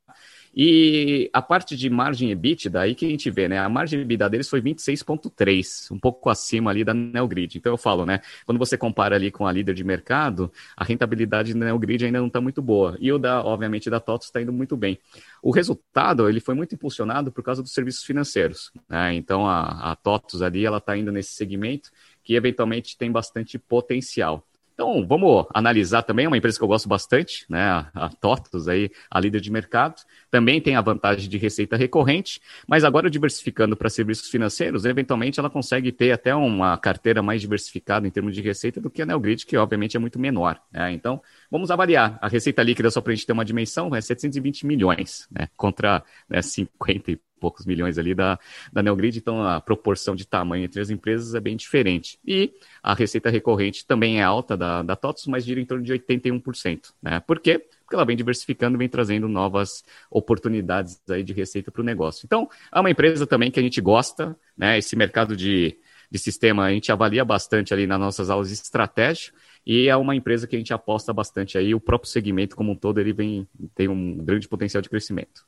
E 0.54 1.30
a 1.32 1.41
parte 1.41 1.78
de 1.78 1.89
margem 1.89 2.30
EBITDA, 2.32 2.82
aí 2.82 2.93
que 2.93 3.06
a 3.06 3.10
gente 3.10 3.32
vê, 3.32 3.47
né? 3.47 3.58
A 3.58 3.70
margem 3.70 4.02
EBITDA 4.02 4.30
deles 4.30 4.49
foi 4.49 4.62
26,3, 4.62 5.89
um 5.91 5.97
pouco 5.97 6.30
acima 6.30 6.70
ali 6.70 6.84
da 6.84 6.93
Neogrid. 6.93 7.58
Então 7.58 7.72
eu 7.72 7.78
falo, 7.78 8.06
né? 8.06 8.20
Quando 8.45 8.58
você 8.58 8.78
compara 8.78 9.16
ali 9.16 9.32
com 9.32 9.47
a 9.47 9.52
líder 9.52 9.74
de 9.74 9.84
mercado, 9.84 10.52
a 10.76 10.84
rentabilidade 10.84 11.54
da 11.54 11.66
Neogrid 11.66 12.06
ainda 12.06 12.20
não 12.20 12.28
está 12.28 12.41
muito 12.41 12.62
boa. 12.62 12.97
E 12.99 13.12
o 13.14 13.18
da, 13.18 13.41
obviamente, 13.43 13.89
da 13.89 13.99
TOTOS 13.99 14.28
está 14.28 14.41
indo 14.41 14.52
muito 14.52 14.76
bem. 14.76 14.99
O 15.41 15.52
resultado, 15.52 16.28
ele 16.28 16.41
foi 16.41 16.54
muito 16.54 16.76
impulsionado 16.76 17.32
por 17.32 17.43
causa 17.43 17.64
dos 17.64 17.74
serviços 17.74 18.04
financeiros. 18.04 18.72
Né? 18.89 19.14
Então 19.14 19.47
a, 19.47 19.93
a 19.93 19.97
ali, 20.45 20.66
ela 20.66 20.78
está 20.80 20.97
indo 20.97 21.12
nesse 21.12 21.32
segmento 21.32 21.91
que 22.24 22.36
eventualmente 22.36 22.97
tem 22.97 23.12
bastante 23.12 23.58
potencial. 23.58 24.45
Então, 24.82 25.05
vamos 25.05 25.45
analisar 25.53 26.01
também, 26.01 26.25
é 26.25 26.27
uma 26.27 26.38
empresa 26.38 26.57
que 26.57 26.63
eu 26.63 26.67
gosto 26.67 26.89
bastante, 26.89 27.45
né? 27.47 27.86
A, 27.93 28.09
TOTOS 28.09 28.67
aí, 28.67 28.89
a 29.11 29.19
líder 29.19 29.39
de 29.39 29.51
mercado, 29.51 30.01
também 30.32 30.59
tem 30.59 30.75
a 30.75 30.82
vantagem 30.82 31.29
de 31.29 31.38
receita 31.38 31.77
recorrente, 31.77 32.41
mas 32.67 32.84
agora 32.84 33.07
diversificando 33.07 33.77
para 33.77 33.91
serviços 33.91 34.27
financeiros, 34.27 34.84
eventualmente 34.84 35.39
ela 35.39 35.51
consegue 35.51 35.91
ter 35.91 36.11
até 36.11 36.34
uma 36.34 36.75
carteira 36.79 37.21
mais 37.21 37.41
diversificada 37.41 38.07
em 38.07 38.09
termos 38.09 38.34
de 38.34 38.41
receita 38.41 38.82
do 38.82 38.89
que 38.89 39.03
a 39.03 39.05
Neogrid, 39.05 39.45
que 39.45 39.55
obviamente 39.55 39.95
é 39.95 39.99
muito 39.99 40.17
menor. 40.17 40.59
Né? 40.71 40.91
Então, 40.93 41.21
vamos 41.52 41.70
avaliar. 41.70 42.18
A 42.22 42.30
receita 42.30 42.64
líquida, 42.64 42.89
só 42.89 43.02
para 43.02 43.12
a 43.12 43.16
gente 43.16 43.28
ter 43.28 43.34
uma 43.34 43.45
dimensão, 43.45 43.93
é 43.93 43.99
720 43.99 44.66
milhões, 44.66 45.28
né? 45.30 45.49
Contra 45.58 46.02
né, 46.30 46.41
50 46.41 47.12
e 47.12 47.20
poucos 47.41 47.66
milhões 47.66 47.97
ali 47.97 48.14
da, 48.14 48.39
da 48.72 48.84
Neogrid, 48.84 49.18
então 49.18 49.43
a 49.43 49.60
proporção 49.60 50.16
de 50.16 50.28
tamanho 50.28 50.64
entre 50.64 50.80
as 50.80 50.91
empresas 50.91 51.34
é 51.34 51.39
bem 51.39 51.58
diferente. 51.58 52.20
E 52.26 52.54
a 52.84 52.93
receita 52.93 53.32
recorrente 53.32 53.86
também 53.86 54.20
é 54.20 54.24
alta 54.24 54.56
da, 54.56 54.84
da 54.84 54.95
TOTOS, 54.95 55.26
mas 55.26 55.43
gira 55.43 55.60
em 55.60 55.66
torno 55.66 55.84
de 55.84 55.91
81%. 55.91 56.93
Né? 57.02 57.20
Por 57.20 57.39
quê? 57.39 57.58
Porque 57.84 57.95
ela 57.95 58.06
vem 58.06 58.16
diversificando, 58.16 58.78
vem 58.78 58.88
trazendo 58.88 59.28
novas 59.28 59.84
oportunidades 60.10 61.02
aí 61.10 61.24
de 61.24 61.34
receita 61.34 61.72
para 61.72 61.82
o 61.82 61.84
negócio. 61.84 62.26
Então, 62.26 62.47
é 62.72 62.80
uma 62.80 62.91
empresa 62.91 63.26
também 63.26 63.49
que 63.49 63.60
a 63.60 63.64
gente 63.64 63.82
gosta, 63.82 64.38
né? 64.56 64.78
esse 64.78 64.95
mercado 64.95 65.36
de, 65.36 65.76
de 66.12 66.20
sistema 66.20 66.66
a 66.66 66.72
gente 66.72 66.91
avalia 66.91 67.26
bastante 67.26 67.74
ali 67.74 67.88
nas 67.88 67.99
nossas 67.99 68.30
aulas 68.30 68.49
de 68.49 68.54
estratégia, 68.54 69.34
e 69.66 69.88
é 69.88 69.95
uma 69.95 70.16
empresa 70.16 70.47
que 70.47 70.55
a 70.55 70.59
gente 70.59 70.74
aposta 70.74 71.14
bastante 71.14 71.57
aí, 71.57 71.74
o 71.74 71.80
próprio 71.80 72.09
segmento 72.09 72.55
como 72.55 72.72
um 72.72 72.76
todo, 72.76 72.99
ele 72.99 73.14
vem, 73.14 73.47
tem 73.76 73.88
um 73.88 74.18
grande 74.18 74.47
potencial 74.47 74.82
de 74.82 74.89
crescimento. 74.89 75.45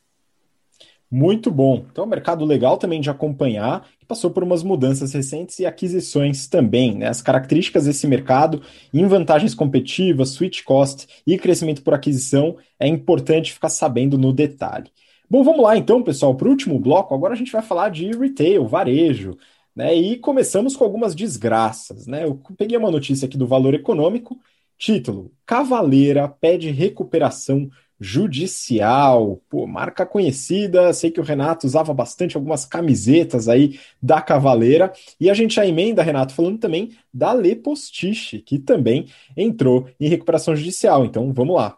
Muito 1.16 1.51
bom. 1.51 1.86
Então, 1.91 2.07
mercado 2.07 2.43
legal 2.43 2.76
também 2.76 2.99
de 2.99 3.07
acompanhar, 3.07 3.88
que 3.99 4.05
passou 4.05 4.32
por 4.32 4.43
umas 4.43 4.64
mudanças 4.64 5.14
recentes 5.14 5.59
e 5.59 5.66
aquisições 5.66 6.47
também. 6.47 6.97
Né? 6.97 7.07
As 7.07 7.22
características 7.22 7.86
desse 7.86 8.07
mercado, 8.07 8.64
em 8.91 9.05
vantagens 9.05 9.53
competitivas, 9.53 10.30
switch 10.30 10.64
cost 10.64 11.07
e 11.28 11.38
crescimento 11.38 11.84
por 11.84 11.93
aquisição, 11.93 12.57
é 12.80 12.88
importante 12.88 13.53
ficar 13.53 13.70
sabendo 13.70 14.18
no 14.18 14.34
detalhe. 14.34 14.89
Bom, 15.30 15.43
vamos 15.43 15.64
lá 15.64 15.78
então, 15.78 16.01
pessoal, 16.01 16.36
para 16.36 16.47
o 16.47 16.51
último 16.51 16.80
bloco. 16.80 17.14
Agora 17.14 17.34
a 17.34 17.38
gente 17.38 17.51
vai 17.51 17.61
falar 17.61 17.89
de 17.89 18.11
retail, 18.11 18.66
varejo. 18.66 19.38
Né? 19.76 19.95
E 19.95 20.17
começamos 20.17 20.76
com 20.76 20.84
algumas 20.84 21.15
desgraças. 21.15 22.07
Né? 22.07 22.26
Eu 22.26 22.41
peguei 22.57 22.78
uma 22.78 22.91
notícia 22.91 23.26
aqui 23.26 23.38
do 23.38 23.47
Valor 23.47 23.74
Econômico, 23.74 24.39
título: 24.78 25.32
Cavaleira 25.45 26.28
pede 26.28 26.69
recuperação 26.69 27.69
Judicial. 27.99 29.41
Pô, 29.49 29.65
marca 29.65 30.05
conhecida, 30.05 30.91
sei 30.91 31.09
que 31.09 31.21
o 31.21 31.24
Renato 31.24 31.65
usava 31.65 31.93
bastante 31.93 32.36
algumas 32.36 32.65
camisetas 32.65 33.47
aí 33.47 33.80
da 34.01 34.21
Cavaleira. 34.21 34.91
E 35.19 35.30
a 35.30 35.34
gente 35.34 35.55
já 35.55 35.65
emenda, 35.65 36.03
Renato, 36.03 36.34
falando 36.34 36.59
também 36.59 36.91
da 37.13 37.34
Le 37.34 37.55
Postiche, 37.55 38.39
que 38.39 38.59
também 38.59 39.07
entrou 39.38 39.88
em 39.99 40.09
recuperação 40.09 40.55
judicial. 40.55 41.05
Então, 41.05 41.32
vamos 41.32 41.55
lá. 41.55 41.78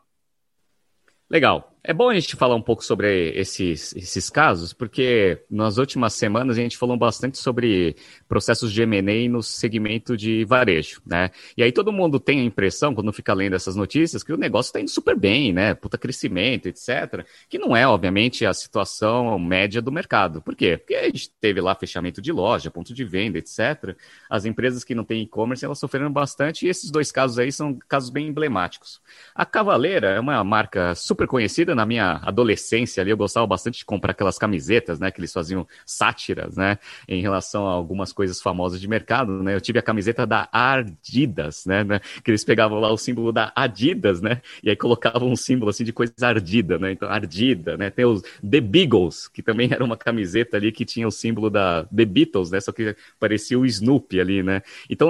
Legal. 1.30 1.75
É 1.88 1.94
bom 1.94 2.10
a 2.10 2.16
gente 2.16 2.36
falar 2.36 2.56
um 2.56 2.62
pouco 2.64 2.84
sobre 2.84 3.30
esses, 3.36 3.96
esses 3.96 4.28
casos, 4.28 4.74
porque 4.74 5.44
nas 5.48 5.78
últimas 5.78 6.14
semanas 6.14 6.58
a 6.58 6.62
gente 6.62 6.80
falou 6.80 6.98
bastante 6.98 7.38
sobre 7.38 7.96
processos 8.28 8.74
de 8.74 8.82
M&A 8.82 9.30
no 9.30 9.44
segmento 9.44 10.18
de 10.18 10.44
varejo, 10.46 11.00
né? 11.06 11.30
E 11.56 11.62
aí 11.62 11.72
todo 11.72 11.94
mundo 11.94 12.20
tem 12.20 12.40
a 12.40 12.44
impressão, 12.44 12.96
quando 12.96 13.14
fica 13.14 13.36
lendo 13.36 13.56
essas 13.56 13.76
notícias, 13.76 14.24
que 14.24 14.34
o 14.34 14.38
negócio 14.38 14.70
está 14.70 14.80
indo 14.80 14.90
super 14.90 15.16
bem, 15.16 15.54
né? 15.54 15.76
Puta 15.76 15.96
crescimento, 15.96 16.66
etc. 16.66 17.24
Que 17.48 17.60
não 17.60 17.78
é, 17.78 17.86
obviamente, 17.86 18.48
a 18.48 18.54
situação 18.56 19.38
média 19.38 19.80
do 19.80 19.92
mercado. 19.92 20.42
Por 20.42 20.56
quê? 20.56 20.78
Porque 20.78 20.96
a 20.96 21.06
gente 21.06 21.30
teve 21.40 21.62
lá 21.62 21.76
fechamento 21.76 22.20
de 22.20 22.32
loja, 22.32 22.72
ponto 22.72 22.96
de 22.96 23.06
venda, 23.06 23.38
etc. 23.38 23.96
As 24.28 24.44
empresas 24.44 24.84
que 24.84 24.96
não 24.96 25.04
têm 25.04 25.22
e-commerce, 25.22 25.64
elas 25.64 25.78
sofreram 25.78 26.12
bastante, 26.12 26.66
e 26.66 26.70
esses 26.70 26.90
dois 26.90 27.12
casos 27.12 27.38
aí 27.38 27.52
são 27.52 27.78
casos 27.88 28.10
bem 28.10 28.28
emblemáticos. 28.28 29.00
A 29.36 29.46
Cavaleira 29.46 30.08
é 30.08 30.20
uma 30.20 30.44
marca 30.44 30.96
super 30.96 31.28
conhecida, 31.28 31.75
na 31.76 31.86
minha 31.86 32.20
adolescência 32.24 33.02
ali, 33.02 33.12
eu 33.12 33.18
gostava 33.18 33.46
bastante 33.46 33.80
de 33.80 33.86
comprar 33.86 34.12
aquelas 34.12 34.38
camisetas, 34.38 35.00
né? 35.00 35.12
Que 35.12 35.20
eles 35.20 35.34
faziam 35.34 35.68
sátiras, 35.86 36.56
né? 36.58 36.78
Em 37.08 37.22
relação 37.22 37.68
a 37.68 37.72
algumas 37.72 38.12
coisas 38.12 38.42
famosas 38.42 38.80
de 38.80 38.88
mercado, 38.88 39.44
né? 39.44 39.56
Eu 39.56 39.62
tive 39.62 39.80
a 39.80 39.82
camiseta 39.82 40.26
da 40.26 40.48
Ardidas, 40.52 41.66
né? 41.66 41.84
né 41.84 42.00
que 42.24 42.32
eles 42.32 42.44
pegavam 42.44 42.80
lá 42.80 42.92
o 42.92 42.98
símbolo 42.98 43.32
da 43.32 43.52
Adidas, 43.56 44.22
né? 44.22 44.42
E 44.64 44.70
aí 44.70 44.76
colocavam 44.76 45.30
um 45.30 45.36
símbolo 45.36 45.70
assim 45.70 45.84
de 45.84 45.94
coisa 45.94 46.14
ardida, 46.22 46.80
né? 46.80 46.92
Então, 46.92 47.10
ardida, 47.10 47.78
né? 47.78 47.90
Tem 47.90 48.06
os 48.06 48.22
The 48.22 48.62
Beagles, 48.62 49.28
que 49.28 49.42
também 49.42 49.70
era 49.72 49.84
uma 49.84 49.98
camiseta 49.98 50.58
ali 50.58 50.72
que 50.72 50.86
tinha 50.86 51.08
o 51.08 51.12
símbolo 51.12 51.50
da 51.50 51.84
The 51.86 52.06
Beatles, 52.06 52.52
né? 52.52 52.60
Só 52.60 52.72
que 52.72 52.96
parecia 53.20 53.60
o 53.60 53.66
Snoopy 53.66 54.20
ali, 54.20 54.44
né? 54.44 54.62
Então, 54.90 55.10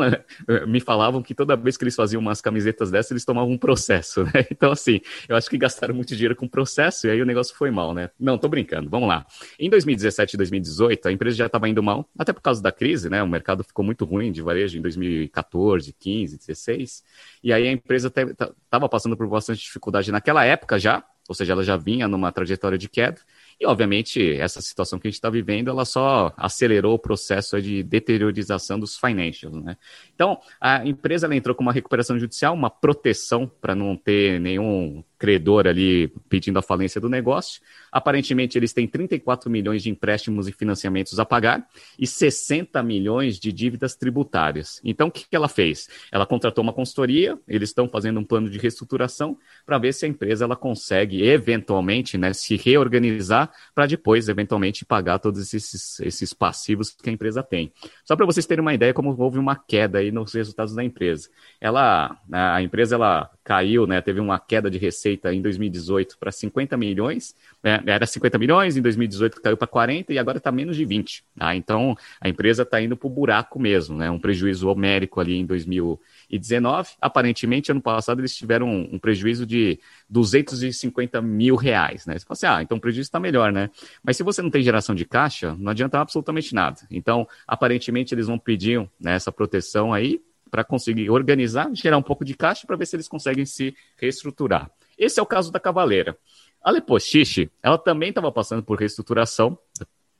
me 0.68 0.80
falavam 0.80 1.22
que 1.22 1.34
toda 1.34 1.56
vez 1.56 1.78
que 1.78 1.84
eles 1.84 1.96
faziam 1.96 2.20
umas 2.20 2.42
camisetas 2.42 2.92
dessas, 2.92 3.12
eles 3.12 3.26
tomavam 3.26 3.52
um 3.52 3.58
processo, 3.58 4.24
né? 4.34 4.46
Então, 4.52 4.72
assim, 4.72 5.02
eu 5.28 5.36
acho 5.36 5.50
que 5.50 5.58
gastaram 5.58 5.94
muito 5.94 6.16
dinheiro 6.16 6.36
com 6.36 6.48
processo 6.56 7.06
e 7.06 7.10
aí 7.10 7.22
o 7.22 7.26
negócio 7.26 7.54
foi 7.54 7.70
mal, 7.70 7.94
né? 7.94 8.10
Não, 8.18 8.38
tô 8.38 8.48
brincando, 8.48 8.90
vamos 8.90 9.10
lá. 9.10 9.26
Em 9.60 9.70
2017 9.70 10.36
e 10.36 10.38
2018, 10.38 11.10
a 11.10 11.12
empresa 11.12 11.36
já 11.36 11.48
estava 11.48 11.68
indo 11.68 11.84
mal, 11.84 12.10
até 12.18 12.32
por 12.32 12.42
causa 12.42 12.64
da 12.64 12.72
crise, 12.72 13.10
né? 13.10 13.22
O 13.22 13.28
mercado 13.28 13.62
ficou 13.62 13.84
muito 13.84 14.06
ruim 14.06 14.32
de 14.32 14.42
varejo 14.42 14.78
em 14.78 14.82
2014, 14.82 15.94
15, 16.00 16.38
16. 16.38 17.04
E 17.44 17.52
aí 17.52 17.68
a 17.68 17.72
empresa 17.72 18.08
estava 18.08 18.88
passando 18.88 19.18
por 19.18 19.28
bastante 19.28 19.60
dificuldade 19.60 20.14
naquela 20.14 20.46
época 20.46 20.80
já, 20.80 21.04
ou 21.28 21.34
seja, 21.34 21.54
ela 21.54 21.64
já 21.64 21.76
vinha 21.76 22.08
numa 22.08 22.32
trajetória 22.32 22.78
de 22.78 22.88
queda. 22.88 23.20
E, 23.60 23.66
obviamente, 23.66 24.34
essa 24.34 24.62
situação 24.62 25.00
que 25.00 25.08
a 25.08 25.10
gente 25.10 25.16
está 25.16 25.30
vivendo, 25.30 25.70
ela 25.70 25.86
só 25.86 26.32
acelerou 26.38 26.94
o 26.94 27.00
processo 27.00 27.60
de 27.62 27.82
deteriorização 27.82 28.78
dos 28.78 28.98
financials, 28.98 29.64
né? 29.64 29.76
Então, 30.14 30.40
a 30.60 30.86
empresa 30.86 31.34
entrou 31.34 31.56
com 31.56 31.64
uma 31.64 31.72
recuperação 31.72 32.20
judicial, 32.20 32.54
uma 32.54 32.70
proteção 32.70 33.50
para 33.60 33.74
não 33.74 33.96
ter 33.96 34.40
nenhum 34.40 35.04
credor 35.18 35.68
ali 35.68 36.08
pedindo 36.30 36.60
a 36.60 36.62
falência 36.62 37.00
do 37.00 37.10
negócio. 37.10 37.62
Aparentemente, 37.92 38.58
eles 38.58 38.74
têm 38.74 38.88
34 38.88 39.50
milhões 39.50 39.84
de 39.84 39.90
empréstimos 39.90 40.48
e 40.48 40.52
financiamentos 40.52 41.20
a 41.20 41.26
pagar 41.26 41.68
e 41.98 42.06
60 42.06 42.82
milhões 42.84 43.40
de 43.40 43.52
dívidas 43.52 43.96
tributárias. 43.96 44.82
Então, 44.84 45.08
o 45.08 45.12
que 45.12 45.34
ela 45.36 45.48
fez? 45.48 45.90
Ela 46.12 46.26
contratou 46.26 46.64
uma 46.64 46.74
consultoria, 46.74 47.40
eles 47.48 47.70
estão 47.70 47.88
fazendo 47.88 48.20
um 48.20 48.24
plano 48.24 48.50
de 48.50 48.58
reestruturação 48.58 49.38
para 49.66 49.78
ver 49.78 49.94
se 49.94 50.06
a 50.06 50.10
empresa 50.10 50.46
ela 50.46 50.56
consegue, 50.56 51.24
eventualmente, 51.24 52.18
né, 52.18 52.34
se 52.34 52.56
reorganizar 52.56 53.52
para 53.74 53.86
depois, 53.86 54.28
eventualmente, 54.28 54.86
pagar 54.86 55.20
todos 55.20 55.54
esses, 55.54 56.00
esses 56.00 56.34
passivos 56.34 56.90
que 56.90 57.10
a 57.10 57.14
empresa 57.14 57.42
tem. 57.42 57.72
Só 58.04 58.16
para 58.16 58.26
vocês 58.26 58.46
terem 58.46 58.62
uma 58.62 58.74
ideia 58.74 58.94
como 58.94 59.16
houve 59.18 59.40
uma 59.40 59.56
queda 59.56 60.00
aí 60.00 60.12
nos 60.12 60.34
resultados 60.34 60.76
da 60.76 60.84
empresa. 60.84 61.30
Ela, 61.60 62.18
a 62.32 62.62
empresa 62.62 62.96
ela 62.96 63.30
caiu, 63.46 63.86
né, 63.86 64.02
teve 64.02 64.20
uma 64.20 64.40
queda 64.40 64.72
de 64.72 64.80
receita 64.80 65.32
em 65.32 65.40
2018 65.40 66.18
para 66.18 66.32
50 66.32 66.76
milhões, 66.76 67.36
né, 67.64 67.80
era 67.86 68.04
50 68.04 68.40
milhões, 68.40 68.76
em 68.76 68.82
2018 68.82 69.40
caiu 69.40 69.56
para 69.56 69.68
40 69.68 70.12
e 70.12 70.18
agora 70.18 70.40
está 70.40 70.52
menos 70.52 70.76
de 70.76 70.84
20. 70.84 71.24
Tá? 71.38 71.56
Então 71.56 71.96
a 72.20 72.28
empresa 72.28 72.64
está 72.64 72.82
indo 72.82 72.98
para 72.98 73.06
o 73.06 73.10
buraco 73.10 73.60
mesmo, 73.60 73.96
né, 73.96 74.10
um 74.10 74.18
prejuízo 74.18 74.68
homérico 74.68 75.22
ali 75.22 75.38
em 75.38 75.46
2019. 75.46 76.94
Aparentemente, 77.00 77.72
ano 77.72 77.82
passado 77.82 78.20
eles 78.20 78.36
tiveram 78.36 78.68
um, 78.68 78.96
um 78.96 79.00
prejuízo 79.00 79.46
de 79.46 79.80
250 80.10 81.22
mil 81.22 81.56
reais. 81.56 82.08
Né? 82.08 82.18
Você 82.18 82.26
fala 82.26 82.34
assim, 82.34 82.48
ah, 82.48 82.64
então 82.64 82.80
o 82.80 82.82
prejuízo 82.82 83.08
está 83.08 83.20
melhor, 83.20 83.52
né? 83.52 83.70
Mas 84.04 84.18
se 84.18 84.24
você 84.24 84.42
não 84.42 84.50
tem 84.50 84.64
geração 84.64 84.96
de 84.96 85.06
caixa, 85.06 85.56
não 85.60 85.70
adianta 85.70 86.00
absolutamente 86.00 86.56
nada. 86.56 86.80
Então, 86.90 87.28
aparentemente, 87.46 88.16
eles 88.16 88.26
vão 88.26 88.40
pedir 88.40 88.80
né, 89.00 89.14
essa 89.14 89.32
proteção 89.32 89.94
aí 89.94 90.20
para 90.50 90.64
conseguir 90.64 91.10
organizar, 91.10 91.70
gerar 91.74 91.98
um 91.98 92.04
pouco 92.04 92.24
de 92.24 92.36
caixa 92.36 92.66
para 92.66 92.76
ver 92.76 92.86
se 92.86 92.96
eles 92.96 93.08
conseguem 93.08 93.46
se 93.46 93.76
reestruturar. 93.98 94.70
Esse 94.98 95.20
é 95.20 95.24
o 95.24 95.26
caso 95.26 95.52
da 95.52 95.60
Cavaleira. 95.60 96.18
A 96.64 96.72
Lepostiche, 96.72 97.52
ela 97.62 97.78
também 97.78 98.10
estava 98.10 98.32
passando 98.32 98.64
por 98.64 98.80
reestruturação, 98.80 99.58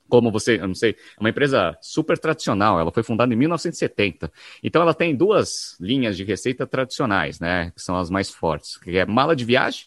como 0.08 0.30
você, 0.30 0.60
eu 0.60 0.68
não 0.68 0.74
sei, 0.74 0.90
é 0.92 1.20
uma 1.20 1.30
empresa 1.30 1.76
super 1.82 2.16
tradicional, 2.16 2.78
ela 2.78 2.92
foi 2.92 3.02
fundada 3.02 3.32
em 3.32 3.36
1970. 3.36 4.30
Então 4.62 4.80
ela 4.82 4.94
tem 4.94 5.16
duas 5.16 5.76
linhas 5.80 6.16
de 6.16 6.22
receita 6.22 6.66
tradicionais, 6.66 7.40
né, 7.40 7.72
que 7.72 7.82
são 7.82 7.96
as 7.96 8.08
mais 8.08 8.30
fortes, 8.30 8.76
que 8.76 8.96
é 8.96 9.04
mala 9.04 9.34
de 9.34 9.44
viagem 9.44 9.86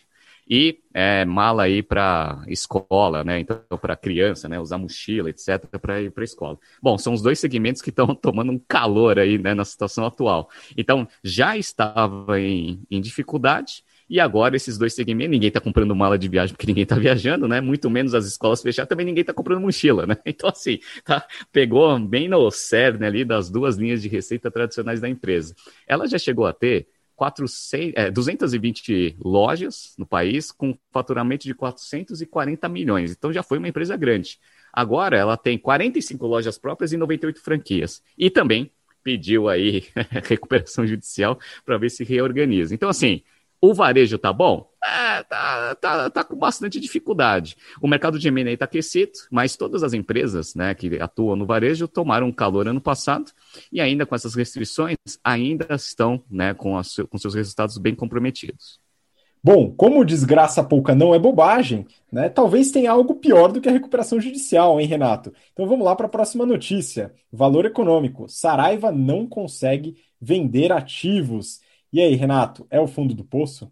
e 0.50 0.80
é, 0.94 1.24
mala 1.26 1.64
aí 1.64 1.84
para 1.84 2.44
escola, 2.48 3.24
né? 3.24 3.40
Então, 3.40 3.62
para 3.80 3.96
criança, 3.96 4.50
né? 4.50 4.60
Usar 4.60 4.80
mochila, 4.80 5.30
etc., 5.30 5.66
para 5.80 6.02
ir 6.02 6.12
para 6.12 6.24
escola. 6.24 6.58
Bom, 6.82 6.98
são 6.98 7.14
os 7.14 7.22
dois 7.22 7.38
segmentos 7.40 7.82
que 7.82 7.92
estão 7.92 8.08
tomando 8.16 8.52
um 8.52 8.60
calor 8.68 9.20
aí, 9.20 9.38
né, 9.38 9.54
na 9.54 9.64
situação 9.64 10.06
atual. 10.06 10.50
Então, 10.76 11.08
já 11.24 11.56
estava 11.56 12.40
em, 12.40 12.82
em 12.90 13.00
dificuldade. 13.00 13.84
E 14.10 14.20
agora 14.20 14.56
esses 14.56 14.76
dois 14.76 14.96
segmentos, 14.96 15.30
ninguém 15.30 15.50
está 15.50 15.62
comprando 15.62 15.96
mala 15.96 16.18
de 16.18 16.28
viagem 16.28 16.56
porque 16.56 16.66
ninguém 16.66 16.82
está 16.82 16.96
viajando, 16.98 17.48
né? 17.48 17.62
Muito 17.62 17.88
menos 17.92 18.16
as 18.16 18.26
escolas 18.26 18.60
fechadas, 18.60 18.90
também 18.90 19.06
ninguém 19.06 19.22
está 19.22 19.34
comprando 19.34 19.62
mochila, 19.62 20.08
né? 20.08 20.18
Então, 20.26 20.50
assim, 20.50 20.80
tá, 21.04 21.28
pegou 21.52 22.00
bem 22.00 22.28
no 22.28 22.50
cerne 22.50 23.06
ali 23.06 23.24
das 23.24 23.52
duas 23.52 23.78
linhas 23.78 24.02
de 24.02 24.08
receita 24.08 24.50
tradicionais 24.50 25.00
da 25.00 25.08
empresa. 25.08 25.54
Ela 25.86 26.08
já 26.08 26.18
chegou 26.18 26.48
a 26.48 26.54
ter 26.54 26.88
400, 27.20 27.92
é, 27.96 28.10
220 28.10 29.18
lojas 29.20 29.94
no 29.98 30.06
país 30.06 30.54
com 30.54 30.78
faturamento 30.90 31.44
de 31.44 31.54
440 31.54 32.70
milhões. 32.70 33.12
Então 33.12 33.34
já 33.34 33.44
foi 33.44 33.58
uma 33.58 33.68
empresa 33.68 33.98
grande. 33.98 34.40
Agora 34.72 35.18
ela 35.18 35.36
tem 35.36 35.58
45 35.58 36.26
lojas 36.26 36.58
próprias 36.58 36.94
e 36.94 36.98
98 36.98 37.42
franquias. 37.42 38.02
E 38.18 38.30
também 38.30 38.72
pediu 39.04 39.50
aí 39.50 39.84
recuperação 40.24 40.88
judicial 40.88 41.38
para 41.66 41.78
ver 41.78 41.90
se 41.90 42.06
reorganiza. 42.06 42.74
Então, 42.74 42.88
assim, 42.88 43.22
o 43.62 43.74
varejo 43.74 44.18
tá 44.18 44.32
bom? 44.32 44.70
É, 44.84 45.24
tá, 45.24 45.76
tá, 45.76 46.10
tá 46.10 46.24
com 46.24 46.36
bastante 46.36 46.80
dificuldade. 46.80 47.58
O 47.82 47.88
mercado 47.88 48.18
de 48.18 48.28
M&A 48.30 48.52
está 48.52 48.66
aquecido, 48.66 49.12
mas 49.30 49.58
todas 49.58 49.84
as 49.84 49.94
empresas 49.94 50.56
né, 50.56 50.74
que 50.74 51.00
atuam 51.02 51.36
no 51.36 51.46
varejo 51.46 51.88
tomaram 51.88 52.32
calor 52.32 52.68
ano 52.68 52.80
passado 52.80 53.32
e 53.72 53.82
ainda 53.82 54.06
com 54.06 54.16
essas 54.16 54.36
restrições, 54.36 54.98
ainda 55.24 55.68
estão 55.76 56.24
né, 56.30 56.54
com, 56.54 56.78
as, 56.78 56.96
com 57.10 57.18
seus 57.18 57.36
resultados 57.36 57.78
bem 57.78 57.94
comprometidos. 57.94 58.80
Bom, 59.42 59.72
como 59.72 60.04
desgraça 60.04 60.62
pouca 60.62 60.94
não 60.94 61.16
é 61.16 61.20
bobagem, 61.20 61.88
né? 62.12 62.28
Talvez 62.28 62.72
tenha 62.72 62.92
algo 62.92 63.16
pior 63.16 63.54
do 63.54 63.62
que 63.62 63.70
a 63.70 63.72
recuperação 63.72 64.20
judicial, 64.20 64.82
hein, 64.82 64.88
Renato? 64.88 65.34
Então 65.54 65.66
vamos 65.66 65.86
lá 65.86 65.96
para 65.96 66.08
a 66.08 66.10
próxima 66.10 66.46
notícia. 66.46 67.14
Valor 67.32 67.66
econômico. 67.66 68.28
Saraiva 68.28 68.92
não 68.92 69.26
consegue 69.26 69.96
vender 70.20 70.74
ativos. 70.74 71.62
E 71.92 72.02
aí, 72.02 72.16
Renato, 72.16 72.68
é 72.70 72.80
o 72.80 72.88
fundo 72.88 73.14
do 73.14 73.24
poço? 73.24 73.72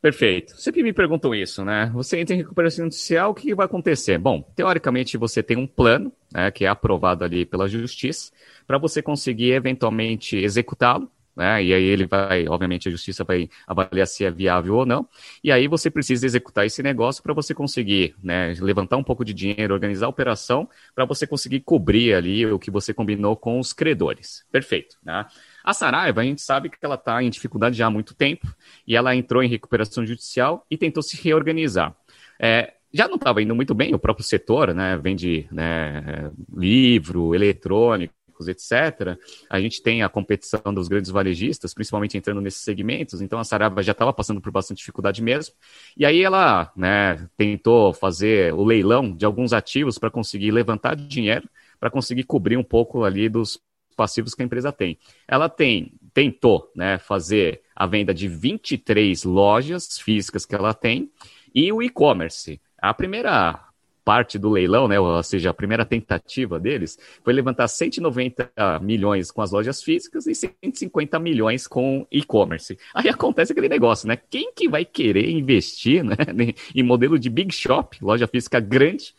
Perfeito. 0.00 0.56
Sempre 0.56 0.82
me 0.82 0.94
perguntam 0.94 1.34
isso, 1.34 1.62
né? 1.62 1.90
Você 1.92 2.18
entra 2.18 2.34
em 2.34 2.38
recuperação 2.38 2.86
judicial, 2.86 3.32
o 3.32 3.34
que 3.34 3.54
vai 3.54 3.66
acontecer? 3.66 4.16
Bom, 4.16 4.42
teoricamente 4.56 5.18
você 5.18 5.42
tem 5.42 5.58
um 5.58 5.66
plano, 5.66 6.10
né, 6.32 6.50
que 6.50 6.64
é 6.64 6.68
aprovado 6.68 7.22
ali 7.22 7.44
pela 7.44 7.68
justiça, 7.68 8.32
para 8.66 8.78
você 8.78 9.02
conseguir 9.02 9.52
eventualmente 9.52 10.38
executá-lo, 10.38 11.10
né? 11.36 11.62
E 11.62 11.74
aí 11.74 11.84
ele 11.84 12.06
vai, 12.06 12.48
obviamente, 12.48 12.88
a 12.88 12.90
justiça 12.90 13.24
vai 13.24 13.48
avaliar 13.66 14.06
se 14.06 14.24
é 14.24 14.30
viável 14.30 14.76
ou 14.76 14.86
não. 14.86 15.06
E 15.44 15.52
aí 15.52 15.68
você 15.68 15.90
precisa 15.90 16.24
executar 16.24 16.64
esse 16.64 16.82
negócio 16.82 17.22
para 17.22 17.34
você 17.34 17.52
conseguir, 17.52 18.14
né, 18.22 18.54
levantar 18.58 18.96
um 18.96 19.04
pouco 19.04 19.22
de 19.22 19.34
dinheiro, 19.34 19.74
organizar 19.74 20.06
a 20.06 20.08
operação, 20.10 20.66
para 20.94 21.04
você 21.04 21.26
conseguir 21.26 21.60
cobrir 21.60 22.14
ali 22.14 22.46
o 22.46 22.58
que 22.58 22.70
você 22.70 22.94
combinou 22.94 23.36
com 23.36 23.60
os 23.60 23.74
credores. 23.74 24.46
Perfeito, 24.50 24.96
né? 25.04 25.26
A 25.64 25.74
Saraiva, 25.74 26.20
a 26.20 26.24
gente 26.24 26.42
sabe 26.42 26.70
que 26.70 26.76
ela 26.82 26.94
está 26.94 27.22
em 27.22 27.30
dificuldade 27.30 27.76
já 27.76 27.86
há 27.86 27.90
muito 27.90 28.14
tempo 28.14 28.46
e 28.86 28.96
ela 28.96 29.14
entrou 29.14 29.42
em 29.42 29.48
recuperação 29.48 30.04
judicial 30.06 30.66
e 30.70 30.76
tentou 30.76 31.02
se 31.02 31.20
reorganizar. 31.22 31.94
É, 32.38 32.74
já 32.92 33.06
não 33.06 33.16
estava 33.16 33.42
indo 33.42 33.54
muito 33.54 33.74
bem 33.74 33.94
o 33.94 33.98
próprio 33.98 34.24
setor, 34.24 34.74
né? 34.74 34.96
Vende 34.96 35.46
né, 35.52 36.30
livro, 36.52 37.34
eletrônico, 37.34 38.14
etc., 38.48 39.18
a 39.50 39.60
gente 39.60 39.82
tem 39.82 40.02
a 40.02 40.08
competição 40.08 40.72
dos 40.72 40.88
grandes 40.88 41.10
varejistas, 41.10 41.74
principalmente 41.74 42.16
entrando 42.16 42.40
nesses 42.40 42.62
segmentos, 42.62 43.20
então 43.20 43.38
a 43.38 43.44
Saraiva 43.44 43.82
já 43.82 43.92
estava 43.92 44.14
passando 44.14 44.40
por 44.40 44.50
bastante 44.50 44.78
dificuldade 44.78 45.22
mesmo, 45.22 45.54
e 45.96 46.06
aí 46.06 46.22
ela 46.22 46.72
né, 46.74 47.28
tentou 47.36 47.92
fazer 47.92 48.54
o 48.54 48.64
leilão 48.64 49.14
de 49.14 49.26
alguns 49.26 49.52
ativos 49.52 49.98
para 49.98 50.10
conseguir 50.10 50.52
levantar 50.52 50.96
dinheiro, 50.96 51.46
para 51.78 51.90
conseguir 51.90 52.24
cobrir 52.24 52.56
um 52.56 52.62
pouco 52.62 53.04
ali 53.04 53.28
dos 53.28 53.60
passivos 53.96 54.34
que 54.34 54.42
a 54.42 54.44
empresa 54.44 54.72
tem. 54.72 54.98
Ela 55.26 55.48
tem 55.48 55.92
tentou 56.12 56.70
né, 56.74 56.98
fazer 56.98 57.62
a 57.74 57.86
venda 57.86 58.12
de 58.12 58.28
23 58.28 59.24
lojas 59.24 59.98
físicas 59.98 60.44
que 60.44 60.54
ela 60.54 60.74
tem 60.74 61.10
e 61.54 61.72
o 61.72 61.82
e-commerce. 61.82 62.60
A 62.78 62.92
primeira 62.92 63.70
parte 64.04 64.38
do 64.38 64.48
leilão, 64.48 64.88
né, 64.88 64.98
ou 64.98 65.22
seja, 65.22 65.50
a 65.50 65.54
primeira 65.54 65.84
tentativa 65.84 66.58
deles, 66.58 66.98
foi 67.22 67.32
levantar 67.32 67.68
190 67.68 68.50
milhões 68.82 69.30
com 69.30 69.42
as 69.42 69.52
lojas 69.52 69.82
físicas 69.82 70.26
e 70.26 70.34
150 70.34 71.18
milhões 71.18 71.66
com 71.66 72.06
e-commerce. 72.10 72.78
Aí 72.94 73.08
acontece 73.08 73.52
aquele 73.52 73.68
negócio, 73.68 74.08
né? 74.08 74.16
Quem 74.16 74.52
que 74.52 74.68
vai 74.68 74.84
querer 74.84 75.30
investir 75.30 76.02
né, 76.02 76.16
em 76.74 76.82
modelo 76.82 77.18
de 77.18 77.30
big 77.30 77.54
shop, 77.54 77.98
loja 78.02 78.26
física 78.26 78.58
grande, 78.58 79.14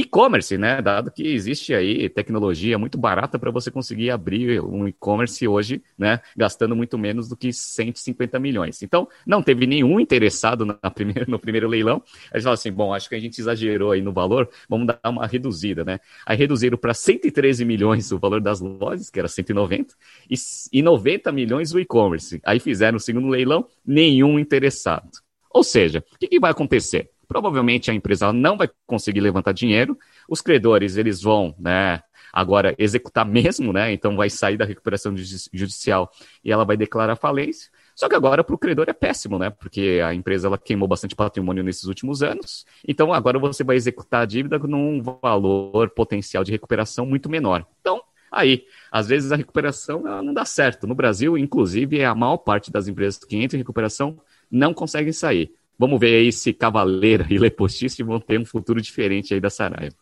e-commerce, 0.00 0.58
né? 0.58 0.82
Dado 0.82 1.08
que 1.08 1.22
existe 1.22 1.72
aí 1.72 2.08
tecnologia 2.08 2.76
muito 2.76 2.98
barata 2.98 3.38
para 3.38 3.52
você 3.52 3.70
conseguir 3.70 4.10
abrir 4.10 4.60
um 4.60 4.88
e-commerce 4.88 5.46
hoje, 5.46 5.80
né? 5.96 6.20
Gastando 6.36 6.74
muito 6.74 6.98
menos 6.98 7.28
do 7.28 7.36
que 7.36 7.52
150 7.52 8.40
milhões. 8.40 8.82
Então, 8.82 9.06
não 9.24 9.40
teve 9.40 9.68
nenhum 9.68 10.00
interessado 10.00 10.66
na 10.66 10.74
primeira, 10.90 11.24
no 11.28 11.38
primeiro 11.38 11.68
leilão. 11.68 12.02
A 12.32 12.38
gente 12.38 12.42
falou 12.42 12.54
assim: 12.54 12.72
bom, 12.72 12.92
acho 12.92 13.08
que 13.08 13.14
a 13.14 13.20
gente 13.20 13.40
exagerou 13.40 13.92
aí 13.92 14.02
no 14.02 14.12
valor, 14.12 14.48
vamos 14.68 14.88
dar 14.88 14.98
uma 15.06 15.28
reduzida, 15.28 15.84
né? 15.84 16.00
Aí 16.26 16.36
reduziram 16.36 16.76
para 16.76 16.92
113 16.92 17.64
milhões 17.64 18.10
o 18.10 18.18
valor 18.18 18.40
das 18.40 18.60
lojas, 18.60 19.08
que 19.10 19.20
era 19.20 19.28
190, 19.28 19.94
e, 20.28 20.34
e 20.72 20.82
90 20.82 21.30
milhões 21.30 21.72
o 21.72 21.78
e-commerce. 21.78 22.40
Aí 22.44 22.58
fizeram 22.58 22.96
o 22.96 23.00
segundo 23.00 23.28
leilão, 23.28 23.68
nenhum 23.86 24.40
interessado. 24.40 25.08
Ou 25.50 25.62
seja, 25.62 26.04
o 26.12 26.18
que, 26.18 26.26
que 26.26 26.40
vai 26.40 26.50
acontecer? 26.50 27.13
Provavelmente 27.26 27.90
a 27.90 27.94
empresa 27.94 28.32
não 28.32 28.56
vai 28.56 28.68
conseguir 28.86 29.20
levantar 29.20 29.52
dinheiro, 29.52 29.98
os 30.28 30.40
credores 30.40 30.96
eles 30.96 31.22
vão, 31.22 31.54
né, 31.58 32.00
agora 32.32 32.74
executar 32.78 33.24
mesmo, 33.26 33.72
né, 33.72 33.92
então 33.92 34.16
vai 34.16 34.28
sair 34.30 34.56
da 34.56 34.64
recuperação 34.64 35.14
judicial 35.16 36.10
e 36.44 36.52
ela 36.52 36.64
vai 36.64 36.76
declarar 36.76 37.16
falência. 37.16 37.70
Só 37.94 38.08
que 38.08 38.14
agora 38.16 38.42
para 38.42 38.54
o 38.54 38.58
credor 38.58 38.86
é 38.88 38.92
péssimo, 38.92 39.38
né? 39.38 39.50
Porque 39.50 40.00
a 40.04 40.12
empresa 40.12 40.48
ela 40.48 40.58
queimou 40.58 40.88
bastante 40.88 41.14
patrimônio 41.14 41.62
nesses 41.62 41.84
últimos 41.84 42.24
anos. 42.24 42.66
Então 42.86 43.12
agora 43.12 43.38
você 43.38 43.62
vai 43.62 43.76
executar 43.76 44.22
a 44.22 44.26
dívida 44.26 44.58
num 44.58 45.00
valor 45.00 45.90
potencial 45.90 46.42
de 46.42 46.50
recuperação 46.50 47.06
muito 47.06 47.30
menor. 47.30 47.64
Então, 47.80 48.02
aí, 48.32 48.64
às 48.90 49.06
vezes 49.06 49.30
a 49.30 49.36
recuperação 49.36 50.02
não 50.24 50.34
dá 50.34 50.44
certo. 50.44 50.88
No 50.88 50.94
Brasil, 50.94 51.38
inclusive, 51.38 52.02
a 52.04 52.16
maior 52.16 52.38
parte 52.38 52.72
das 52.72 52.88
empresas 52.88 53.22
que 53.22 53.36
entram 53.36 53.58
em 53.58 53.62
recuperação 53.62 54.20
não 54.50 54.74
conseguem 54.74 55.12
sair. 55.12 55.52
Vamos 55.78 55.98
ver 55.98 56.16
aí 56.16 56.32
se 56.32 56.52
Cavaleira 56.52 57.26
e 57.30 57.38
Lepostice 57.38 58.02
vão 58.02 58.20
ter 58.20 58.38
um 58.38 58.44
futuro 58.44 58.80
diferente 58.80 59.34
aí 59.34 59.40
da 59.40 59.50
Saraiva. 59.50 59.96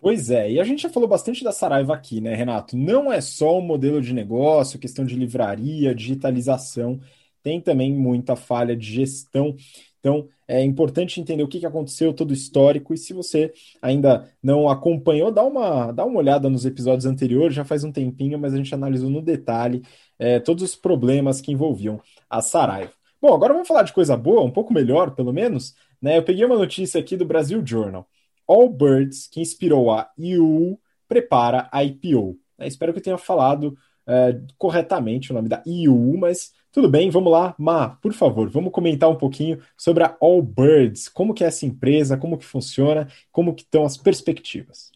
Pois 0.00 0.30
é, 0.30 0.52
e 0.52 0.60
a 0.60 0.64
gente 0.64 0.82
já 0.82 0.88
falou 0.88 1.08
bastante 1.08 1.44
da 1.44 1.52
Saraiva 1.52 1.94
aqui, 1.94 2.20
né, 2.22 2.34
Renato? 2.34 2.74
Não 2.74 3.12
é 3.12 3.20
só 3.20 3.58
o 3.58 3.60
modelo 3.60 4.00
de 4.00 4.14
negócio, 4.14 4.78
questão 4.78 5.04
de 5.04 5.14
livraria, 5.14 5.94
digitalização, 5.94 6.98
tem 7.42 7.60
também 7.60 7.92
muita 7.92 8.34
falha 8.34 8.74
de 8.74 8.86
gestão. 8.86 9.54
Então, 9.98 10.26
é 10.48 10.64
importante 10.64 11.20
entender 11.20 11.42
o 11.42 11.48
que 11.48 11.64
aconteceu, 11.66 12.14
todo 12.14 12.30
o 12.30 12.34
histórico, 12.34 12.94
e 12.94 12.96
se 12.96 13.12
você 13.12 13.52
ainda 13.82 14.26
não 14.42 14.70
acompanhou, 14.70 15.30
dá 15.30 15.44
uma, 15.44 15.92
dá 15.92 16.06
uma 16.06 16.18
olhada 16.18 16.48
nos 16.48 16.64
episódios 16.64 17.04
anteriores, 17.04 17.54
já 17.54 17.64
faz 17.64 17.84
um 17.84 17.92
tempinho, 17.92 18.38
mas 18.38 18.54
a 18.54 18.56
gente 18.56 18.74
analisou 18.74 19.10
no 19.10 19.20
detalhe 19.20 19.82
é, 20.18 20.40
todos 20.40 20.62
os 20.62 20.74
problemas 20.74 21.42
que 21.42 21.52
envolviam 21.52 22.00
a 22.28 22.40
Saraiva. 22.40 22.99
Bom, 23.20 23.34
agora 23.34 23.52
vamos 23.52 23.68
falar 23.68 23.82
de 23.82 23.92
coisa 23.92 24.16
boa, 24.16 24.42
um 24.42 24.50
pouco 24.50 24.72
melhor, 24.72 25.10
pelo 25.14 25.32
menos. 25.32 25.74
Né? 26.00 26.16
Eu 26.16 26.22
peguei 26.22 26.44
uma 26.44 26.56
notícia 26.56 26.98
aqui 26.98 27.16
do 27.16 27.26
Brasil 27.26 27.62
Journal. 27.64 28.08
Allbirds, 28.48 29.28
que 29.28 29.40
inspirou 29.40 29.90
a 29.90 30.10
EU, 30.18 30.78
prepara 31.06 31.68
a 31.70 31.84
IPO. 31.84 32.38
É, 32.58 32.66
espero 32.66 32.92
que 32.92 32.98
eu 32.98 33.02
tenha 33.02 33.18
falado 33.18 33.76
é, 34.06 34.40
corretamente 34.56 35.30
o 35.30 35.34
nome 35.34 35.48
da 35.48 35.62
EU, 35.66 36.16
mas 36.16 36.52
tudo 36.72 36.88
bem, 36.88 37.10
vamos 37.10 37.30
lá. 37.30 37.54
Ma, 37.58 37.90
por 37.90 38.12
favor, 38.14 38.48
vamos 38.48 38.72
comentar 38.72 39.10
um 39.10 39.16
pouquinho 39.16 39.60
sobre 39.76 40.02
a 40.02 40.16
Allbirds, 40.20 41.08
como 41.08 41.34
que 41.34 41.44
é 41.44 41.48
essa 41.48 41.66
empresa, 41.66 42.16
como 42.16 42.38
que 42.38 42.44
funciona, 42.44 43.06
como 43.30 43.54
que 43.54 43.62
estão 43.62 43.84
as 43.84 43.98
perspectivas. 43.98 44.90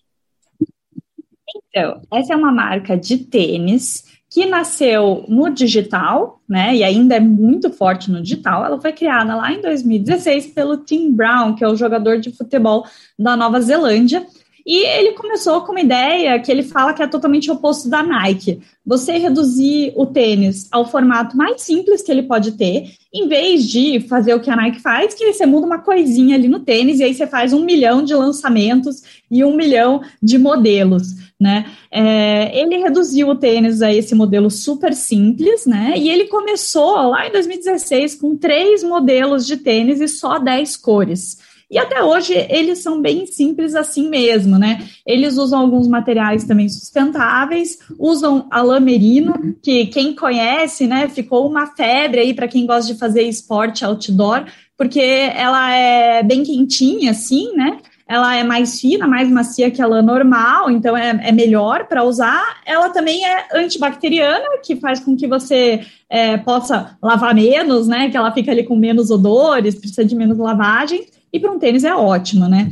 Então, 1.69 2.01
essa 2.13 2.33
é 2.33 2.37
uma 2.37 2.53
marca 2.53 2.97
de 2.97 3.19
tênis 3.19 4.14
que 4.31 4.47
nasceu 4.47 5.25
no 5.29 5.49
digital, 5.49 6.41
né, 6.49 6.75
e 6.75 6.83
ainda 6.83 7.15
é 7.15 7.21
muito 7.21 7.71
forte 7.71 8.11
no 8.11 8.21
digital. 8.21 8.65
Ela 8.65 8.81
foi 8.81 8.93
criada 8.93 9.37
lá 9.37 9.53
em 9.53 9.61
2016 9.61 10.49
pelo 10.49 10.79
Tim 10.79 11.13
Brown, 11.13 11.55
que 11.55 11.65
é 11.65 11.69
o 11.69 11.77
jogador 11.77 12.19
de 12.19 12.33
futebol 12.33 12.85
da 13.19 13.37
Nova 13.37 13.61
Zelândia. 13.61 14.27
E 14.67 14.79
ele 14.79 15.13
começou 15.13 15.61
com 15.61 15.73
uma 15.73 15.81
ideia 15.81 16.41
que 16.41 16.51
ele 16.51 16.63
fala 16.63 16.95
que 16.95 17.03
é 17.03 17.07
totalmente 17.07 17.51
oposto 17.51 17.89
da 17.89 18.03
Nike. 18.03 18.61
Você 18.85 19.19
reduzir 19.19 19.93
o 19.95 20.07
tênis 20.07 20.69
ao 20.71 20.89
formato 20.89 21.37
mais 21.37 21.63
simples 21.63 22.03
que 22.03 22.11
ele 22.11 22.23
pode 22.23 22.53
ter, 22.53 22.93
em 23.13 23.29
vez 23.29 23.69
de 23.69 24.01
fazer 24.01 24.35
o 24.35 24.41
que 24.41 24.51
a 24.51 24.57
Nike 24.57 24.81
faz, 24.81 25.15
que 25.15 25.33
você 25.33 25.45
muda 25.45 25.67
uma 25.67 25.79
coisinha 25.79 26.37
ali 26.37 26.49
no 26.49 26.61
tênis 26.61 27.01
e 27.01 27.05
aí 27.05 27.15
você 27.15 27.27
faz 27.27 27.53
um 27.53 27.65
milhão 27.65 28.03
de 28.03 28.15
lançamentos 28.15 29.03
e 29.31 29.45
um 29.45 29.55
milhão 29.55 30.03
de 30.23 30.39
modelos 30.39 31.25
né? 31.41 31.67
É, 31.91 32.59
ele 32.59 32.79
reduziu 32.79 33.29
o 33.29 33.35
tênis 33.35 33.83
a 33.83 33.93
esse 33.93 34.15
modelo 34.15 34.51
super 34.51 34.95
simples, 34.95 35.67
né? 35.67 35.95
E 35.97 36.09
ele 36.09 36.27
começou 36.27 36.95
lá 37.09 37.27
em 37.27 37.33
2016 37.33 38.15
com 38.15 38.37
três 38.37 38.83
modelos 38.83 39.47
de 39.47 39.57
tênis 39.57 40.01
e 40.01 40.09
só 40.09 40.39
10 40.39 40.77
cores. 40.77 41.39
E 41.75 41.79
até 41.79 42.05
hoje 42.05 42.33
eles 42.49 42.79
são 42.79 43.03
bem 43.03 43.27
simples 43.27 43.75
assim 43.75 44.09
mesmo, 44.09 44.57
né? 44.57 44.87
Eles 45.05 45.37
usam 45.37 45.59
alguns 45.59 45.89
materiais 45.89 46.45
também 46.45 46.69
sustentáveis, 46.69 47.81
usam 47.99 48.47
a 48.49 48.63
lã 48.63 48.79
merino, 48.79 49.57
que 49.61 49.87
quem 49.87 50.15
conhece, 50.15 50.87
né, 50.87 51.09
ficou 51.09 51.51
uma 51.51 51.67
febre 51.67 52.21
aí 52.21 52.33
para 52.33 52.47
quem 52.47 52.65
gosta 52.65 52.93
de 52.93 52.99
fazer 52.99 53.23
esporte 53.23 53.85
outdoor, 53.85 54.45
porque 54.79 55.01
ela 55.01 55.75
é 55.75 56.23
bem 56.23 56.45
quentinha 56.45 57.11
assim, 57.11 57.53
né? 57.57 57.79
ela 58.07 58.37
é 58.37 58.45
mais 58.45 58.81
fina, 58.81 59.09
mais 59.09 59.31
macia 59.31 59.71
que 59.71 59.81
a 59.81 59.87
lã 59.87 60.03
normal, 60.03 60.71
então 60.71 60.97
é, 60.97 61.19
é 61.25 61.33
melhor 61.33 61.87
para 61.87 62.05
usar. 62.05 62.61
Ela 62.67 62.91
também 62.91 63.25
é 63.25 63.47
antibacteriana, 63.55 64.59
que 64.63 64.77
faz 64.77 65.01
com 65.01 65.17
que 65.17 65.27
você 65.27 65.81
é, 66.09 66.37
possa 66.37 66.99
lavar 67.03 67.35
menos, 67.35 67.89
né? 67.89 68.11
Que 68.11 68.17
ela 68.17 68.31
fica 68.31 68.53
ali 68.53 68.63
com 68.63 68.77
menos 68.77 69.11
odores, 69.11 69.75
precisa 69.75 70.05
de 70.05 70.15
menos 70.15 70.37
lavagem. 70.37 71.07
E 71.35 71.41
para 71.41 71.51
um 71.51 71.59
tênis 71.59 71.83
é 71.83 71.93
ótimo, 71.93 72.47
né? 72.47 72.71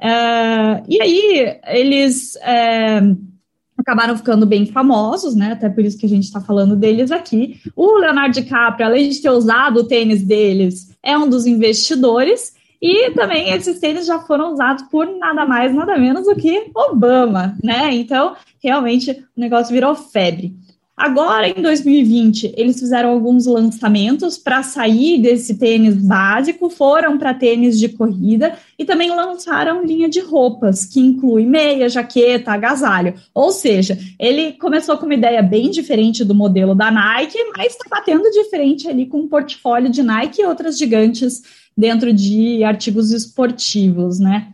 É, 0.00 0.82
e 0.88 1.02
aí, 1.02 1.58
eles 1.66 2.36
é, 2.36 3.00
acabaram 3.76 4.16
ficando 4.16 4.46
bem 4.46 4.66
famosos, 4.66 5.34
né? 5.34 5.50
Até 5.50 5.68
por 5.68 5.84
isso 5.84 5.98
que 5.98 6.06
a 6.06 6.08
gente 6.08 6.22
está 6.22 6.40
falando 6.40 6.76
deles 6.76 7.10
aqui. 7.10 7.60
O 7.74 7.98
Leonardo 7.98 8.34
DiCaprio, 8.34 8.86
além 8.86 9.08
de 9.08 9.20
ter 9.20 9.30
usado 9.30 9.78
o 9.78 9.84
tênis 9.88 10.22
deles, 10.22 10.96
é 11.02 11.18
um 11.18 11.28
dos 11.28 11.44
investidores. 11.44 12.54
E 12.80 13.10
também 13.10 13.50
esses 13.50 13.80
tênis 13.80 14.06
já 14.06 14.20
foram 14.20 14.52
usados 14.52 14.84
por 14.84 15.06
nada 15.18 15.44
mais, 15.44 15.74
nada 15.74 15.98
menos 15.98 16.24
do 16.24 16.36
que 16.36 16.70
Obama, 16.72 17.56
né? 17.64 17.92
Então, 17.94 18.36
realmente, 18.62 19.10
o 19.36 19.40
negócio 19.40 19.74
virou 19.74 19.96
febre. 19.96 20.54
Agora, 20.96 21.48
em 21.48 21.60
2020, 21.60 22.54
eles 22.56 22.78
fizeram 22.78 23.10
alguns 23.10 23.46
lançamentos 23.46 24.38
para 24.38 24.62
sair 24.62 25.20
desse 25.20 25.58
tênis 25.58 25.96
básico, 25.96 26.70
foram 26.70 27.18
para 27.18 27.34
tênis 27.34 27.80
de 27.80 27.88
corrida 27.88 28.56
e 28.78 28.84
também 28.84 29.10
lançaram 29.10 29.84
linha 29.84 30.08
de 30.08 30.20
roupas, 30.20 30.84
que 30.84 31.00
inclui 31.00 31.44
meia, 31.44 31.88
jaqueta, 31.88 32.52
agasalho. 32.52 33.14
Ou 33.34 33.50
seja, 33.50 33.98
ele 34.20 34.52
começou 34.52 34.96
com 34.96 35.06
uma 35.06 35.14
ideia 35.14 35.42
bem 35.42 35.68
diferente 35.68 36.24
do 36.24 36.34
modelo 36.34 36.76
da 36.76 36.92
Nike, 36.92 37.38
mas 37.56 37.72
está 37.72 37.88
batendo 37.90 38.30
diferente 38.30 38.88
ali 38.88 39.06
com 39.06 39.18
um 39.18 39.28
portfólio 39.28 39.90
de 39.90 40.02
Nike 40.02 40.42
e 40.42 40.46
outras 40.46 40.78
gigantes 40.78 41.42
dentro 41.76 42.12
de 42.12 42.62
artigos 42.62 43.10
esportivos, 43.10 44.20
né? 44.20 44.52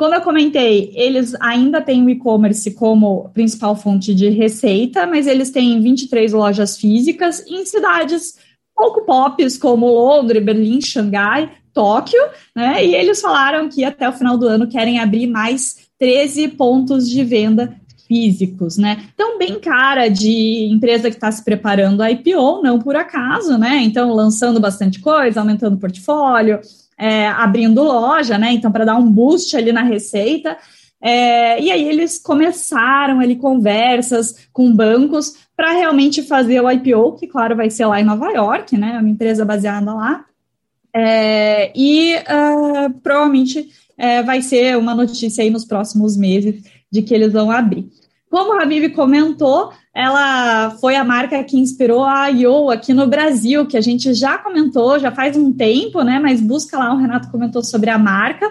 Como 0.00 0.14
eu 0.14 0.22
comentei, 0.22 0.92
eles 0.94 1.34
ainda 1.38 1.78
têm 1.82 2.02
o 2.02 2.08
e-commerce 2.08 2.70
como 2.70 3.28
principal 3.34 3.76
fonte 3.76 4.14
de 4.14 4.30
receita, 4.30 5.06
mas 5.06 5.26
eles 5.26 5.50
têm 5.50 5.78
23 5.78 6.32
lojas 6.32 6.78
físicas 6.78 7.44
em 7.46 7.66
cidades 7.66 8.38
pouco 8.74 9.02
pops 9.04 9.58
como 9.58 9.92
Londres, 9.92 10.42
Berlim, 10.42 10.80
Xangai, 10.80 11.52
Tóquio, 11.74 12.18
né? 12.56 12.82
E 12.82 12.94
eles 12.94 13.20
falaram 13.20 13.68
que 13.68 13.84
até 13.84 14.08
o 14.08 14.12
final 14.14 14.38
do 14.38 14.48
ano 14.48 14.66
querem 14.66 14.98
abrir 14.98 15.26
mais 15.26 15.90
13 15.98 16.48
pontos 16.48 17.06
de 17.06 17.22
venda 17.22 17.76
físicos, 18.08 18.78
né? 18.78 19.04
Então, 19.12 19.38
bem 19.38 19.60
cara 19.60 20.08
de 20.08 20.66
empresa 20.72 21.10
que 21.10 21.16
está 21.16 21.30
se 21.30 21.44
preparando 21.44 22.02
a 22.02 22.10
IPO, 22.10 22.62
não 22.62 22.78
por 22.78 22.96
acaso, 22.96 23.58
né? 23.58 23.82
Então, 23.82 24.14
lançando 24.14 24.58
bastante 24.58 24.98
coisa, 24.98 25.40
aumentando 25.40 25.76
o 25.76 25.78
portfólio, 25.78 26.58
é, 27.00 27.28
abrindo 27.28 27.82
loja, 27.82 28.36
né? 28.36 28.52
Então, 28.52 28.70
para 28.70 28.84
dar 28.84 28.96
um 28.96 29.10
boost 29.10 29.56
ali 29.56 29.72
na 29.72 29.82
receita. 29.82 30.58
É, 31.02 31.58
e 31.58 31.72
aí 31.72 31.88
eles 31.88 32.18
começaram 32.18 33.20
ali 33.20 33.36
conversas 33.36 34.48
com 34.52 34.70
bancos 34.70 35.34
para 35.56 35.72
realmente 35.72 36.22
fazer 36.22 36.60
o 36.60 36.70
IPO, 36.70 37.16
que 37.16 37.26
claro 37.26 37.56
vai 37.56 37.70
ser 37.70 37.86
lá 37.86 37.98
em 37.98 38.04
Nova 38.04 38.30
York, 38.30 38.76
né? 38.76 38.98
Uma 38.98 39.08
empresa 39.08 39.46
baseada 39.46 39.94
lá. 39.94 40.26
É, 40.94 41.72
e 41.74 42.16
uh, 42.16 42.92
provavelmente 43.02 43.70
é, 43.96 44.22
vai 44.22 44.42
ser 44.42 44.76
uma 44.76 44.94
notícia 44.94 45.42
aí 45.42 45.48
nos 45.48 45.64
próximos 45.64 46.18
meses 46.18 46.62
de 46.92 47.00
que 47.00 47.14
eles 47.14 47.32
vão 47.32 47.50
abrir. 47.50 47.88
Como 48.30 48.52
a 48.52 48.62
Habib 48.62 48.90
comentou, 48.90 49.72
ela 49.92 50.70
foi 50.80 50.94
a 50.94 51.04
marca 51.04 51.42
que 51.42 51.58
inspirou 51.58 52.04
a 52.04 52.28
IO 52.28 52.70
aqui 52.70 52.94
no 52.94 53.08
Brasil, 53.08 53.66
que 53.66 53.76
a 53.76 53.80
gente 53.80 54.14
já 54.14 54.38
comentou, 54.38 55.00
já 55.00 55.10
faz 55.10 55.36
um 55.36 55.52
tempo, 55.52 56.02
né? 56.02 56.20
Mas 56.20 56.40
busca 56.40 56.78
lá, 56.78 56.94
o 56.94 56.96
Renato 56.96 57.28
comentou 57.28 57.64
sobre 57.64 57.90
a 57.90 57.98
marca. 57.98 58.48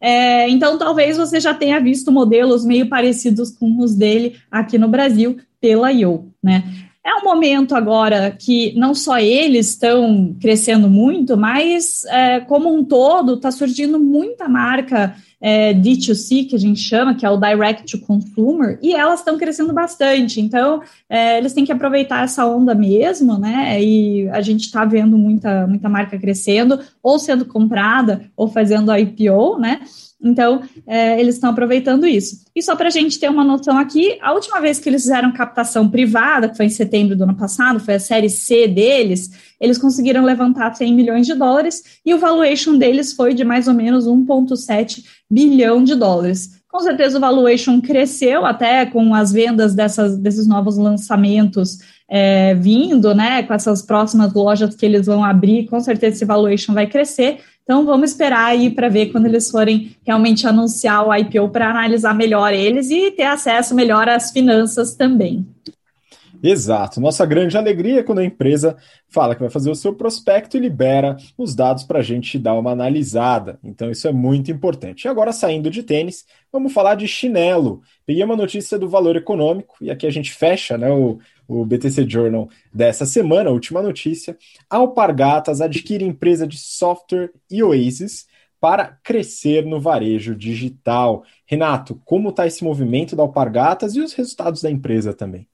É, 0.00 0.48
então, 0.48 0.78
talvez 0.78 1.16
você 1.16 1.40
já 1.40 1.52
tenha 1.52 1.80
visto 1.80 2.12
modelos 2.12 2.64
meio 2.64 2.88
parecidos 2.88 3.50
com 3.50 3.80
os 3.80 3.96
dele 3.96 4.36
aqui 4.48 4.78
no 4.78 4.86
Brasil 4.86 5.38
pela 5.60 5.90
IO, 5.90 6.32
né? 6.40 6.62
É 7.04 7.14
um 7.14 7.24
momento 7.24 7.74
agora 7.74 8.30
que 8.30 8.72
não 8.76 8.94
só 8.94 9.18
eles 9.18 9.70
estão 9.70 10.36
crescendo 10.40 10.88
muito, 10.88 11.36
mas 11.36 12.04
é, 12.06 12.40
como 12.40 12.72
um 12.72 12.84
todo 12.84 13.34
está 13.34 13.50
surgindo 13.50 13.98
muita 13.98 14.48
marca 14.48 15.16
é, 15.40 15.74
D2C, 15.74 16.48
que 16.48 16.56
a 16.56 16.58
gente 16.58 16.80
chama, 16.80 17.14
que 17.14 17.26
é 17.26 17.30
o 17.30 17.36
Direct 17.36 17.84
to 17.84 18.04
Consumer, 18.04 18.78
e 18.82 18.94
elas 18.94 19.20
estão 19.20 19.36
crescendo 19.38 19.72
bastante. 19.72 20.40
Então, 20.40 20.82
é, 21.08 21.38
eles 21.38 21.52
têm 21.52 21.64
que 21.64 21.72
aproveitar 21.72 22.24
essa 22.24 22.46
onda 22.46 22.74
mesmo, 22.74 23.38
né? 23.38 23.82
E 23.82 24.28
a 24.30 24.40
gente 24.40 24.64
está 24.64 24.84
vendo 24.84 25.18
muita, 25.18 25.66
muita 25.66 25.88
marca 25.88 26.18
crescendo, 26.18 26.80
ou 27.02 27.18
sendo 27.18 27.44
comprada, 27.44 28.30
ou 28.36 28.48
fazendo 28.48 28.94
IPO, 28.96 29.58
né? 29.58 29.80
Então, 30.20 30.62
é, 30.86 31.20
eles 31.20 31.34
estão 31.34 31.50
aproveitando 31.50 32.06
isso. 32.06 32.44
E 32.54 32.62
só 32.62 32.74
para 32.74 32.88
a 32.88 32.90
gente 32.90 33.18
ter 33.18 33.30
uma 33.30 33.44
noção 33.44 33.78
aqui, 33.78 34.18
a 34.22 34.32
última 34.32 34.60
vez 34.60 34.78
que 34.78 34.88
eles 34.88 35.02
fizeram 35.02 35.32
captação 35.32 35.88
privada, 35.90 36.48
que 36.48 36.56
foi 36.56 36.66
em 36.66 36.70
setembro 36.70 37.14
do 37.14 37.24
ano 37.24 37.36
passado, 37.36 37.78
foi 37.78 37.94
a 37.94 38.00
série 38.00 38.30
C 38.30 38.66
deles, 38.66 39.45
eles 39.60 39.78
conseguiram 39.78 40.24
levantar 40.24 40.74
100 40.74 40.94
milhões 40.94 41.26
de 41.26 41.34
dólares 41.34 41.82
e 42.04 42.12
o 42.14 42.18
valuation 42.18 42.76
deles 42.76 43.12
foi 43.12 43.34
de 43.34 43.44
mais 43.44 43.68
ou 43.68 43.74
menos 43.74 44.06
1,7 44.06 45.04
bilhão 45.30 45.82
de 45.82 45.94
dólares. 45.94 46.60
Com 46.68 46.80
certeza 46.80 47.16
o 47.16 47.20
valuation 47.20 47.80
cresceu 47.80 48.44
até 48.44 48.84
com 48.84 49.14
as 49.14 49.32
vendas 49.32 49.74
dessas, 49.74 50.18
desses 50.18 50.46
novos 50.46 50.76
lançamentos 50.76 51.78
é, 52.08 52.54
vindo, 52.54 53.14
né? 53.14 53.42
Com 53.42 53.54
essas 53.54 53.82
próximas 53.82 54.32
lojas 54.34 54.74
que 54.74 54.84
eles 54.84 55.06
vão 55.06 55.24
abrir, 55.24 55.66
com 55.66 55.80
certeza 55.80 56.16
esse 56.16 56.24
valuation 56.24 56.74
vai 56.74 56.86
crescer. 56.86 57.38
Então 57.62 57.84
vamos 57.84 58.10
esperar 58.10 58.44
aí 58.44 58.70
para 58.70 58.88
ver 58.88 59.06
quando 59.06 59.26
eles 59.26 59.50
forem 59.50 59.96
realmente 60.06 60.46
anunciar 60.46 61.06
o 61.06 61.14
IPO 61.14 61.48
para 61.48 61.70
analisar 61.70 62.14
melhor 62.14 62.52
eles 62.52 62.90
e 62.90 63.10
ter 63.10 63.24
acesso 63.24 63.74
melhor 63.74 64.08
às 64.08 64.30
finanças 64.30 64.94
também. 64.94 65.44
Exato. 66.42 67.00
Nossa 67.00 67.24
grande 67.24 67.56
alegria 67.56 68.00
é 68.00 68.02
quando 68.02 68.18
a 68.18 68.24
empresa 68.24 68.76
fala 69.08 69.34
que 69.34 69.40
vai 69.40 69.50
fazer 69.50 69.70
o 69.70 69.74
seu 69.74 69.94
prospecto 69.94 70.56
e 70.56 70.60
libera 70.60 71.16
os 71.36 71.54
dados 71.54 71.84
para 71.84 72.00
a 72.00 72.02
gente 72.02 72.38
dar 72.38 72.54
uma 72.54 72.70
analisada. 72.70 73.58
Então, 73.62 73.90
isso 73.90 74.06
é 74.06 74.12
muito 74.12 74.50
importante. 74.50 75.04
E 75.04 75.08
agora, 75.08 75.32
saindo 75.32 75.70
de 75.70 75.82
tênis, 75.82 76.24
vamos 76.52 76.72
falar 76.72 76.94
de 76.94 77.08
chinelo. 77.08 77.82
Peguei 78.04 78.22
uma 78.24 78.36
notícia 78.36 78.78
do 78.78 78.88
valor 78.88 79.16
econômico, 79.16 79.76
e 79.80 79.90
aqui 79.90 80.06
a 80.06 80.10
gente 80.10 80.32
fecha 80.32 80.76
né, 80.76 80.90
o, 80.90 81.18
o 81.48 81.64
BTC 81.64 82.08
Journal 82.08 82.48
dessa 82.72 83.06
semana, 83.06 83.50
a 83.50 83.52
última 83.52 83.82
notícia. 83.82 84.36
Alpargatas 84.68 85.60
adquire 85.60 86.04
empresa 86.04 86.46
de 86.46 86.58
software 86.58 87.30
e 87.50 87.62
Oasis 87.62 88.26
para 88.60 88.98
crescer 89.02 89.64
no 89.64 89.80
varejo 89.80 90.34
digital. 90.34 91.24
Renato, 91.46 92.00
como 92.04 92.30
está 92.30 92.46
esse 92.46 92.64
movimento 92.64 93.14
da 93.14 93.22
Alpargatas 93.22 93.94
e 93.94 94.00
os 94.00 94.12
resultados 94.12 94.62
da 94.62 94.70
empresa 94.70 95.12
também? 95.12 95.46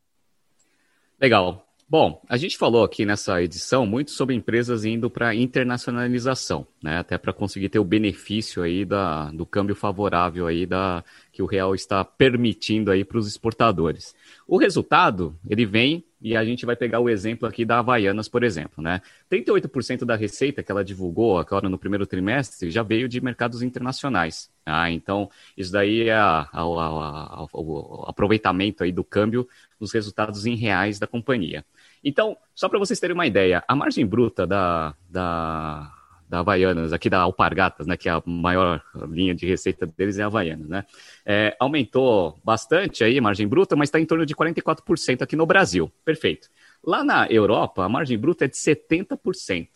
Legal. 1.23 1.65
Bom, 1.89 2.21
a 2.29 2.37
gente 2.37 2.59
falou 2.59 2.83
aqui 2.83 3.07
nessa 3.07 3.41
edição 3.41 3.87
muito 3.87 4.11
sobre 4.11 4.35
empresas 4.35 4.85
indo 4.85 5.09
para 5.09 5.33
internacionalização, 5.37 6.67
né? 6.83 6.99
Até 6.99 7.17
para 7.17 7.33
conseguir 7.33 7.69
ter 7.69 7.79
o 7.79 7.85
benefício 7.85 8.61
aí 8.61 8.85
da, 8.85 9.31
do 9.31 9.47
câmbio 9.47 9.77
favorável 9.77 10.49
aí 10.49 10.67
da 10.67 11.05
que 11.31 11.41
o 11.41 11.47
real 11.47 11.77
está 11.77 12.05
permitindo 12.05 12.91
aí 12.91 13.05
para 13.05 13.19
os 13.19 13.29
exportadores. 13.29 14.17
O 14.49 14.57
resultado, 14.57 15.39
ele 15.49 15.65
vem 15.65 16.05
e 16.23 16.37
a 16.37 16.45
gente 16.45 16.65
vai 16.65 16.77
pegar 16.77 17.01
o 17.01 17.11
exemplo 17.11 17.49
aqui 17.49 17.65
da 17.65 17.81
Havaianas, 17.81 18.29
por 18.29 18.45
exemplo, 18.45 18.83
né? 18.83 19.03
38% 19.31 20.05
da 20.05 20.15
receita 20.15 20.63
que 20.63 20.71
ela 20.71 20.85
divulgou 20.85 21.37
agora 21.37 21.69
no 21.69 21.77
primeiro 21.77 22.07
trimestre 22.07 22.71
já 22.71 22.83
veio 22.83 23.09
de 23.09 23.21
mercados 23.21 23.61
internacionais. 23.61 24.49
Ah, 24.65 24.89
então, 24.89 25.29
isso 25.57 25.73
daí 25.73 26.09
é 26.09 26.15
a, 26.15 26.49
a, 26.53 26.61
a, 26.61 27.47
o 27.53 28.05
aproveitamento 28.07 28.85
aí 28.85 28.93
do 28.93 29.03
câmbio 29.03 29.49
nos 29.81 29.93
resultados 29.93 30.47
em 30.47 30.55
reais 30.55 31.01
da 31.01 31.09
companhia. 31.09 31.65
Então, 32.05 32.37
só 32.55 32.69
para 32.69 32.79
vocês 32.79 33.01
terem 33.01 33.15
uma 33.15 33.27
ideia, 33.27 33.65
a 33.67 33.75
margem 33.75 34.07
bruta 34.07 34.47
da, 34.47 34.95
da, 35.11 35.93
da 36.33 36.39
Havaianas, 36.39 36.95
aqui 36.95 37.11
da 37.11 37.21
Alpargatas, 37.21 37.87
né, 37.87 37.95
que 37.95 38.09
é 38.09 38.13
a 38.13 38.23
maior 38.25 38.83
linha 39.11 39.35
de 39.35 39.45
receita 39.45 39.85
deles 39.85 40.19
é 40.19 40.23
a 40.23 40.27
Havaianas, 40.27 40.67
né, 40.67 40.87
é, 41.27 41.55
aumentou 41.61 42.41
bastante 42.43 43.05
aí 43.05 43.19
a 43.19 43.23
margem 43.23 43.47
bruta, 43.47 43.77
mas 43.77 43.89
está 43.89 44.01
em 44.01 44.07
torno 44.07 44.25
de 44.25 44.35
44% 44.35 45.21
aqui 45.21 45.37
no 45.37 45.45
Brasil. 45.45 45.93
Perfeito. 46.03 46.49
Lá 46.83 47.05
na 47.05 47.27
Europa, 47.27 47.85
a 47.85 47.89
margem 47.89 48.17
bruta 48.17 48.47
é 48.47 48.49
de 48.49 48.57
70%. 48.57 49.69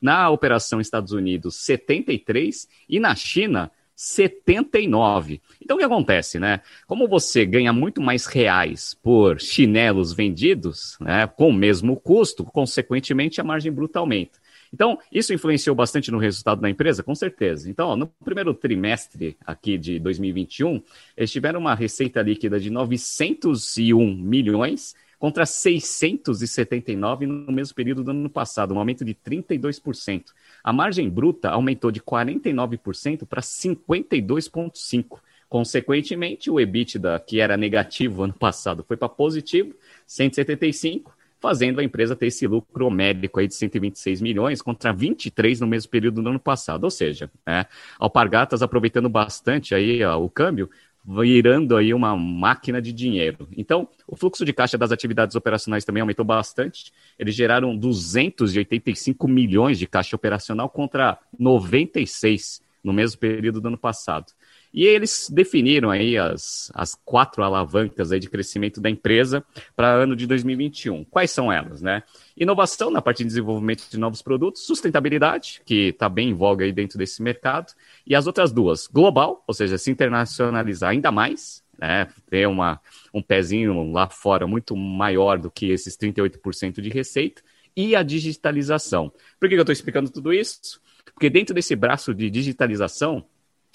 Na 0.00 0.30
operação 0.30 0.80
Estados 0.80 1.12
Unidos, 1.12 1.56
73%. 1.56 2.66
E 2.88 2.98
na 2.98 3.14
China, 3.14 3.70
79. 3.94 5.42
Então 5.62 5.76
o 5.76 5.78
que 5.78 5.84
acontece, 5.84 6.38
né? 6.38 6.62
Como 6.86 7.06
você 7.06 7.44
ganha 7.44 7.74
muito 7.74 8.00
mais 8.00 8.24
reais 8.24 8.94
por 9.02 9.38
chinelos 9.38 10.14
vendidos, 10.14 10.96
né, 10.98 11.26
com 11.26 11.50
o 11.50 11.52
mesmo 11.52 11.94
custo, 11.96 12.42
consequentemente 12.44 13.38
a 13.38 13.44
margem 13.44 13.70
bruta 13.70 13.98
aumenta. 13.98 14.38
Então, 14.72 14.98
isso 15.10 15.34
influenciou 15.34 15.74
bastante 15.74 16.10
no 16.10 16.18
resultado 16.18 16.60
da 16.60 16.70
empresa? 16.70 17.02
Com 17.02 17.14
certeza. 17.14 17.68
Então, 17.68 17.88
ó, 17.88 17.96
no 17.96 18.06
primeiro 18.06 18.54
trimestre 18.54 19.36
aqui 19.44 19.76
de 19.76 19.98
2021, 19.98 20.80
eles 21.16 21.32
tiveram 21.32 21.60
uma 21.60 21.74
receita 21.74 22.22
líquida 22.22 22.60
de 22.60 22.70
901 22.70 24.14
milhões 24.14 24.94
contra 25.18 25.44
679 25.44 27.26
no 27.26 27.52
mesmo 27.52 27.74
período 27.74 28.02
do 28.02 28.10
ano 28.10 28.30
passado, 28.30 28.72
um 28.72 28.78
aumento 28.78 29.04
de 29.04 29.14
32%. 29.14 30.32
A 30.64 30.72
margem 30.72 31.10
bruta 31.10 31.50
aumentou 31.50 31.90
de 31.90 32.00
49% 32.00 33.26
para 33.26 33.42
52,5%. 33.42 35.18
Consequentemente, 35.46 36.48
o 36.48 36.60
EBITDA, 36.60 37.18
que 37.26 37.40
era 37.40 37.56
negativo 37.56 38.22
ano 38.22 38.32
passado, 38.32 38.84
foi 38.86 38.96
para 38.96 39.08
positivo, 39.08 39.74
175, 40.06 41.12
fazendo 41.40 41.80
a 41.80 41.84
empresa 41.84 42.14
ter 42.14 42.26
esse 42.26 42.46
lucro 42.46 42.90
médico 42.90 43.40
aí 43.40 43.48
de 43.48 43.54
126 43.54 44.20
milhões 44.20 44.60
contra 44.60 44.92
23 44.92 45.60
no 45.60 45.66
mesmo 45.66 45.90
período 45.90 46.22
do 46.22 46.28
ano 46.28 46.38
passado. 46.38 46.84
Ou 46.84 46.90
seja, 46.90 47.30
né, 47.46 47.66
Alpargatas 47.98 48.62
aproveitando 48.62 49.08
bastante 49.08 49.74
aí 49.74 50.04
ó, 50.04 50.18
o 50.18 50.28
câmbio 50.28 50.70
virando 51.04 51.76
aí 51.76 51.94
uma 51.94 52.14
máquina 52.16 52.80
de 52.80 52.92
dinheiro. 52.92 53.48
Então, 53.56 53.88
o 54.06 54.14
fluxo 54.14 54.44
de 54.44 54.52
caixa 54.52 54.76
das 54.76 54.92
atividades 54.92 55.34
operacionais 55.34 55.84
também 55.84 56.02
aumentou 56.02 56.24
bastante. 56.24 56.92
Eles 57.18 57.34
geraram 57.34 57.76
285 57.76 59.26
milhões 59.26 59.78
de 59.78 59.86
caixa 59.86 60.14
operacional 60.14 60.68
contra 60.68 61.18
96 61.38 62.62
no 62.84 62.92
mesmo 62.92 63.18
período 63.18 63.60
do 63.60 63.68
ano 63.68 63.78
passado. 63.78 64.32
E 64.72 64.84
eles 64.84 65.28
definiram 65.30 65.90
aí 65.90 66.16
as, 66.16 66.70
as 66.74 66.94
quatro 66.94 67.42
alavancas 67.42 68.12
aí 68.12 68.20
de 68.20 68.30
crescimento 68.30 68.80
da 68.80 68.88
empresa 68.88 69.44
para 69.74 69.88
ano 69.92 70.14
de 70.14 70.26
2021. 70.26 71.04
Quais 71.04 71.30
são 71.32 71.52
elas, 71.52 71.82
né? 71.82 72.02
Inovação 72.36 72.90
na 72.90 73.02
parte 73.02 73.18
de 73.18 73.24
desenvolvimento 73.24 73.88
de 73.90 73.98
novos 73.98 74.22
produtos, 74.22 74.64
sustentabilidade, 74.64 75.60
que 75.64 75.88
está 75.88 76.08
bem 76.08 76.30
em 76.30 76.34
voga 76.34 76.64
aí 76.64 76.72
dentro 76.72 76.98
desse 76.98 77.20
mercado, 77.22 77.72
e 78.06 78.14
as 78.14 78.26
outras 78.26 78.52
duas, 78.52 78.86
global, 78.86 79.42
ou 79.46 79.54
seja, 79.54 79.76
se 79.76 79.90
internacionalizar 79.90 80.90
ainda 80.90 81.10
mais, 81.10 81.64
né? 81.76 82.06
Ter 82.28 82.46
uma, 82.46 82.80
um 83.12 83.22
pezinho 83.22 83.90
lá 83.90 84.08
fora 84.08 84.46
muito 84.46 84.76
maior 84.76 85.38
do 85.38 85.50
que 85.50 85.70
esses 85.70 85.96
38% 85.96 86.80
de 86.80 86.90
receita, 86.90 87.42
e 87.76 87.96
a 87.96 88.02
digitalização. 88.02 89.12
Por 89.38 89.48
que 89.48 89.54
eu 89.54 89.60
estou 89.60 89.72
explicando 89.72 90.10
tudo 90.10 90.32
isso? 90.32 90.80
Porque 91.14 91.30
dentro 91.30 91.54
desse 91.54 91.74
braço 91.74 92.14
de 92.14 92.30
digitalização, 92.30 93.24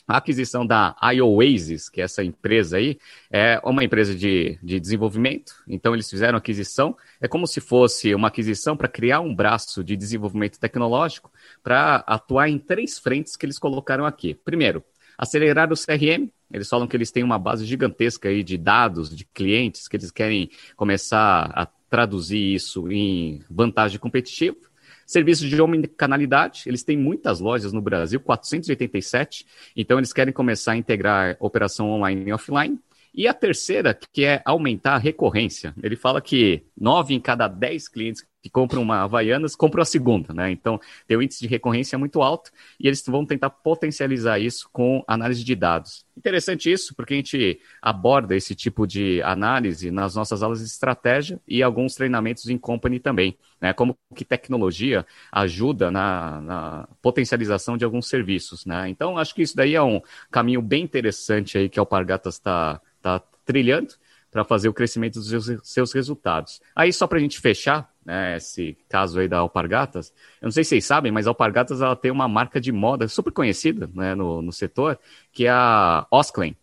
a 0.07 0.17
aquisição 0.17 0.65
da 0.65 0.95
iOasis, 1.13 1.89
que 1.89 2.01
é 2.01 2.03
essa 2.03 2.23
empresa 2.23 2.77
aí, 2.77 2.97
é 3.31 3.59
uma 3.63 3.83
empresa 3.83 4.13
de, 4.13 4.59
de 4.61 4.79
desenvolvimento, 4.79 5.53
então 5.67 5.93
eles 5.93 6.09
fizeram 6.09 6.37
aquisição, 6.37 6.95
é 7.19 7.27
como 7.27 7.47
se 7.47 7.59
fosse 7.59 8.13
uma 8.13 8.27
aquisição 8.27 8.77
para 8.77 8.87
criar 8.87 9.21
um 9.21 9.33
braço 9.33 9.83
de 9.83 9.95
desenvolvimento 9.95 10.59
tecnológico 10.59 11.31
para 11.63 11.97
atuar 12.07 12.49
em 12.49 12.59
três 12.59 12.99
frentes 12.99 13.35
que 13.35 13.45
eles 13.45 13.57
colocaram 13.57 14.05
aqui. 14.05 14.35
Primeiro, 14.35 14.83
acelerar 15.17 15.71
o 15.71 15.75
CRM, 15.75 16.29
eles 16.51 16.69
falam 16.69 16.87
que 16.87 16.95
eles 16.95 17.11
têm 17.11 17.23
uma 17.23 17.39
base 17.39 17.65
gigantesca 17.65 18.29
aí 18.29 18.43
de 18.43 18.57
dados, 18.57 19.15
de 19.15 19.25
clientes, 19.25 19.87
que 19.87 19.97
eles 19.97 20.11
querem 20.11 20.49
começar 20.75 21.51
a 21.53 21.65
traduzir 21.89 22.53
isso 22.53 22.91
em 22.91 23.41
vantagem 23.49 23.99
competitiva. 23.99 24.57
Serviços 25.05 25.47
de 25.49 25.61
omnicanalidade, 25.61 26.63
eles 26.65 26.83
têm 26.83 26.97
muitas 26.97 27.39
lojas 27.39 27.71
no 27.71 27.81
Brasil, 27.81 28.19
487, 28.19 29.45
então 29.75 29.99
eles 29.99 30.11
querem 30.11 30.33
começar 30.33 30.71
a 30.71 30.77
integrar 30.77 31.37
operação 31.39 31.89
online 31.91 32.29
e 32.29 32.33
offline. 32.33 32.79
E 33.15 33.29
a 33.29 33.33
terceira, 33.33 33.97
que 34.11 34.25
é 34.25 34.41
aumentar 34.43 34.95
a 34.95 34.97
recorrência. 34.97 35.73
Ele 35.81 35.95
fala 35.95 36.21
que 36.21 36.65
nove 36.77 37.13
em 37.13 37.19
cada 37.19 37.47
dez 37.47 37.87
clientes 37.87 38.27
que 38.45 38.49
compram 38.49 38.83
uma 38.83 39.01
Havaianas 39.01 39.55
compram 39.55 39.81
a 39.81 39.85
segunda, 39.85 40.31
né? 40.31 40.51
Então, 40.51 40.79
tem 41.07 41.17
um 41.17 41.21
índice 41.21 41.39
de 41.39 41.47
recorrência 41.47 41.97
muito 41.97 42.21
alto 42.21 42.51
e 42.79 42.87
eles 42.87 43.03
vão 43.07 43.25
tentar 43.25 43.49
potencializar 43.49 44.37
isso 44.37 44.69
com 44.71 45.03
análise 45.07 45.43
de 45.43 45.55
dados. 45.55 46.05
Interessante 46.15 46.71
isso, 46.71 46.93
porque 46.93 47.15
a 47.15 47.17
gente 47.17 47.59
aborda 47.81 48.35
esse 48.35 48.53
tipo 48.53 48.85
de 48.85 49.19
análise 49.23 49.89
nas 49.89 50.13
nossas 50.13 50.43
aulas 50.43 50.59
de 50.59 50.65
estratégia 50.65 51.41
e 51.47 51.63
alguns 51.63 51.95
treinamentos 51.95 52.47
em 52.47 52.57
company 52.57 52.99
também, 52.99 53.35
né? 53.59 53.73
Como 53.73 53.97
que 54.13 54.23
tecnologia 54.23 55.07
ajuda 55.31 55.89
na, 55.89 56.41
na 56.41 56.89
potencialização 57.01 57.77
de 57.77 57.83
alguns 57.83 58.07
serviços, 58.07 58.63
né? 58.63 58.87
Então, 58.89 59.17
acho 59.17 59.33
que 59.33 59.41
isso 59.41 59.55
daí 59.55 59.73
é 59.73 59.81
um 59.81 59.99
caminho 60.29 60.61
bem 60.61 60.83
interessante 60.83 61.57
aí 61.57 61.67
que 61.67 61.79
a 61.79 61.81
Alpargatas 61.81 62.35
está 62.35 62.79
tá 63.05 63.25
trilhando 63.45 63.93
para 64.31 64.43
fazer 64.43 64.67
o 64.67 64.73
crescimento 64.73 65.19
dos 65.19 65.29
seus, 65.29 65.49
seus 65.63 65.93
resultados. 65.93 66.61
Aí, 66.75 66.91
só 66.91 67.07
para 67.07 67.19
a 67.19 67.21
gente 67.21 67.39
fechar, 67.39 67.89
né, 68.05 68.35
esse 68.35 68.77
caso 68.89 69.19
aí 69.19 69.29
da 69.29 69.37
Alpargatas, 69.37 70.11
eu 70.41 70.47
não 70.47 70.51
sei 70.51 70.63
se 70.63 70.71
vocês 70.71 70.85
sabem, 70.85 71.11
mas 71.11 71.25
a 71.25 71.29
Alpargatas 71.29 71.81
ela 71.81 71.95
tem 71.95 72.11
uma 72.11 72.27
marca 72.27 72.59
de 72.59 72.71
moda 72.71 73.07
super 73.07 73.31
conhecida 73.31 73.89
né, 73.93 74.13
no, 74.13 74.41
no 74.41 74.51
setor, 74.51 74.99
que 75.31 75.45
é 75.45 75.51
a 75.51 76.05
Osklen. 76.11 76.55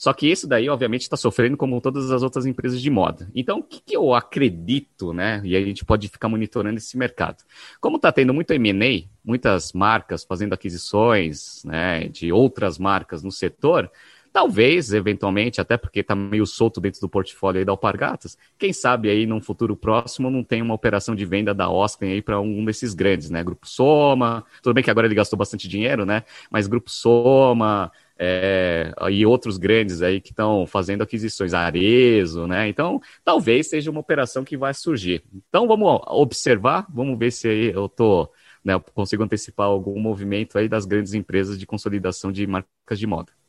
Só 0.00 0.14
que 0.14 0.28
esse 0.28 0.48
daí, 0.48 0.66
obviamente, 0.66 1.02
está 1.02 1.14
sofrendo 1.14 1.58
como 1.58 1.78
todas 1.78 2.10
as 2.10 2.22
outras 2.22 2.46
empresas 2.46 2.80
de 2.80 2.88
moda. 2.88 3.30
Então, 3.34 3.58
o 3.58 3.62
que, 3.62 3.82
que, 3.82 3.94
eu 3.94 4.14
acredito, 4.14 5.12
né? 5.12 5.42
E 5.44 5.54
a 5.54 5.60
gente 5.62 5.84
pode 5.84 6.08
ficar 6.08 6.26
monitorando 6.26 6.78
esse 6.78 6.96
mercado. 6.96 7.44
Como 7.82 7.96
está 7.96 8.10
tendo 8.10 8.32
muito 8.32 8.50
M&A, 8.50 9.06
muitas 9.22 9.74
marcas 9.74 10.24
fazendo 10.24 10.54
aquisições 10.54 11.62
né, 11.66 12.08
de 12.08 12.32
outras 12.32 12.78
marcas 12.78 13.22
no 13.22 13.30
setor, 13.30 13.92
Talvez, 14.32 14.92
eventualmente, 14.92 15.60
até 15.60 15.76
porque 15.76 16.00
está 16.00 16.14
meio 16.14 16.46
solto 16.46 16.80
dentro 16.80 17.00
do 17.00 17.08
portfólio 17.08 17.64
da 17.66 17.72
Alpargatas, 17.72 18.38
quem 18.56 18.72
sabe 18.72 19.10
aí 19.10 19.26
num 19.26 19.40
futuro 19.40 19.76
próximo 19.76 20.30
não 20.30 20.44
tem 20.44 20.62
uma 20.62 20.74
operação 20.74 21.16
de 21.16 21.24
venda 21.24 21.52
da 21.52 21.68
Oscar 21.68 22.08
aí 22.08 22.22
para 22.22 22.40
um 22.40 22.64
desses 22.64 22.94
grandes, 22.94 23.28
né? 23.28 23.42
Grupo 23.42 23.66
Soma, 23.66 24.44
tudo 24.62 24.74
bem 24.74 24.84
que 24.84 24.90
agora 24.90 25.06
ele 25.08 25.16
gastou 25.16 25.36
bastante 25.36 25.66
dinheiro, 25.66 26.06
né? 26.06 26.22
Mas 26.48 26.68
Grupo 26.68 26.90
Soma, 26.90 27.90
é, 28.22 28.92
e 29.10 29.26
outros 29.26 29.56
grandes 29.56 30.02
aí 30.02 30.20
que 30.20 30.30
estão 30.30 30.66
fazendo 30.66 31.02
aquisições, 31.02 31.52
Arezo, 31.52 32.46
né? 32.46 32.68
Então, 32.68 33.00
talvez 33.24 33.68
seja 33.68 33.90
uma 33.90 34.00
operação 34.00 34.44
que 34.44 34.56
vai 34.56 34.74
surgir. 34.74 35.24
Então, 35.32 35.66
vamos 35.66 36.02
observar, 36.06 36.86
vamos 36.88 37.18
ver 37.18 37.32
se 37.32 37.48
aí 37.48 37.72
eu 37.72 37.88
tô, 37.88 38.30
né, 38.62 38.78
consigo 38.94 39.24
antecipar 39.24 39.66
algum 39.66 39.98
movimento 39.98 40.56
aí 40.56 40.68
das 40.68 40.84
grandes 40.84 41.14
empresas 41.14 41.58
de 41.58 41.66
consolidação 41.66 42.30
de 42.30 42.46
marcas 42.46 42.98
de 42.98 43.06
moda. 43.06 43.39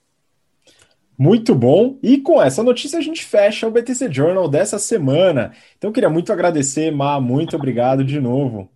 Muito 1.21 1.53
bom. 1.53 1.99
E 2.01 2.17
com 2.17 2.41
essa 2.41 2.63
notícia 2.63 2.97
a 2.97 3.01
gente 3.01 3.23
fecha 3.23 3.67
o 3.67 3.71
BTC 3.71 4.11
Journal 4.11 4.49
dessa 4.49 4.79
semana. 4.79 5.51
Então 5.77 5.91
queria 5.91 6.09
muito 6.09 6.33
agradecer, 6.33 6.89
Ma, 6.89 7.21
muito 7.21 7.55
obrigado 7.55 8.03
de 8.03 8.19
novo. 8.19 8.67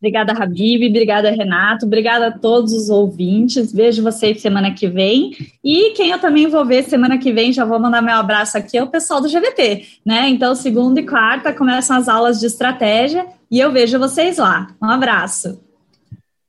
Obrigada, 0.00 0.32
Habib, 0.32 0.88
obrigada, 0.88 1.32
Renato, 1.32 1.84
obrigada 1.84 2.28
a 2.28 2.38
todos 2.38 2.72
os 2.72 2.88
ouvintes. 2.88 3.72
Vejo 3.72 4.04
vocês 4.04 4.40
semana 4.40 4.72
que 4.72 4.86
vem. 4.86 5.32
E 5.64 5.94
quem 5.94 6.10
eu 6.10 6.20
também 6.20 6.46
vou 6.46 6.64
ver 6.64 6.84
semana 6.84 7.18
que 7.18 7.32
vem, 7.32 7.52
já 7.52 7.64
vou 7.64 7.80
mandar 7.80 8.00
meu 8.00 8.14
abraço 8.14 8.56
aqui, 8.56 8.78
é 8.78 8.82
o 8.84 8.86
pessoal 8.86 9.20
do 9.20 9.28
GVT, 9.28 9.84
né? 10.06 10.28
Então, 10.28 10.54
segunda 10.54 11.00
e 11.00 11.04
quarta 11.04 11.52
começam 11.52 11.96
as 11.96 12.08
aulas 12.08 12.38
de 12.38 12.46
estratégia 12.46 13.26
e 13.50 13.58
eu 13.58 13.72
vejo 13.72 13.98
vocês 13.98 14.38
lá. 14.38 14.68
Um 14.80 14.88
abraço. 14.88 15.58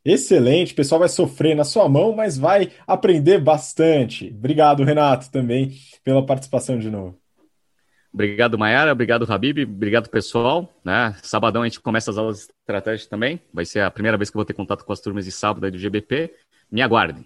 Excelente, 0.03 0.73
o 0.73 0.75
pessoal 0.75 0.99
vai 0.99 1.09
sofrer 1.09 1.55
na 1.55 1.63
sua 1.63 1.89
mão, 1.89 2.15
mas 2.15 2.37
vai 2.37 2.71
aprender 2.87 3.39
bastante. 3.39 4.33
Obrigado, 4.35 4.83
Renato, 4.83 5.29
também 5.29 5.73
pela 6.03 6.25
participação 6.25 6.79
de 6.79 6.89
novo. 6.89 7.19
Obrigado, 8.11 8.57
Mayara. 8.57 8.91
Obrigado, 8.91 9.31
Habib. 9.31 9.63
Obrigado, 9.63 10.09
pessoal. 10.09 10.67
Né? 10.83 11.15
Sabadão 11.21 11.61
a 11.61 11.65
gente 11.65 11.79
começa 11.79 12.09
as 12.09 12.17
aulas 12.17 12.37
de 12.37 12.43
estratégia 12.43 13.07
também. 13.07 13.39
Vai 13.53 13.65
ser 13.65 13.81
a 13.81 13.91
primeira 13.91 14.17
vez 14.17 14.29
que 14.29 14.35
eu 14.35 14.39
vou 14.39 14.45
ter 14.45 14.53
contato 14.53 14.83
com 14.83 14.93
as 14.93 14.99
turmas 14.99 15.25
de 15.25 15.31
sábado 15.31 15.65
aí 15.65 15.71
do 15.71 15.77
GBP. 15.77 16.33
Me 16.71 16.81
aguardem. 16.81 17.25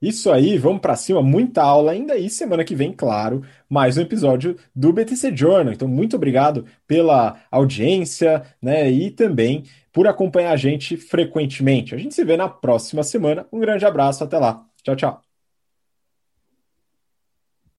Isso 0.00 0.30
aí, 0.30 0.58
vamos 0.58 0.82
para 0.82 0.94
cima, 0.94 1.22
muita 1.22 1.62
aula 1.62 1.92
ainda 1.92 2.18
e 2.18 2.28
semana 2.28 2.62
que 2.64 2.74
vem, 2.74 2.92
claro, 2.92 3.42
mais 3.66 3.96
um 3.96 4.02
episódio 4.02 4.54
do 4.74 4.92
BTC 4.92 5.34
Journal. 5.34 5.72
Então, 5.72 5.88
muito 5.88 6.16
obrigado 6.16 6.66
pela 6.86 7.40
audiência, 7.50 8.42
né, 8.60 8.90
e 8.90 9.10
também 9.10 9.64
por 9.96 10.06
acompanhar 10.06 10.52
a 10.52 10.58
gente 10.58 10.94
frequentemente. 10.98 11.94
A 11.94 11.98
gente 11.98 12.14
se 12.14 12.22
vê 12.22 12.36
na 12.36 12.50
próxima 12.50 13.02
semana. 13.02 13.48
Um 13.50 13.58
grande 13.60 13.86
abraço, 13.86 14.22
até 14.22 14.38
lá. 14.38 14.62
Tchau, 14.84 14.94
tchau. 14.94 15.25